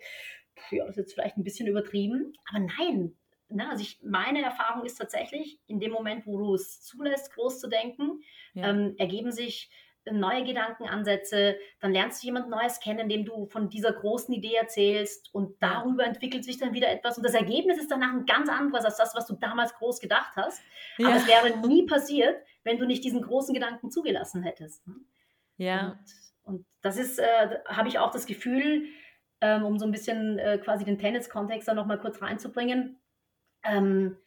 ja, 0.72 0.86
das 0.86 0.92
ist 0.92 0.98
jetzt 0.98 1.14
vielleicht 1.14 1.38
ein 1.38 1.44
bisschen 1.44 1.68
übertrieben, 1.68 2.34
aber 2.50 2.66
nein. 2.78 3.16
Ne, 3.48 3.70
also 3.70 3.84
ich, 3.84 4.00
meine 4.04 4.42
Erfahrung 4.42 4.86
ist 4.86 4.96
tatsächlich, 4.96 5.60
in 5.68 5.80
dem 5.80 5.92
Moment, 5.92 6.26
wo 6.26 6.38
du 6.38 6.56
es 6.56 6.82
zulässt, 6.82 7.32
groß 7.34 7.60
zu 7.60 7.70
denken, 7.70 8.22
ja. 8.54 8.70
ähm, 8.70 8.96
ergeben 8.98 9.32
sich 9.32 9.70
neue 10.12 10.44
Gedankenansätze, 10.44 11.58
dann 11.80 11.92
lernst 11.92 12.22
du 12.22 12.28
jemand 12.28 12.50
Neues 12.50 12.80
kennen, 12.80 13.00
indem 13.00 13.26
du 13.26 13.48
von 13.48 13.70
dieser 13.70 13.92
großen 13.92 14.34
Idee 14.34 14.56
erzählst 14.56 15.34
und 15.34 15.62
darüber 15.62 16.06
entwickelt 16.06 16.44
sich 16.44 16.58
dann 16.58 16.74
wieder 16.74 16.90
etwas 16.92 17.18
und 17.18 17.24
das 17.24 17.34
Ergebnis 17.34 17.78
ist 17.78 17.92
danach 17.92 18.14
ein 18.14 18.26
ganz 18.26 18.50
anderes 18.50 18.86
als 18.86 18.98
das, 18.98 19.16
was 19.16 19.26
du 19.26 19.36
damals 19.36 19.74
groß 19.76 20.00
gedacht 20.00 20.34
hast. 20.36 20.62
Ja. 20.98 21.08
Aber 21.08 21.18
es 21.18 21.28
wäre 21.28 21.68
nie 21.68 21.86
passiert, 21.86 22.38
wenn 22.64 22.78
du 22.78 22.86
nicht 22.86 23.04
diesen 23.04 23.22
großen 23.22 23.54
Gedanken 23.54 23.92
zugelassen 23.92 24.44
hättest. 24.44 24.86
Ne? 24.88 24.96
Ja. 25.58 25.98
Und, 26.44 26.56
und 26.56 26.66
das 26.82 26.98
ist, 26.98 27.20
äh, 27.20 27.60
habe 27.68 27.88
ich 27.88 28.00
auch 28.00 28.12
das 28.12 28.26
Gefühl, 28.26 28.86
ähm, 29.42 29.66
um 29.66 29.78
so 29.80 29.86
ein 29.86 29.92
bisschen 29.92 30.40
äh, 30.40 30.58
quasi 30.58 30.86
den 30.86 30.98
Tennis-Kontext 30.98 31.68
da 31.68 31.74
nochmal 31.74 32.00
kurz 32.00 32.22
reinzubringen, 32.22 33.00
ähm, 33.64 34.18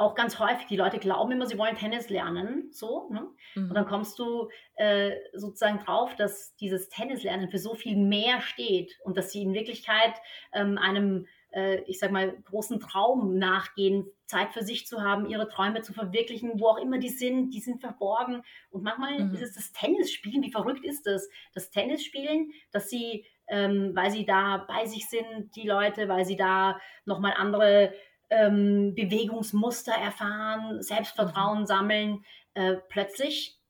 auch 0.00 0.14
ganz 0.14 0.38
häufig, 0.38 0.66
die 0.66 0.76
Leute 0.76 0.98
glauben 0.98 1.32
immer, 1.32 1.46
sie 1.46 1.58
wollen 1.58 1.76
Tennis 1.76 2.08
lernen, 2.08 2.68
so. 2.72 3.10
Ne? 3.10 3.28
Mhm. 3.54 3.68
Und 3.68 3.74
dann 3.74 3.84
kommst 3.84 4.18
du 4.18 4.48
äh, 4.76 5.12
sozusagen 5.34 5.78
drauf, 5.78 6.16
dass 6.16 6.56
dieses 6.56 6.88
Tennislernen 6.88 7.50
für 7.50 7.58
so 7.58 7.74
viel 7.74 7.96
mehr 7.96 8.40
steht 8.40 8.98
und 9.04 9.18
dass 9.18 9.30
sie 9.30 9.42
in 9.42 9.52
Wirklichkeit 9.52 10.14
ähm, 10.54 10.78
einem, 10.78 11.26
äh, 11.50 11.82
ich 11.82 11.98
sag 11.98 12.12
mal, 12.12 12.34
großen 12.44 12.80
Traum 12.80 13.36
nachgehen, 13.36 14.06
Zeit 14.24 14.54
für 14.54 14.62
sich 14.62 14.86
zu 14.86 15.02
haben, 15.02 15.26
ihre 15.26 15.48
Träume 15.48 15.82
zu 15.82 15.92
verwirklichen, 15.92 16.58
wo 16.58 16.68
auch 16.68 16.78
immer 16.78 16.98
die 16.98 17.10
sind, 17.10 17.50
die 17.50 17.60
sind 17.60 17.82
verborgen. 17.82 18.42
Und 18.70 18.82
manchmal 18.82 19.18
mhm. 19.18 19.34
ist 19.34 19.42
es 19.42 19.54
das 19.54 19.72
Tennisspielen, 19.72 20.42
wie 20.42 20.50
verrückt 20.50 20.84
ist 20.84 21.06
das? 21.06 21.28
Das 21.52 21.70
Tennisspielen, 21.70 22.52
dass 22.72 22.88
sie, 22.88 23.26
ähm, 23.48 23.90
weil 23.94 24.10
sie 24.10 24.24
da 24.24 24.64
bei 24.66 24.86
sich 24.86 25.10
sind, 25.10 25.54
die 25.56 25.68
Leute, 25.68 26.08
weil 26.08 26.24
sie 26.24 26.36
da 26.36 26.80
nochmal 27.04 27.34
andere 27.36 27.92
ähm, 28.30 28.94
Bewegungsmuster 28.94 29.92
erfahren, 29.92 30.82
Selbstvertrauen 30.82 31.66
sammeln, 31.66 32.24
äh, 32.54 32.76
plötzlich 32.88 33.60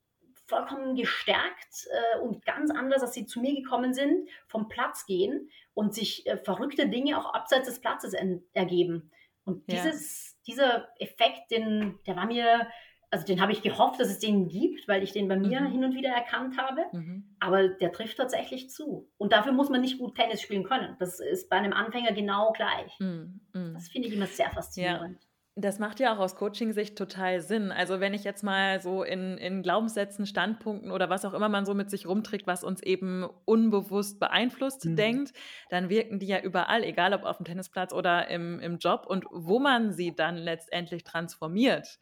vollkommen 0.47 0.97
gestärkt 0.97 1.89
äh, 1.91 2.19
und 2.21 2.45
ganz 2.45 2.71
anders, 2.71 3.03
als 3.03 3.15
sie 3.15 3.25
zu 3.25 3.41
mir 3.41 3.55
gekommen 3.55 3.95
sind, 3.95 4.29
vom 4.49 4.69
Platz 4.69 5.07
gehen 5.07 5.49
und 5.75 5.95
sich 5.95 6.27
äh, 6.27 6.37
verrückte 6.37 6.89
Dinge 6.89 7.19
auch 7.19 7.33
abseits 7.33 7.69
des 7.69 7.81
Platzes 7.81 8.15
ergeben. 8.53 9.11
Und 9.45 9.71
dieses, 9.71 10.33
ja. 10.33 10.53
dieser 10.53 10.89
Effekt, 10.99 11.51
den, 11.51 11.99
der 12.07 12.17
war 12.17 12.27
mir, 12.27 12.69
also 13.11 13.27
den 13.27 13.41
habe 13.41 13.53
ich 13.53 13.63
gehofft, 13.63 13.99
dass 14.01 14.09
es 14.09 14.21
den 14.21 14.49
gibt, 14.49 14.87
weil 14.87 15.03
ich 15.03 15.13
den 15.13 15.27
bei 15.27 15.37
mir 15.37 15.61
mhm. 15.61 15.73
hin 15.73 15.85
und 15.85 15.95
wieder 15.95 16.11
erkannt 16.11 16.57
habe. 16.57 16.83
Mhm. 16.93 17.25
Aber 17.41 17.69
der 17.69 17.93
trifft 17.93 18.17
tatsächlich 18.17 18.71
zu. 18.71 19.11
Und 19.19 19.33
dafür 19.33 19.53
muss 19.53 19.69
man 19.69 19.81
nicht 19.81 19.99
gut 19.99 20.15
Tennis 20.15 20.41
spielen 20.41 20.65
können. 20.65 20.97
Das 21.01 21.19
ist 21.19 21.51
bei 21.51 21.57
einem 21.57 21.73
Anfänger 21.73 22.13
genau 22.13 22.53
gleich. 22.53 22.99
Mhm. 23.01 23.41
mhm. 23.53 23.75
Das 23.75 23.89
finde 23.89 24.09
ich 24.09 24.15
immer 24.15 24.27
sehr 24.27 24.51
faszinierend. 24.51 25.21
Ja. 25.21 25.27
Das 25.57 25.81
macht 25.81 25.99
ja 25.99 26.15
auch 26.15 26.21
aus 26.21 26.37
Coaching-Sicht 26.37 26.97
total 26.97 27.41
Sinn. 27.41 27.73
Also 27.73 27.99
wenn 27.99 28.15
ich 28.15 28.23
jetzt 28.23 28.45
mal 28.45 28.81
so 28.81 29.03
in, 29.03 29.37
in 29.37 29.63
Glaubenssätzen, 29.63 30.25
Standpunkten 30.25 30.93
oder 30.93 31.11
was 31.11 31.25
auch 31.25 31.35
immer 31.35 31.49
man 31.49 31.67
so 31.67 31.75
mit 31.75 31.91
sich 31.91 32.07
rumträgt, 32.07 32.47
was 32.47 32.63
uns 32.63 32.83
eben 32.83 33.29
unbewusst 33.45 34.21
beeinflusst, 34.21 34.85
mhm. 34.85 34.97
denkt, 34.97 35.33
dann 35.69 35.91
wirken 35.91 36.21
die 36.21 36.29
ja 36.29 36.41
überall, 36.41 36.85
egal 36.85 37.13
ob 37.13 37.25
auf 37.25 37.39
dem 37.39 37.45
Tennisplatz 37.45 37.93
oder 37.93 38.29
im, 38.29 38.61
im 38.61 38.79
Job 38.79 39.07
und 39.07 39.27
wo 39.33 39.59
man 39.59 39.93
sie 39.93 40.15
dann 40.15 40.37
letztendlich 40.37 41.03
transformiert. 41.03 41.99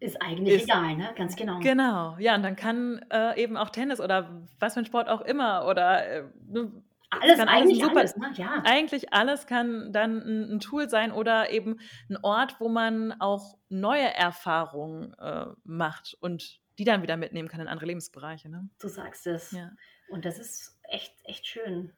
Ist 0.00 0.20
eigentlich 0.22 0.62
ist, 0.62 0.64
egal, 0.64 0.96
ne? 0.96 1.12
Ganz 1.14 1.36
genau. 1.36 1.60
Genau, 1.60 2.16
ja, 2.18 2.34
und 2.34 2.42
dann 2.42 2.56
kann 2.56 3.04
äh, 3.12 3.40
eben 3.40 3.58
auch 3.58 3.68
Tennis 3.68 4.00
oder 4.00 4.42
was 4.58 4.74
für 4.74 4.80
ein 4.80 4.86
Sport 4.86 5.10
auch 5.10 5.20
immer 5.20 5.66
oder 5.66 6.06
äh, 6.06 6.24
ne, 6.48 6.72
alles, 7.10 7.40
eigentlich 7.40 7.82
super, 7.82 7.98
alles, 7.98 8.16
ne? 8.16 8.30
ja. 8.34 8.62
Eigentlich 8.64 9.12
alles 9.12 9.46
kann 9.46 9.92
dann 9.92 10.18
ein, 10.20 10.54
ein, 10.54 10.60
Tool 10.60 10.88
sein 10.88 11.12
oder 11.12 11.50
eben 11.50 11.80
ein 12.08 12.16
Ort, 12.22 12.60
wo 12.60 12.68
man 12.68 13.12
auch 13.20 13.58
neue 13.68 14.14
Erfahrungen 14.14 15.12
äh, 15.18 15.46
macht 15.64 16.16
und 16.20 16.60
die 16.78 16.84
dann 16.84 17.02
wieder 17.02 17.16
mitnehmen 17.16 17.48
kann 17.48 17.60
in 17.60 17.68
andere 17.68 17.86
Lebensbereiche. 17.86 18.48
Ne? 18.48 18.70
Du 18.80 18.88
sagst 18.88 19.26
es. 19.26 19.50
Ja. 19.50 19.72
Und 20.08 20.24
das 20.24 20.38
ist 20.38 20.78
echt, 20.84 21.14
echt 21.24 21.46
schön. 21.46 21.92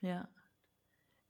Ja. 0.00 0.28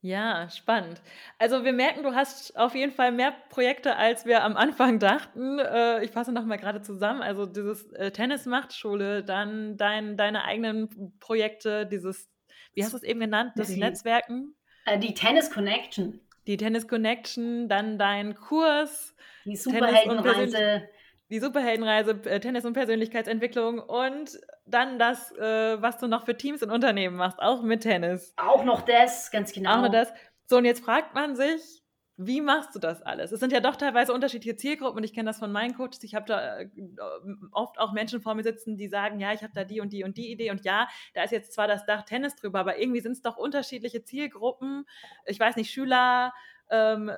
Ja, 0.05 0.51
spannend. 0.51 1.01
Also 1.39 1.65
wir 1.65 1.73
merken, 1.73 2.03
du 2.03 2.15
hast 2.15 2.59
auf 2.59 2.75
jeden 2.75 2.93
Fall 2.93 3.11
mehr 3.11 3.35
Projekte, 3.49 3.97
als 3.97 4.27
wir 4.27 4.45
am 4.45 4.55
Anfang 4.55 4.99
dachten. 4.99 5.59
Äh, 5.59 6.05
ich 6.05 6.11
fasse 6.11 6.31
nochmal 6.31 6.59
gerade 6.59 6.83
zusammen. 6.83 7.23
Also 7.23 7.47
dieses 7.47 7.91
äh, 7.93 8.11
Tennis-Machtschule, 8.11 9.25
dann 9.25 9.79
dein, 9.79 10.19
deine 10.19 10.45
eigenen 10.45 11.17
Projekte, 11.21 11.87
dieses 11.87 12.29
wie 12.75 12.85
hast 12.85 12.93
du 12.93 12.99
es 12.99 13.03
eben 13.03 13.21
genannt, 13.21 13.53
das 13.57 13.69
die, 13.69 13.81
Netzwerken? 13.81 14.55
Äh, 14.85 14.99
die 14.99 15.15
Tennis 15.15 15.51
Connection. 15.51 16.21
Die 16.47 16.59
Tennis 16.59 16.87
Connection, 16.87 17.71
dann 17.71 17.99
dein 17.99 18.35
Kurs. 18.35 19.15
Die 19.47 19.57
Superheldenreise. 19.57 20.87
Die 21.31 21.41
Superheldenreise, 21.41 22.21
äh, 22.27 22.41
Tennis 22.41 22.67
und 22.67 22.75
Persönlichkeitsentwicklung 22.75 23.79
und 23.79 24.39
dann 24.67 24.99
das, 24.99 25.33
äh, 25.33 25.81
was 25.81 25.99
du 25.99 26.07
noch 26.07 26.25
für 26.25 26.37
Teams 26.37 26.63
und 26.63 26.71
Unternehmen 26.71 27.17
machst, 27.17 27.41
auch 27.41 27.63
mit 27.63 27.83
Tennis. 27.83 28.33
Auch 28.37 28.65
noch 28.65 28.83
das, 28.83 29.31
ganz 29.31 29.53
genau. 29.53 29.75
Auch 29.75 29.83
noch 29.83 29.91
das. 29.91 30.13
So, 30.47 30.57
und 30.59 30.65
jetzt 30.65 30.85
fragt 30.85 31.15
man 31.15 31.37
sich, 31.37 31.83
wie 32.17 32.41
machst 32.41 32.75
du 32.75 32.79
das 32.79 33.03
alles? 33.03 33.33
Es 33.33 33.41
sind 33.41 33.53
ja 33.53 33.59
doch 33.61 33.75
teilweise 33.75 34.13
unterschiedliche 34.13 34.57
Zielgruppen 34.57 34.99
und 34.99 35.05
ich 35.05 35.13
kenne 35.13 35.29
das 35.29 35.39
von 35.39 35.51
meinen 35.51 35.75
Coaches. 35.75 36.05
Ich 36.05 36.15
habe 36.15 36.27
da 36.27 36.61
äh, 36.61 36.69
oft 37.51 37.79
auch 37.79 37.93
Menschen 37.93 38.21
vor 38.21 38.35
mir 38.35 38.45
sitzen, 38.45 38.77
die 38.77 38.87
sagen, 38.87 39.19
ja, 39.19 39.33
ich 39.33 39.43
habe 39.43 39.53
da 39.53 39.65
die 39.65 39.81
und 39.81 39.93
die 39.93 40.05
und 40.05 40.17
die 40.17 40.31
Idee 40.31 40.51
und 40.53 40.65
ja, 40.65 40.89
da 41.15 41.25
ist 41.25 41.33
jetzt 41.33 41.53
zwar 41.53 41.67
das 41.67 41.85
Dach 41.87 42.03
Tennis 42.03 42.37
drüber, 42.37 42.61
aber 42.61 42.79
irgendwie 42.79 43.01
sind 43.01 43.13
es 43.13 43.23
doch 43.23 43.37
unterschiedliche 43.37 44.05
Zielgruppen. 44.05 44.87
Ich 45.27 45.41
weiß 45.41 45.57
nicht, 45.57 45.73
Schüler, 45.73 46.33
ähm, 46.71 47.09
äh, 47.09 47.15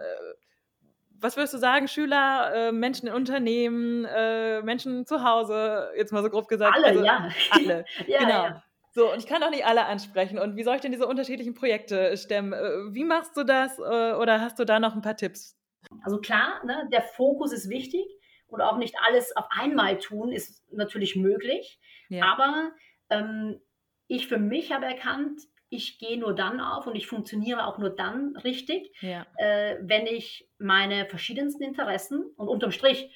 was 1.20 1.36
würdest 1.36 1.54
du 1.54 1.58
sagen, 1.58 1.88
Schüler, 1.88 2.52
äh, 2.54 2.72
Menschen 2.72 3.08
in 3.08 3.14
Unternehmen, 3.14 4.04
äh, 4.04 4.62
Menschen 4.62 5.06
zu 5.06 5.22
Hause, 5.22 5.90
jetzt 5.96 6.12
mal 6.12 6.22
so 6.22 6.30
grob 6.30 6.48
gesagt. 6.48 6.76
Alle, 6.76 6.86
also, 6.86 7.04
ja. 7.04 7.28
Alle, 7.50 7.84
ja, 8.06 8.18
genau. 8.18 8.44
Ja. 8.44 8.62
So, 8.92 9.12
und 9.12 9.18
ich 9.18 9.26
kann 9.26 9.42
auch 9.42 9.50
nicht 9.50 9.66
alle 9.66 9.84
ansprechen. 9.84 10.38
Und 10.38 10.56
wie 10.56 10.62
soll 10.62 10.76
ich 10.76 10.80
denn 10.80 10.92
diese 10.92 11.06
unterschiedlichen 11.06 11.54
Projekte 11.54 12.16
stemmen? 12.16 12.52
Äh, 12.52 12.94
wie 12.94 13.04
machst 13.04 13.36
du 13.36 13.44
das? 13.44 13.78
Äh, 13.78 14.14
oder 14.14 14.40
hast 14.40 14.58
du 14.58 14.64
da 14.64 14.80
noch 14.80 14.94
ein 14.94 15.02
paar 15.02 15.16
Tipps? 15.16 15.56
Also 16.02 16.18
klar, 16.18 16.64
ne, 16.64 16.88
der 16.90 17.02
Fokus 17.02 17.52
ist 17.52 17.68
wichtig 17.68 18.06
und 18.46 18.60
auch 18.60 18.78
nicht 18.78 18.94
alles 19.06 19.36
auf 19.36 19.46
einmal 19.50 19.98
tun 19.98 20.32
ist 20.32 20.62
natürlich 20.72 21.16
möglich. 21.16 21.78
Ja. 22.08 22.24
Aber 22.32 22.72
ähm, 23.10 23.60
ich 24.08 24.28
für 24.28 24.38
mich 24.38 24.72
habe 24.72 24.86
erkannt, 24.86 25.42
ich 25.68 25.98
gehe 25.98 26.18
nur 26.18 26.34
dann 26.34 26.60
auf 26.60 26.86
und 26.86 26.94
ich 26.94 27.06
funktioniere 27.06 27.66
auch 27.66 27.78
nur 27.78 27.90
dann 27.90 28.36
richtig, 28.36 28.94
ja. 29.00 29.26
äh, 29.36 29.76
wenn 29.80 30.06
ich 30.06 30.48
meine 30.58 31.06
verschiedensten 31.06 31.62
Interessen 31.64 32.24
und 32.36 32.48
unterm 32.48 32.70
Strich 32.70 33.10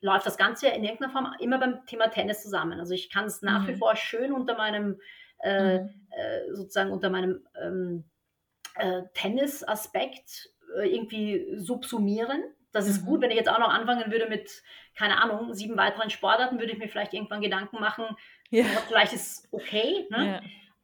läuft 0.00 0.26
das 0.26 0.36
Ganze 0.36 0.68
in 0.68 0.82
irgendeiner 0.82 1.12
Form 1.12 1.32
immer 1.38 1.58
beim 1.58 1.86
Thema 1.86 2.08
Tennis 2.08 2.42
zusammen. 2.42 2.80
Also 2.80 2.92
ich 2.92 3.10
kann 3.10 3.26
es 3.26 3.42
nach 3.42 3.62
mhm. 3.62 3.68
wie 3.68 3.76
vor 3.76 3.94
schön 3.94 4.32
unter 4.32 4.56
meinem, 4.56 5.00
äh, 5.42 5.80
mhm. 5.80 5.90
äh, 6.10 6.54
sozusagen 6.54 6.90
unter 6.90 7.08
meinem 7.08 7.46
ähm, 7.62 8.04
äh, 8.76 9.02
Tennis-Aspekt 9.14 10.50
äh, 10.78 10.88
irgendwie 10.88 11.56
subsumieren. 11.56 12.42
Das 12.72 12.88
ist 12.88 13.02
mhm. 13.02 13.06
gut, 13.06 13.20
wenn 13.20 13.30
ich 13.30 13.36
jetzt 13.36 13.50
auch 13.50 13.58
noch 13.58 13.68
anfangen 13.68 14.10
würde 14.10 14.28
mit, 14.28 14.62
keine 14.96 15.22
Ahnung, 15.22 15.54
sieben 15.54 15.76
weiteren 15.76 16.10
Sportarten, 16.10 16.58
würde 16.58 16.72
ich 16.72 16.78
mir 16.78 16.88
vielleicht 16.88 17.12
irgendwann 17.12 17.42
Gedanken 17.42 17.78
machen, 17.78 18.04
ja. 18.50 18.64
vielleicht 18.88 19.12
ist 19.12 19.46
okay. 19.52 20.06
Ne? 20.10 20.26
Ja. 20.26 20.40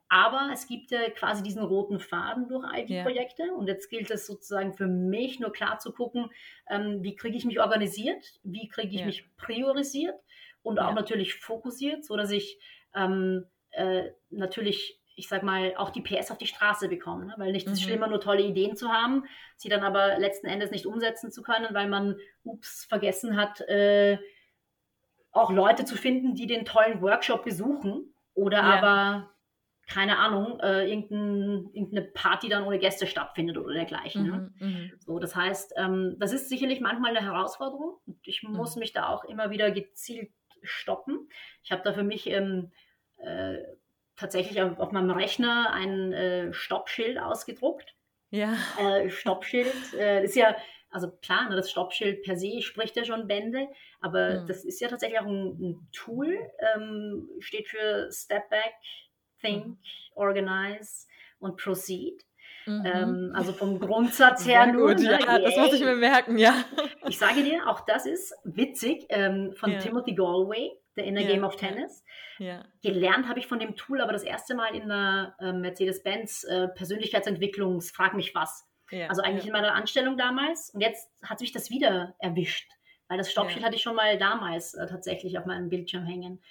Aber 0.08 0.50
es 0.52 0.66
gibt 0.66 0.90
ja 0.90 1.10
quasi 1.10 1.42
diesen 1.42 1.62
roten 1.62 2.00
Faden 2.00 2.48
durch 2.48 2.64
all 2.64 2.86
die 2.86 2.94
ja. 2.94 3.02
Projekte. 3.02 3.52
Und 3.54 3.66
jetzt 3.66 3.90
gilt 3.90 4.10
es 4.10 4.26
sozusagen 4.26 4.72
für 4.72 4.86
mich 4.86 5.38
nur 5.38 5.52
klar 5.52 5.78
zu 5.78 5.92
gucken, 5.92 6.30
ähm, 6.68 7.02
wie 7.02 7.14
kriege 7.14 7.36
ich 7.36 7.44
mich 7.44 7.60
organisiert, 7.60 8.24
wie 8.42 8.68
kriege 8.68 8.94
ich 8.94 9.00
ja. 9.00 9.06
mich 9.06 9.28
priorisiert 9.36 10.18
und 10.62 10.78
auch 10.78 10.90
ja. 10.90 10.94
natürlich 10.94 11.34
fokussiert, 11.34 12.04
sodass 12.04 12.30
ich 12.30 12.58
ähm, 12.94 13.44
äh, 13.70 14.04
natürlich, 14.30 14.98
ich 15.14 15.28
sag 15.28 15.42
mal, 15.42 15.74
auch 15.76 15.90
die 15.90 16.00
PS 16.00 16.30
auf 16.30 16.38
die 16.38 16.46
Straße 16.46 16.88
bekomme. 16.88 17.26
Ne? 17.26 17.34
Weil 17.36 17.52
nichts 17.52 17.68
mhm. 17.68 17.74
ist 17.74 17.82
schlimmer, 17.82 18.06
nur 18.06 18.20
tolle 18.20 18.42
Ideen 18.42 18.76
zu 18.76 18.88
haben, 18.88 19.24
sie 19.56 19.68
dann 19.68 19.82
aber 19.82 20.18
letzten 20.18 20.46
Endes 20.46 20.70
nicht 20.70 20.86
umsetzen 20.86 21.30
zu 21.30 21.42
können, 21.42 21.74
weil 21.74 21.88
man, 21.88 22.16
ups, 22.44 22.86
vergessen 22.86 23.36
hat, 23.36 23.60
äh, 23.62 24.18
auch 25.32 25.50
Leute 25.50 25.84
zu 25.84 25.96
finden, 25.96 26.34
die 26.34 26.46
den 26.46 26.64
tollen 26.64 27.02
Workshop 27.02 27.44
besuchen 27.44 28.14
oder 28.32 28.62
aber 28.62 29.30
keine 29.88 30.18
Ahnung, 30.18 30.60
äh, 30.60 30.86
irgendein, 30.86 31.70
irgendeine 31.72 32.02
Party 32.02 32.48
dann 32.48 32.64
ohne 32.64 32.78
Gäste 32.78 33.06
stattfindet 33.06 33.56
oder 33.56 33.72
dergleichen. 33.72 34.26
Ne? 34.26 34.52
Mhm, 34.58 34.68
ne? 34.68 34.92
So, 34.98 35.18
das 35.18 35.34
heißt, 35.34 35.74
ähm, 35.78 36.16
das 36.18 36.32
ist 36.32 36.50
sicherlich 36.50 36.80
manchmal 36.80 37.16
eine 37.16 37.26
Herausforderung. 37.26 37.96
Ich 38.22 38.42
mhm. 38.42 38.52
muss 38.52 38.76
mich 38.76 38.92
da 38.92 39.08
auch 39.08 39.24
immer 39.24 39.50
wieder 39.50 39.70
gezielt 39.70 40.30
stoppen. 40.62 41.28
Ich 41.62 41.72
habe 41.72 41.82
da 41.82 41.94
für 41.94 42.02
mich 42.02 42.26
ähm, 42.28 42.70
äh, 43.16 43.56
tatsächlich 44.16 44.60
auf, 44.60 44.78
auf, 44.78 44.92
meinem 44.92 45.10
Rechner 45.10 45.72
ein 45.72 46.12
äh, 46.12 46.52
Stoppschild 46.52 47.18
ausgedruckt. 47.18 47.94
Ja. 48.30 48.56
Äh, 48.78 49.08
Stoppschild 49.08 49.94
äh, 49.94 50.22
ist 50.24 50.36
ja, 50.36 50.54
also 50.90 51.10
klar, 51.22 51.48
ne, 51.48 51.56
das 51.56 51.70
Stoppschild 51.70 52.24
per 52.24 52.36
se 52.36 52.60
spricht 52.60 52.96
ja 52.96 53.04
schon 53.04 53.26
Bände, 53.26 53.68
aber 54.00 54.42
mhm. 54.42 54.46
das 54.48 54.66
ist 54.66 54.80
ja 54.80 54.88
tatsächlich 54.88 55.18
auch 55.18 55.26
ein, 55.26 55.58
ein 55.60 55.88
Tool, 55.92 56.38
ähm, 56.74 57.28
steht 57.38 57.68
für 57.68 58.10
Step 58.12 58.50
Back, 58.50 58.74
Think, 59.40 59.66
mhm. 59.66 59.78
Organize 60.14 61.06
und 61.38 61.56
Proceed. 61.56 62.24
Mhm. 62.66 62.82
Ähm, 62.84 63.32
also 63.34 63.52
vom 63.52 63.80
Grundsatz 63.80 64.46
her 64.46 64.64
Sehr 64.64 64.72
nur. 64.72 64.88
Gut, 64.88 65.02
ne? 65.02 65.18
ja, 65.20 65.38
das 65.38 65.56
muss 65.56 65.72
ich 65.72 65.80
mir 65.80 65.96
merken, 65.96 66.36
ja. 66.36 66.64
Ich 67.08 67.18
sage 67.18 67.42
dir, 67.42 67.66
auch 67.68 67.80
das 67.80 68.04
ist 68.04 68.34
witzig 68.44 69.06
ähm, 69.08 69.52
von 69.54 69.72
ja. 69.72 69.78
Timothy 69.78 70.14
Galway, 70.14 70.72
der 70.96 71.04
Inner 71.04 71.22
ja. 71.22 71.28
Game 71.28 71.44
of 71.44 71.56
Tennis. 71.56 72.04
Ja. 72.38 72.64
Gelernt 72.82 73.28
habe 73.28 73.38
ich 73.38 73.46
von 73.46 73.58
dem 73.58 73.74
Tool 73.74 74.00
aber 74.00 74.12
das 74.12 74.22
erste 74.22 74.54
Mal 74.54 74.74
in 74.74 74.88
der 74.88 75.34
äh, 75.40 75.52
Mercedes-Benz 75.52 76.44
äh, 76.44 76.68
Persönlichkeitsentwicklungs 76.68 77.90
Frag 77.90 78.14
mich 78.14 78.34
was. 78.34 78.66
also 79.08 79.22
eigentlich 79.22 79.46
in 79.46 79.52
meiner 79.52 79.74
Anstellung 79.74 80.16
damals. 80.16 80.70
Und 80.70 80.80
jetzt 80.80 81.10
hat 81.22 81.40
mich 81.40 81.52
das 81.52 81.70
wieder 81.70 82.14
erwischt. 82.18 82.70
Weil 83.08 83.16
das 83.16 83.32
Stoppschild 83.32 83.64
hatte 83.64 83.76
ich 83.76 83.82
schon 83.82 83.96
mal 83.96 84.18
damals 84.18 84.74
äh, 84.74 84.86
tatsächlich 84.86 85.38
auf 85.38 85.46
meinem 85.46 85.70
Bildschirm 85.70 86.04
hängen. 86.04 86.42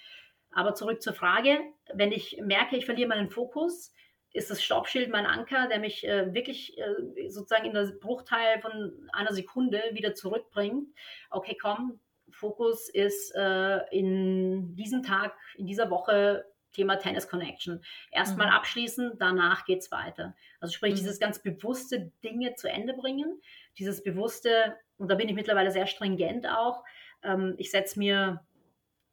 Aber 0.58 0.74
zurück 0.74 1.00
zur 1.00 1.12
Frage, 1.12 1.60
wenn 1.94 2.10
ich 2.10 2.40
merke, 2.42 2.76
ich 2.76 2.84
verliere 2.84 3.08
meinen 3.08 3.30
Fokus, 3.30 3.94
ist 4.32 4.50
das 4.50 4.60
Stoppschild 4.60 5.08
mein 5.08 5.24
Anker, 5.24 5.68
der 5.68 5.78
mich 5.78 6.04
äh, 6.04 6.34
wirklich 6.34 6.76
äh, 6.76 7.28
sozusagen 7.30 7.64
in 7.64 7.74
der 7.74 7.92
Bruchteil 8.00 8.60
von 8.60 9.08
einer 9.12 9.32
Sekunde 9.32 9.80
wieder 9.92 10.16
zurückbringt. 10.16 10.88
Okay, 11.30 11.56
komm, 11.62 12.00
Fokus 12.32 12.88
ist 12.88 13.32
äh, 13.36 13.86
in 13.96 14.74
diesem 14.74 15.04
Tag, 15.04 15.36
in 15.54 15.66
dieser 15.66 15.90
Woche 15.90 16.44
Thema 16.72 16.96
Tennis 16.96 17.28
Connection. 17.28 17.80
Erstmal 18.10 18.48
mhm. 18.48 18.54
abschließen, 18.54 19.12
danach 19.16 19.64
geht 19.64 19.78
es 19.78 19.92
weiter. 19.92 20.34
Also 20.58 20.74
sprich, 20.74 20.94
mhm. 20.94 20.96
dieses 20.96 21.20
ganz 21.20 21.40
bewusste 21.40 22.10
Dinge 22.24 22.56
zu 22.56 22.68
Ende 22.68 22.94
bringen, 22.94 23.40
dieses 23.78 24.02
bewusste, 24.02 24.74
und 24.96 25.08
da 25.08 25.14
bin 25.14 25.28
ich 25.28 25.36
mittlerweile 25.36 25.70
sehr 25.70 25.86
stringent 25.86 26.48
auch, 26.48 26.82
ähm, 27.22 27.54
ich 27.58 27.70
setze 27.70 28.00
mir, 28.00 28.44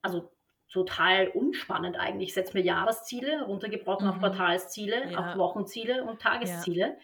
also 0.02 0.35
total 0.76 1.30
unspannend 1.30 1.98
eigentlich. 1.98 2.30
Ich 2.30 2.34
setze 2.36 2.56
mir 2.58 2.64
Jahresziele, 2.64 3.44
runtergebrochen 3.46 4.06
mhm. 4.06 4.14
auf 4.14 4.20
Quartalsziele, 4.20 5.12
ja. 5.12 5.20
auf 5.20 5.38
Wochenziele 5.38 6.04
und 6.04 6.22
Tagesziele. 6.22 6.88
Ja. 6.88 6.96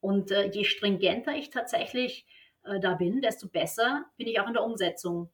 Und 0.00 0.30
äh, 0.30 0.50
je 0.50 0.64
stringenter 0.64 1.34
ich 1.34 1.50
tatsächlich 1.50 2.26
äh, 2.64 2.80
da 2.80 2.94
bin, 2.94 3.20
desto 3.20 3.48
besser 3.48 4.06
bin 4.16 4.26
ich 4.26 4.40
auch 4.40 4.48
in 4.48 4.54
der 4.54 4.64
Umsetzung. 4.64 5.30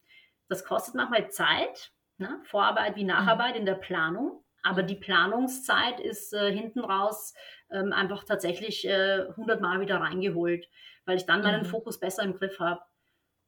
Das 0.49 0.63
kostet 0.63 0.95
manchmal 0.95 1.29
Zeit, 1.29 1.91
Ne? 2.17 2.39
Vorarbeit 2.45 2.95
wie 2.95 3.03
Nacharbeit 3.03 3.53
mhm. 3.53 3.59
in 3.59 3.65
der 3.65 3.75
Planung. 3.75 4.43
Aber 4.63 4.83
die 4.83 4.95
Planungszeit 4.95 5.99
ist 5.99 6.33
äh, 6.33 6.51
hinten 6.51 6.79
raus 6.79 7.33
ähm, 7.69 7.93
einfach 7.93 8.23
tatsächlich 8.23 8.87
äh, 8.87 9.27
100 9.29 9.61
Mal 9.61 9.79
wieder 9.79 9.97
reingeholt, 9.97 10.67
weil 11.05 11.17
ich 11.17 11.25
dann 11.25 11.43
meinen 11.43 11.63
mhm. 11.63 11.69
Fokus 11.69 11.99
besser 11.99 12.23
im 12.23 12.33
Griff 12.33 12.59
habe. 12.59 12.81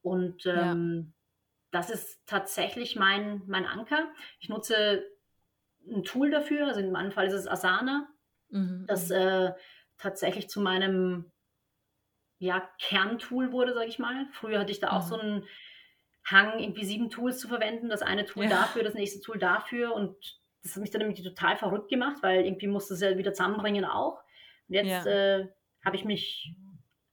Und 0.02 0.46
ähm, 0.46 1.12
ja. 1.12 1.19
Das 1.70 1.90
ist 1.90 2.26
tatsächlich 2.26 2.96
mein, 2.96 3.42
mein 3.46 3.66
Anker. 3.66 4.08
Ich 4.40 4.48
nutze 4.48 5.04
ein 5.88 6.02
Tool 6.02 6.30
dafür, 6.30 6.66
also 6.66 6.80
in 6.80 6.92
meinem 6.92 7.12
Fall 7.12 7.26
ist 7.26 7.32
es 7.32 7.48
Asana, 7.48 8.08
mhm. 8.50 8.84
das 8.86 9.10
äh, 9.10 9.52
tatsächlich 9.98 10.48
zu 10.48 10.60
meinem 10.60 11.30
ja, 12.38 12.68
Kerntool 12.80 13.52
wurde, 13.52 13.74
sage 13.74 13.88
ich 13.88 13.98
mal. 13.98 14.26
Früher 14.32 14.60
hatte 14.60 14.72
ich 14.72 14.80
da 14.80 14.90
auch 14.90 15.04
mhm. 15.04 15.08
so 15.08 15.18
einen 15.18 15.48
Hang, 16.24 16.58
irgendwie 16.58 16.84
sieben 16.84 17.10
Tools 17.10 17.38
zu 17.38 17.48
verwenden, 17.48 17.88
das 17.88 18.02
eine 18.02 18.24
Tool 18.26 18.44
ja. 18.44 18.50
dafür, 18.50 18.82
das 18.82 18.94
nächste 18.94 19.20
Tool 19.20 19.38
dafür 19.38 19.94
und 19.94 20.16
das 20.62 20.74
hat 20.74 20.82
mich 20.82 20.90
dann 20.90 21.00
nämlich 21.00 21.22
total 21.22 21.56
verrückt 21.56 21.88
gemacht, 21.88 22.18
weil 22.22 22.44
irgendwie 22.44 22.66
musste 22.66 22.94
es 22.94 23.00
ja 23.00 23.16
wieder 23.16 23.32
zusammenbringen 23.32 23.84
auch. 23.84 24.18
Und 24.68 24.74
jetzt 24.74 25.06
ja. 25.06 25.38
äh, 25.38 25.48
habe 25.84 25.96
ich 25.96 26.04
mich 26.04 26.54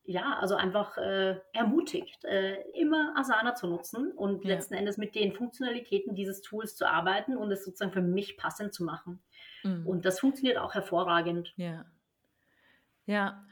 ja, 0.08 0.38
also 0.40 0.56
einfach 0.56 0.98
äh, 0.98 1.36
ermutigt, 1.52 2.24
äh, 2.24 2.62
immer 2.74 3.14
Asana 3.18 3.56
zu 3.56 3.68
nutzen 3.68 4.14
und 4.14 4.46
ja. 4.46 4.56
letzten 4.56 4.74
Endes 4.74 4.98
mit 4.98 5.16
den 5.16 5.34
Funktionalitäten 5.34 6.16
dieses 6.16 6.42
Tools 6.42 6.78
zu 6.78 6.90
arbeiten 6.90 7.36
und 7.36 7.52
es 7.52 7.66
sozusagen 7.66 7.92
für 7.92 8.02
mich 8.02 8.38
passend 8.38 8.74
zu 8.74 8.86
machen. 8.86 9.20
Mhm. 9.64 9.86
Und 9.86 10.06
das 10.06 10.22
funktioniert 10.22 10.60
auch 10.60 10.74
hervorragend. 10.74 11.54
Ja. 11.58 11.86
Ja, 13.06 13.46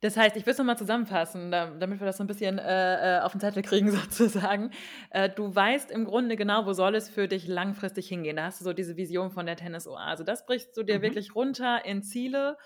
das 0.00 0.18
heißt, 0.18 0.36
ich 0.36 0.44
will 0.44 0.52
es 0.52 0.58
nochmal 0.58 0.76
zusammenfassen, 0.76 1.50
damit 1.50 1.98
wir 2.00 2.06
das 2.06 2.18
so 2.18 2.24
ein 2.24 2.26
bisschen 2.26 2.58
äh, 2.58 3.16
äh 3.16 3.20
auf 3.20 3.32
den 3.32 3.40
Zettel 3.40 3.62
kriegen, 3.62 3.90
sozusagen. 3.90 4.70
Äh, 5.10 5.28
du 5.28 5.54
weißt 5.54 5.90
im 5.90 6.06
Grunde 6.06 6.36
genau, 6.36 6.64
wo 6.66 6.72
soll 6.72 6.94
es 6.94 7.08
für 7.08 7.28
dich 7.28 7.48
langfristig 7.48 8.08
hingehen. 8.08 8.36
Da 8.36 8.44
hast 8.44 8.60
du 8.60 8.64
so 8.64 8.72
diese 8.72 8.96
Vision 8.96 9.30
von 9.30 9.46
der 9.46 9.56
Tennis-Oase. 9.56 10.24
Das 10.24 10.44
brichst 10.46 10.76
du 10.76 10.82
dir 10.82 10.98
mhm. 10.98 11.02
wirklich 11.02 11.34
runter 11.34 11.84
in 11.84 12.02
Ziele 12.02 12.56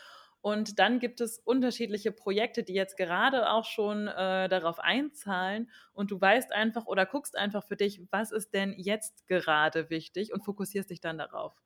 und 0.41 0.79
dann 0.79 1.01
gibt 1.01 1.21
es 1.21 1.39
unterschiedliche 1.41 2.13
Projekte, 2.13 2.63
die 2.63 2.75
jetzt 2.75 2.97
gerade 2.97 3.51
auch 3.51 3.65
schon 3.65 4.07
äh, 4.07 4.49
darauf 4.49 4.79
einzahlen. 4.79 5.69
Und 5.93 6.13
du 6.13 6.21
weißt 6.21 6.53
einfach 6.53 6.87
oder 6.87 7.07
guckst 7.07 7.37
einfach 7.37 7.65
für 7.65 7.77
dich, 7.77 8.01
was 8.13 8.31
ist 8.31 8.55
denn 8.55 8.75
jetzt 8.79 9.27
gerade 9.27 9.91
wichtig 9.91 10.33
und 10.33 10.45
fokussierst 10.45 10.91
dich 10.91 11.01
dann 11.01 11.19
darauf. 11.19 11.61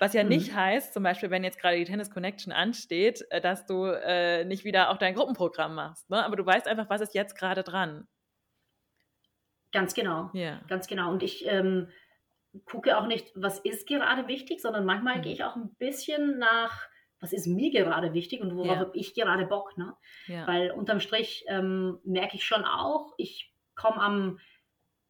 Was 0.00 0.12
ja 0.12 0.22
mhm. 0.22 0.28
nicht 0.28 0.54
heißt, 0.54 0.92
zum 0.92 1.02
Beispiel, 1.02 1.30
wenn 1.30 1.44
jetzt 1.44 1.58
gerade 1.58 1.76
die 1.76 1.84
Tennis 1.84 2.10
Connection 2.10 2.52
ansteht, 2.52 3.24
äh, 3.30 3.40
dass 3.40 3.64
du 3.64 3.84
äh, 3.84 4.44
nicht 4.44 4.64
wieder 4.64 4.90
auch 4.90 4.98
dein 4.98 5.14
Gruppenprogramm 5.14 5.74
machst. 5.74 6.10
Ne? 6.10 6.22
Aber 6.22 6.36
du 6.36 6.44
weißt 6.44 6.68
einfach, 6.68 6.90
was 6.90 7.00
ist 7.00 7.14
jetzt 7.14 7.36
gerade 7.36 7.62
dran. 7.62 8.06
Ganz 9.72 9.94
genau. 9.94 10.30
Ja. 10.34 10.60
Ganz 10.68 10.86
genau. 10.88 11.10
Und 11.10 11.22
ich 11.22 11.46
ähm, 11.46 11.88
gucke 12.66 12.98
auch 12.98 13.06
nicht, 13.06 13.32
was 13.34 13.60
ist 13.60 13.88
gerade 13.88 14.28
wichtig, 14.28 14.60
sondern 14.60 14.84
manchmal 14.84 15.18
mhm. 15.18 15.22
gehe 15.22 15.32
ich 15.32 15.42
auch 15.42 15.56
ein 15.56 15.74
bisschen 15.78 16.38
nach 16.38 16.86
was 17.24 17.32
ist 17.32 17.46
mir 17.46 17.70
gerade 17.70 18.12
wichtig 18.12 18.42
und 18.42 18.54
worauf 18.54 18.66
ja. 18.66 18.78
habe 18.80 18.96
ich 18.96 19.14
gerade 19.14 19.46
Bock. 19.46 19.76
Ne? 19.78 19.94
Ja. 20.26 20.46
Weil 20.46 20.70
unterm 20.70 21.00
Strich 21.00 21.44
ähm, 21.48 21.98
merke 22.04 22.36
ich 22.36 22.44
schon 22.44 22.64
auch, 22.64 23.14
ich 23.16 23.50
komme 23.74 24.00
am 24.00 24.38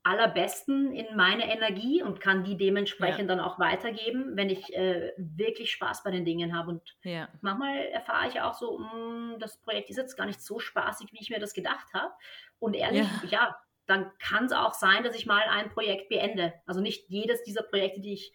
allerbesten 0.05 0.93
in 0.93 1.17
meine 1.17 1.51
Energie 1.51 2.03
und 2.03 2.21
kann 2.21 2.45
die 2.45 2.57
dementsprechend 2.57 3.31
ja. 3.31 3.35
dann 3.35 3.41
auch 3.41 3.59
weitergeben, 3.59 4.37
wenn 4.37 4.51
ich 4.51 4.73
äh, 4.77 5.13
wirklich 5.17 5.73
Spaß 5.73 6.05
bei 6.05 6.11
den 6.11 6.25
Dingen 6.25 6.57
habe. 6.57 6.71
Und 6.71 6.97
ja. 7.03 7.29
manchmal 7.41 7.79
erfahre 7.87 8.29
ich 8.29 8.41
auch 8.41 8.55
so, 8.55 8.79
mh, 8.79 8.93
hm, 8.93 9.37
das 9.41 9.61
Projekt 9.63 9.91
ist 9.91 9.97
jetzt 9.97 10.17
gar 10.17 10.27
nicht 10.27 10.41
so 10.41 10.61
spaßig, 10.61 11.13
wie 11.13 11.21
ich 11.21 11.31
mir 11.31 11.41
das 11.41 11.55
gedacht 11.55 11.93
habe. 11.95 12.13
Und 12.61 12.75
ehrlich, 12.75 13.09
ja, 13.25 13.29
ja 13.31 13.57
dann 13.87 14.11
kann 14.19 14.45
es 14.45 14.53
auch 14.53 14.75
sein, 14.75 15.03
dass 15.03 15.17
ich 15.17 15.27
mal 15.27 15.43
ein 15.49 15.71
Projekt 15.71 16.09
beende. 16.09 16.55
Also 16.67 16.81
nicht 16.81 17.09
jedes 17.09 17.43
dieser 17.43 17.63
Projekte, 17.63 18.01
die 18.01 18.15
ich 18.15 18.33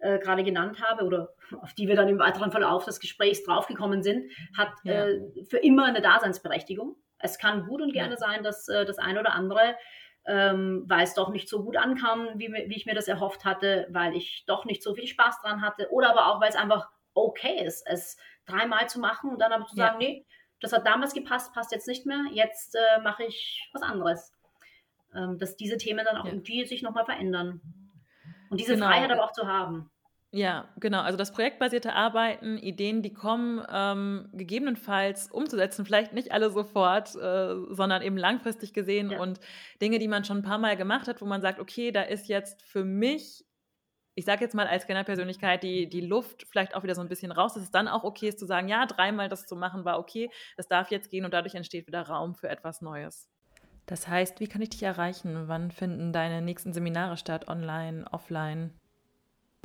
äh, 0.00 0.18
gerade 0.18 0.44
genannt 0.44 0.82
habe 0.82 1.04
oder 1.04 1.34
auf 1.60 1.74
die 1.74 1.88
wir 1.88 1.96
dann 1.96 2.08
im 2.08 2.18
weiteren 2.18 2.50
Verlauf 2.50 2.84
des 2.84 3.00
Gesprächs 3.00 3.44
draufgekommen 3.44 4.02
sind, 4.02 4.30
hat 4.56 4.72
ja. 4.84 5.06
äh, 5.06 5.44
für 5.48 5.58
immer 5.58 5.86
eine 5.86 6.00
Daseinsberechtigung. 6.00 6.96
Es 7.18 7.38
kann 7.38 7.66
gut 7.66 7.82
und 7.82 7.92
gerne 7.92 8.14
ja. 8.14 8.18
sein, 8.18 8.42
dass 8.42 8.68
äh, 8.68 8.84
das 8.84 8.98
eine 8.98 9.20
oder 9.20 9.32
andere, 9.32 9.76
ähm, 10.26 10.84
weil 10.86 11.04
es 11.04 11.14
doch 11.14 11.30
nicht 11.30 11.48
so 11.48 11.64
gut 11.64 11.76
ankam, 11.76 12.28
wie, 12.36 12.52
wie 12.52 12.76
ich 12.76 12.86
mir 12.86 12.94
das 12.94 13.08
erhofft 13.08 13.44
hatte, 13.44 13.86
weil 13.90 14.14
ich 14.16 14.44
doch 14.46 14.64
nicht 14.64 14.82
so 14.82 14.94
viel 14.94 15.06
Spaß 15.06 15.40
dran 15.42 15.62
hatte 15.62 15.90
oder 15.90 16.10
aber 16.10 16.26
auch, 16.26 16.40
weil 16.40 16.50
es 16.50 16.56
einfach 16.56 16.88
okay 17.14 17.64
ist, 17.64 17.86
es 17.86 18.16
dreimal 18.46 18.88
zu 18.88 19.00
machen 19.00 19.30
und 19.30 19.38
dann 19.40 19.52
aber 19.52 19.66
zu 19.66 19.76
sagen, 19.76 20.00
ja. 20.00 20.08
nee, 20.08 20.26
das 20.60 20.72
hat 20.72 20.86
damals 20.86 21.14
gepasst, 21.14 21.52
passt 21.54 21.72
jetzt 21.72 21.88
nicht 21.88 22.06
mehr, 22.06 22.24
jetzt 22.32 22.74
äh, 22.74 23.00
mache 23.02 23.24
ich 23.24 23.68
was 23.72 23.82
anderes. 23.82 24.32
Ähm, 25.14 25.38
dass 25.38 25.56
diese 25.56 25.76
Themen 25.76 26.04
dann 26.04 26.16
auch 26.16 26.26
ja. 26.26 26.32
irgendwie 26.32 26.64
sich 26.64 26.82
nochmal 26.82 27.04
verändern. 27.04 27.60
Und 28.50 28.60
diese 28.60 28.74
genau. 28.74 28.86
Freiheit 28.86 29.10
aber 29.10 29.24
auch 29.24 29.32
zu 29.32 29.46
haben. 29.46 29.90
Ja, 30.32 30.68
genau. 30.78 31.00
Also 31.00 31.16
das 31.16 31.32
projektbasierte 31.32 31.92
Arbeiten, 31.92 32.56
Ideen, 32.56 33.02
die 33.02 33.12
kommen, 33.12 33.64
ähm, 33.68 34.28
gegebenenfalls 34.32 35.28
umzusetzen, 35.28 35.84
vielleicht 35.84 36.12
nicht 36.12 36.30
alle 36.30 36.50
sofort, 36.50 37.16
äh, 37.16 37.56
sondern 37.70 38.02
eben 38.02 38.16
langfristig 38.16 38.72
gesehen 38.72 39.10
ja. 39.10 39.20
und 39.20 39.40
Dinge, 39.82 39.98
die 39.98 40.06
man 40.06 40.24
schon 40.24 40.38
ein 40.38 40.42
paar 40.44 40.58
Mal 40.58 40.76
gemacht 40.76 41.08
hat, 41.08 41.20
wo 41.20 41.26
man 41.26 41.42
sagt, 41.42 41.58
okay, 41.58 41.90
da 41.90 42.02
ist 42.02 42.28
jetzt 42.28 42.62
für 42.62 42.84
mich, 42.84 43.44
ich 44.14 44.24
sage 44.24 44.44
jetzt 44.44 44.54
mal 44.54 44.68
als 44.68 44.84
Scanner-Persönlichkeit, 44.84 45.64
die, 45.64 45.88
die 45.88 46.00
Luft 46.00 46.46
vielleicht 46.48 46.76
auch 46.76 46.84
wieder 46.84 46.94
so 46.94 47.00
ein 47.00 47.08
bisschen 47.08 47.32
raus, 47.32 47.54
dass 47.54 47.64
es 47.64 47.72
dann 47.72 47.88
auch 47.88 48.04
okay 48.04 48.28
ist 48.28 48.38
zu 48.38 48.46
sagen, 48.46 48.68
ja, 48.68 48.86
dreimal 48.86 49.28
das 49.28 49.46
zu 49.46 49.56
machen 49.56 49.84
war 49.84 49.98
okay, 49.98 50.30
das 50.56 50.68
darf 50.68 50.92
jetzt 50.92 51.10
gehen 51.10 51.24
und 51.24 51.34
dadurch 51.34 51.56
entsteht 51.56 51.88
wieder 51.88 52.02
Raum 52.02 52.36
für 52.36 52.48
etwas 52.48 52.82
Neues. 52.82 53.28
Das 53.90 54.06
heißt, 54.06 54.38
wie 54.38 54.46
kann 54.46 54.62
ich 54.62 54.70
dich 54.70 54.84
erreichen? 54.84 55.48
Wann 55.48 55.72
finden 55.72 56.12
deine 56.12 56.42
nächsten 56.42 56.72
Seminare 56.72 57.16
statt? 57.16 57.48
Online, 57.48 58.04
offline? 58.12 58.70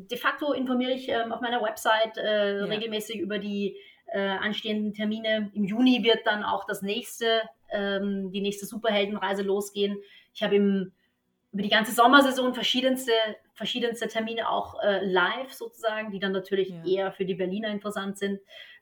De 0.02 0.18
facto 0.18 0.52
informiere 0.52 0.94
ich 0.94 1.08
ähm, 1.10 1.32
auf 1.32 1.42
meiner 1.42 1.62
Website 1.62 2.18
äh, 2.18 2.58
ja. 2.58 2.66
regelmäßig 2.66 3.20
über 3.20 3.38
die 3.38 3.78
äh, 4.08 4.20
anstehenden 4.20 4.94
Termine. 4.94 5.52
Im 5.54 5.64
Juni 5.64 6.04
wird 6.04 6.26
dann 6.26 6.44
auch 6.44 6.66
das 6.66 6.82
nächste, 6.82 7.44
ähm, 7.70 8.32
die 8.32 8.42
nächste 8.42 8.66
Superheldenreise 8.66 9.44
losgehen. 9.44 9.96
Ich 10.34 10.42
habe 10.42 10.56
über 10.56 11.62
die 11.62 11.70
ganze 11.70 11.92
Sommersaison 11.92 12.56
verschiedenste, 12.56 13.12
verschiedenste 13.54 14.08
Termine 14.08 14.50
auch 14.50 14.82
äh, 14.82 15.06
live 15.06 15.54
sozusagen, 15.54 16.10
die 16.10 16.20
dann 16.20 16.32
natürlich 16.32 16.70
ja. 16.70 16.84
eher 16.84 17.12
für 17.12 17.26
die 17.26 17.36
Berliner 17.36 17.70
interessant 17.70 18.18
sind. 18.18 18.40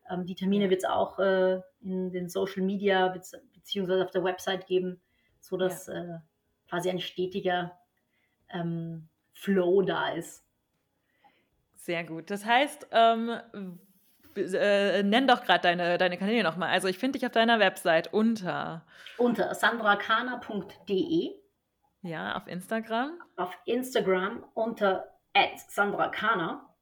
Ähm, 0.09 0.25
die 0.25 0.35
Termine 0.35 0.69
wird 0.69 0.83
es 0.83 0.89
auch 0.89 1.19
äh, 1.19 1.59
in 1.81 2.11
den 2.11 2.29
Social 2.29 2.63
Media 2.63 3.09
beziehungsweise 3.09 4.05
auf 4.05 4.11
der 4.11 4.23
Website 4.23 4.67
geben, 4.67 5.01
sodass 5.43 5.87
ja. 5.87 5.93
Äh, 5.93 6.19
quasi 6.69 6.89
ein 6.89 6.99
stetiger 6.99 7.77
ähm, 8.49 9.09
Flow 9.33 9.81
da 9.81 10.09
ist. 10.09 10.43
Sehr 11.75 12.03
gut. 12.05 12.31
Das 12.31 12.45
heißt, 12.45 12.87
ähm, 12.91 13.39
äh, 14.35 15.03
nenn 15.03 15.27
doch 15.27 15.43
gerade 15.43 15.61
deine, 15.61 15.97
deine 15.97 16.17
Kanäle 16.17 16.43
nochmal. 16.43 16.69
Also 16.69 16.87
ich 16.87 16.97
finde 16.97 17.19
dich 17.19 17.25
auf 17.25 17.33
deiner 17.33 17.59
Website 17.59 18.13
unter. 18.13 18.85
Unter 19.17 19.53
sandrakana.de. 19.53 21.31
Ja, 22.01 22.35
auf 22.35 22.47
Instagram. 22.47 23.21
Auf 23.35 23.57
Instagram 23.65 24.43
unter 24.53 25.09
sandrakana. 25.67 26.72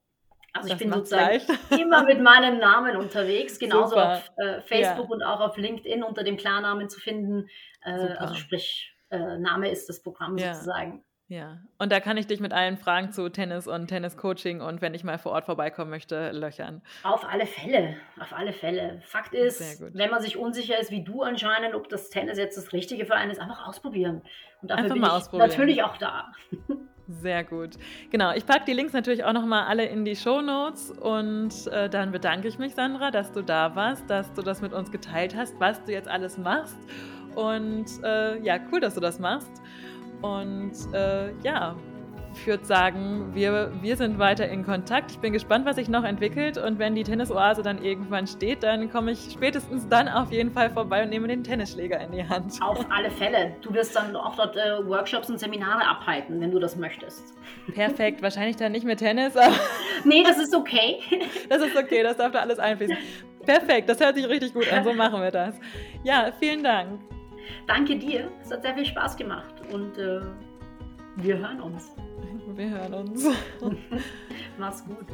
Also 0.53 0.69
das 0.69 0.81
ich 0.81 0.83
bin 0.83 0.93
sozusagen 0.93 1.25
leicht. 1.25 1.49
immer 1.79 2.03
mit 2.03 2.21
meinem 2.21 2.59
Namen 2.59 2.97
unterwegs, 2.97 3.57
genauso 3.57 3.89
Super. 3.89 4.13
auf 4.13 4.31
äh, 4.37 4.61
Facebook 4.61 5.09
ja. 5.09 5.15
und 5.15 5.23
auch 5.23 5.39
auf 5.39 5.57
LinkedIn 5.57 6.03
unter 6.03 6.23
dem 6.23 6.37
Klarnamen 6.37 6.89
zu 6.89 6.99
finden. 6.99 7.47
Äh, 7.83 7.91
also 7.91 8.35
sprich, 8.35 8.93
äh, 9.09 9.37
Name 9.37 9.69
ist 9.69 9.87
das 9.87 10.01
Programm 10.01 10.37
ja. 10.37 10.53
sozusagen. 10.53 11.03
Ja, 11.31 11.59
und 11.77 11.93
da 11.93 12.01
kann 12.01 12.17
ich 12.17 12.27
dich 12.27 12.41
mit 12.41 12.51
allen 12.51 12.75
Fragen 12.77 13.13
zu 13.13 13.29
Tennis 13.29 13.65
und 13.65 13.87
Tennis-Coaching 13.87 14.59
und 14.59 14.81
wenn 14.81 14.93
ich 14.93 15.05
mal 15.05 15.17
vor 15.17 15.31
Ort 15.31 15.45
vorbeikommen 15.45 15.89
möchte, 15.89 16.31
löchern. 16.31 16.81
Auf 17.03 17.25
alle 17.25 17.45
Fälle, 17.45 17.95
auf 18.19 18.33
alle 18.33 18.51
Fälle. 18.51 18.99
Fakt 19.05 19.33
ist, 19.33 19.81
wenn 19.93 20.11
man 20.11 20.21
sich 20.21 20.35
unsicher 20.35 20.77
ist, 20.77 20.91
wie 20.91 21.05
du 21.05 21.21
anscheinend, 21.21 21.73
ob 21.73 21.87
das 21.87 22.09
Tennis 22.09 22.37
jetzt 22.37 22.57
das 22.57 22.73
Richtige 22.73 23.05
für 23.05 23.15
einen 23.15 23.31
ist, 23.31 23.39
einfach 23.39 23.65
ausprobieren. 23.65 24.23
Und 24.61 24.71
dafür 24.71 24.91
einfach 24.91 25.31
bin 25.31 25.39
ich 25.39 25.47
natürlich 25.47 25.83
auch 25.83 25.95
da. 25.95 26.33
Sehr 27.19 27.43
gut. 27.43 27.71
Genau, 28.09 28.31
ich 28.33 28.45
packe 28.45 28.65
die 28.65 28.73
Links 28.73 28.93
natürlich 28.93 29.23
auch 29.23 29.33
nochmal 29.33 29.65
alle 29.65 29.85
in 29.85 30.05
die 30.05 30.15
Show 30.15 30.41
Notes 30.41 30.91
und 30.91 31.67
äh, 31.67 31.89
dann 31.89 32.11
bedanke 32.11 32.47
ich 32.47 32.57
mich, 32.57 32.75
Sandra, 32.75 33.11
dass 33.11 33.31
du 33.31 33.41
da 33.41 33.75
warst, 33.75 34.09
dass 34.09 34.31
du 34.33 34.41
das 34.41 34.61
mit 34.61 34.71
uns 34.71 34.91
geteilt 34.91 35.35
hast, 35.35 35.59
was 35.59 35.83
du 35.83 35.91
jetzt 35.91 36.07
alles 36.07 36.37
machst. 36.37 36.77
Und 37.35 37.85
äh, 38.03 38.39
ja, 38.41 38.59
cool, 38.71 38.79
dass 38.79 38.93
du 38.93 38.99
das 39.01 39.19
machst. 39.19 39.51
Und 40.21 40.73
äh, 40.93 41.31
ja, 41.43 41.75
ich 42.33 42.47
würde 42.47 42.65
sagen, 42.65 43.31
wir, 43.33 43.71
wir 43.81 43.95
sind 43.97 44.17
weiter 44.17 44.47
in 44.47 44.63
Kontakt. 44.63 45.11
Ich 45.11 45.19
bin 45.19 45.33
gespannt, 45.33 45.65
was 45.65 45.75
sich 45.75 45.89
noch 45.89 46.03
entwickelt. 46.03 46.57
Und 46.57 46.79
wenn 46.79 46.95
die 46.95 47.03
Tennisoase 47.03 47.61
dann 47.61 47.83
irgendwann 47.83 48.27
steht, 48.27 48.63
dann 48.63 48.91
komme 48.91 49.11
ich 49.11 49.31
spätestens 49.31 49.87
dann 49.89 50.07
auf 50.07 50.31
jeden 50.31 50.51
Fall 50.51 50.69
vorbei 50.69 51.03
und 51.03 51.09
nehme 51.09 51.27
den 51.27 51.43
Tennisschläger 51.43 51.99
in 51.99 52.11
die 52.11 52.27
Hand. 52.27 52.61
Auf 52.61 52.85
alle 52.89 53.11
Fälle. 53.11 53.55
Du 53.61 53.73
wirst 53.73 53.95
dann 53.95 54.15
auch 54.15 54.35
dort 54.35 54.55
äh, 54.55 54.85
Workshops 54.87 55.29
und 55.29 55.39
Seminare 55.39 55.85
abhalten, 55.87 56.39
wenn 56.39 56.51
du 56.51 56.59
das 56.59 56.75
möchtest. 56.75 57.35
Perfekt. 57.73 58.21
Wahrscheinlich 58.21 58.55
dann 58.55 58.71
nicht 58.71 58.85
mit 58.85 58.99
Tennis. 58.99 59.33
nee, 60.03 60.23
das 60.23 60.37
ist 60.37 60.55
okay. 60.55 60.99
das 61.49 61.61
ist 61.61 61.75
okay. 61.75 62.03
Das 62.03 62.17
darf 62.17 62.31
da 62.31 62.39
alles 62.39 62.59
einfließen. 62.59 62.97
Perfekt. 63.45 63.89
Das 63.89 63.99
hört 63.99 64.15
sich 64.15 64.27
richtig 64.27 64.53
gut 64.53 64.71
an. 64.71 64.83
So 64.83 64.93
machen 64.93 65.21
wir 65.21 65.31
das. 65.31 65.55
Ja, 66.03 66.31
vielen 66.39 66.63
Dank. 66.63 67.01
Danke 67.67 67.97
dir. 67.97 68.31
Es 68.41 68.51
hat 68.51 68.61
sehr 68.61 68.73
viel 68.73 68.85
Spaß 68.85 69.17
gemacht 69.17 69.55
und 69.71 69.97
äh, 69.97 70.21
wir 71.17 71.37
hören 71.37 71.61
uns. 71.61 71.91
Wir 72.55 72.69
hören 72.69 72.93
uns. 72.93 73.25
Mach's 74.57 74.83
gut. 74.85 75.07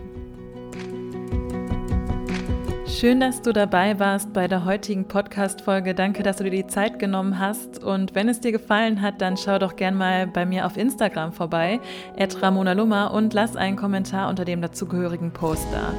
Schön, 2.87 3.19
dass 3.19 3.41
du 3.43 3.53
dabei 3.53 3.99
warst 3.99 4.33
bei 4.33 4.47
der 4.47 4.65
heutigen 4.65 5.07
Podcast-Folge. 5.07 5.93
Danke, 5.93 6.23
dass 6.23 6.37
du 6.37 6.45
dir 6.45 6.49
die 6.49 6.67
Zeit 6.67 6.97
genommen 6.97 7.37
hast. 7.37 7.83
Und 7.83 8.15
wenn 8.15 8.27
es 8.27 8.39
dir 8.39 8.51
gefallen 8.51 9.01
hat, 9.01 9.21
dann 9.21 9.37
schau 9.37 9.59
doch 9.59 9.75
gern 9.75 9.95
mal 9.95 10.25
bei 10.25 10.47
mir 10.47 10.65
auf 10.65 10.77
Instagram 10.77 11.31
vorbei, 11.31 11.79
Ramona 12.17 12.71
Lummer, 12.73 13.13
und 13.13 13.35
lass 13.35 13.55
einen 13.55 13.75
Kommentar 13.75 14.29
unter 14.29 14.45
dem 14.45 14.61
dazugehörigen 14.61 15.31
Post 15.31 15.67
da. 15.71 15.93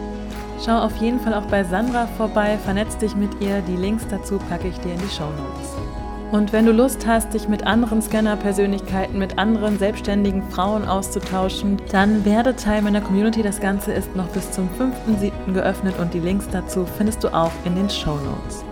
Schau 0.64 0.78
auf 0.78 0.96
jeden 0.96 1.20
Fall 1.20 1.34
auch 1.34 1.46
bei 1.46 1.62
Sandra 1.62 2.08
vorbei, 2.08 2.58
vernetz 2.58 2.98
dich 2.98 3.14
mit 3.14 3.30
ihr. 3.40 3.60
Die 3.68 3.76
Links 3.76 4.04
dazu 4.08 4.38
packe 4.48 4.66
ich 4.66 4.78
dir 4.78 4.94
in 4.94 4.98
die 4.98 5.08
Show 5.08 5.30
Notes. 5.30 5.87
Und 6.30 6.52
wenn 6.52 6.66
du 6.66 6.72
Lust 6.72 7.06
hast, 7.06 7.32
dich 7.32 7.48
mit 7.48 7.66
anderen 7.66 8.02
Scanner-Persönlichkeiten, 8.02 9.18
mit 9.18 9.38
anderen 9.38 9.78
selbstständigen 9.78 10.42
Frauen 10.50 10.84
auszutauschen, 10.86 11.78
dann 11.90 12.24
werde 12.26 12.54
Teil 12.54 12.82
meiner 12.82 13.00
Community. 13.00 13.42
Das 13.42 13.60
Ganze 13.60 13.92
ist 13.92 14.14
noch 14.14 14.28
bis 14.28 14.50
zum 14.50 14.68
5.7. 14.78 15.54
geöffnet 15.54 15.98
und 15.98 16.12
die 16.12 16.20
Links 16.20 16.46
dazu 16.50 16.84
findest 16.84 17.24
du 17.24 17.28
auch 17.28 17.52
in 17.64 17.76
den 17.76 17.88
Show 17.88 18.16
Notes. 18.16 18.62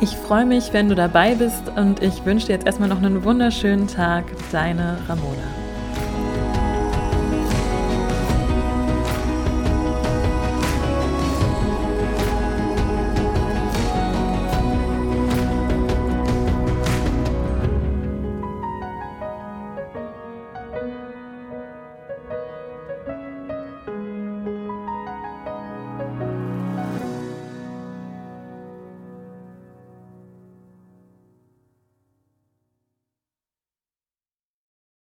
Ich 0.00 0.16
freue 0.16 0.44
mich, 0.44 0.72
wenn 0.72 0.88
du 0.88 0.96
dabei 0.96 1.36
bist 1.36 1.70
und 1.76 2.02
ich 2.02 2.24
wünsche 2.24 2.46
dir 2.46 2.54
jetzt 2.54 2.66
erstmal 2.66 2.88
noch 2.88 2.98
einen 2.98 3.22
wunderschönen 3.22 3.86
Tag. 3.86 4.24
Deine 4.50 4.98
Ramona. 5.08 5.67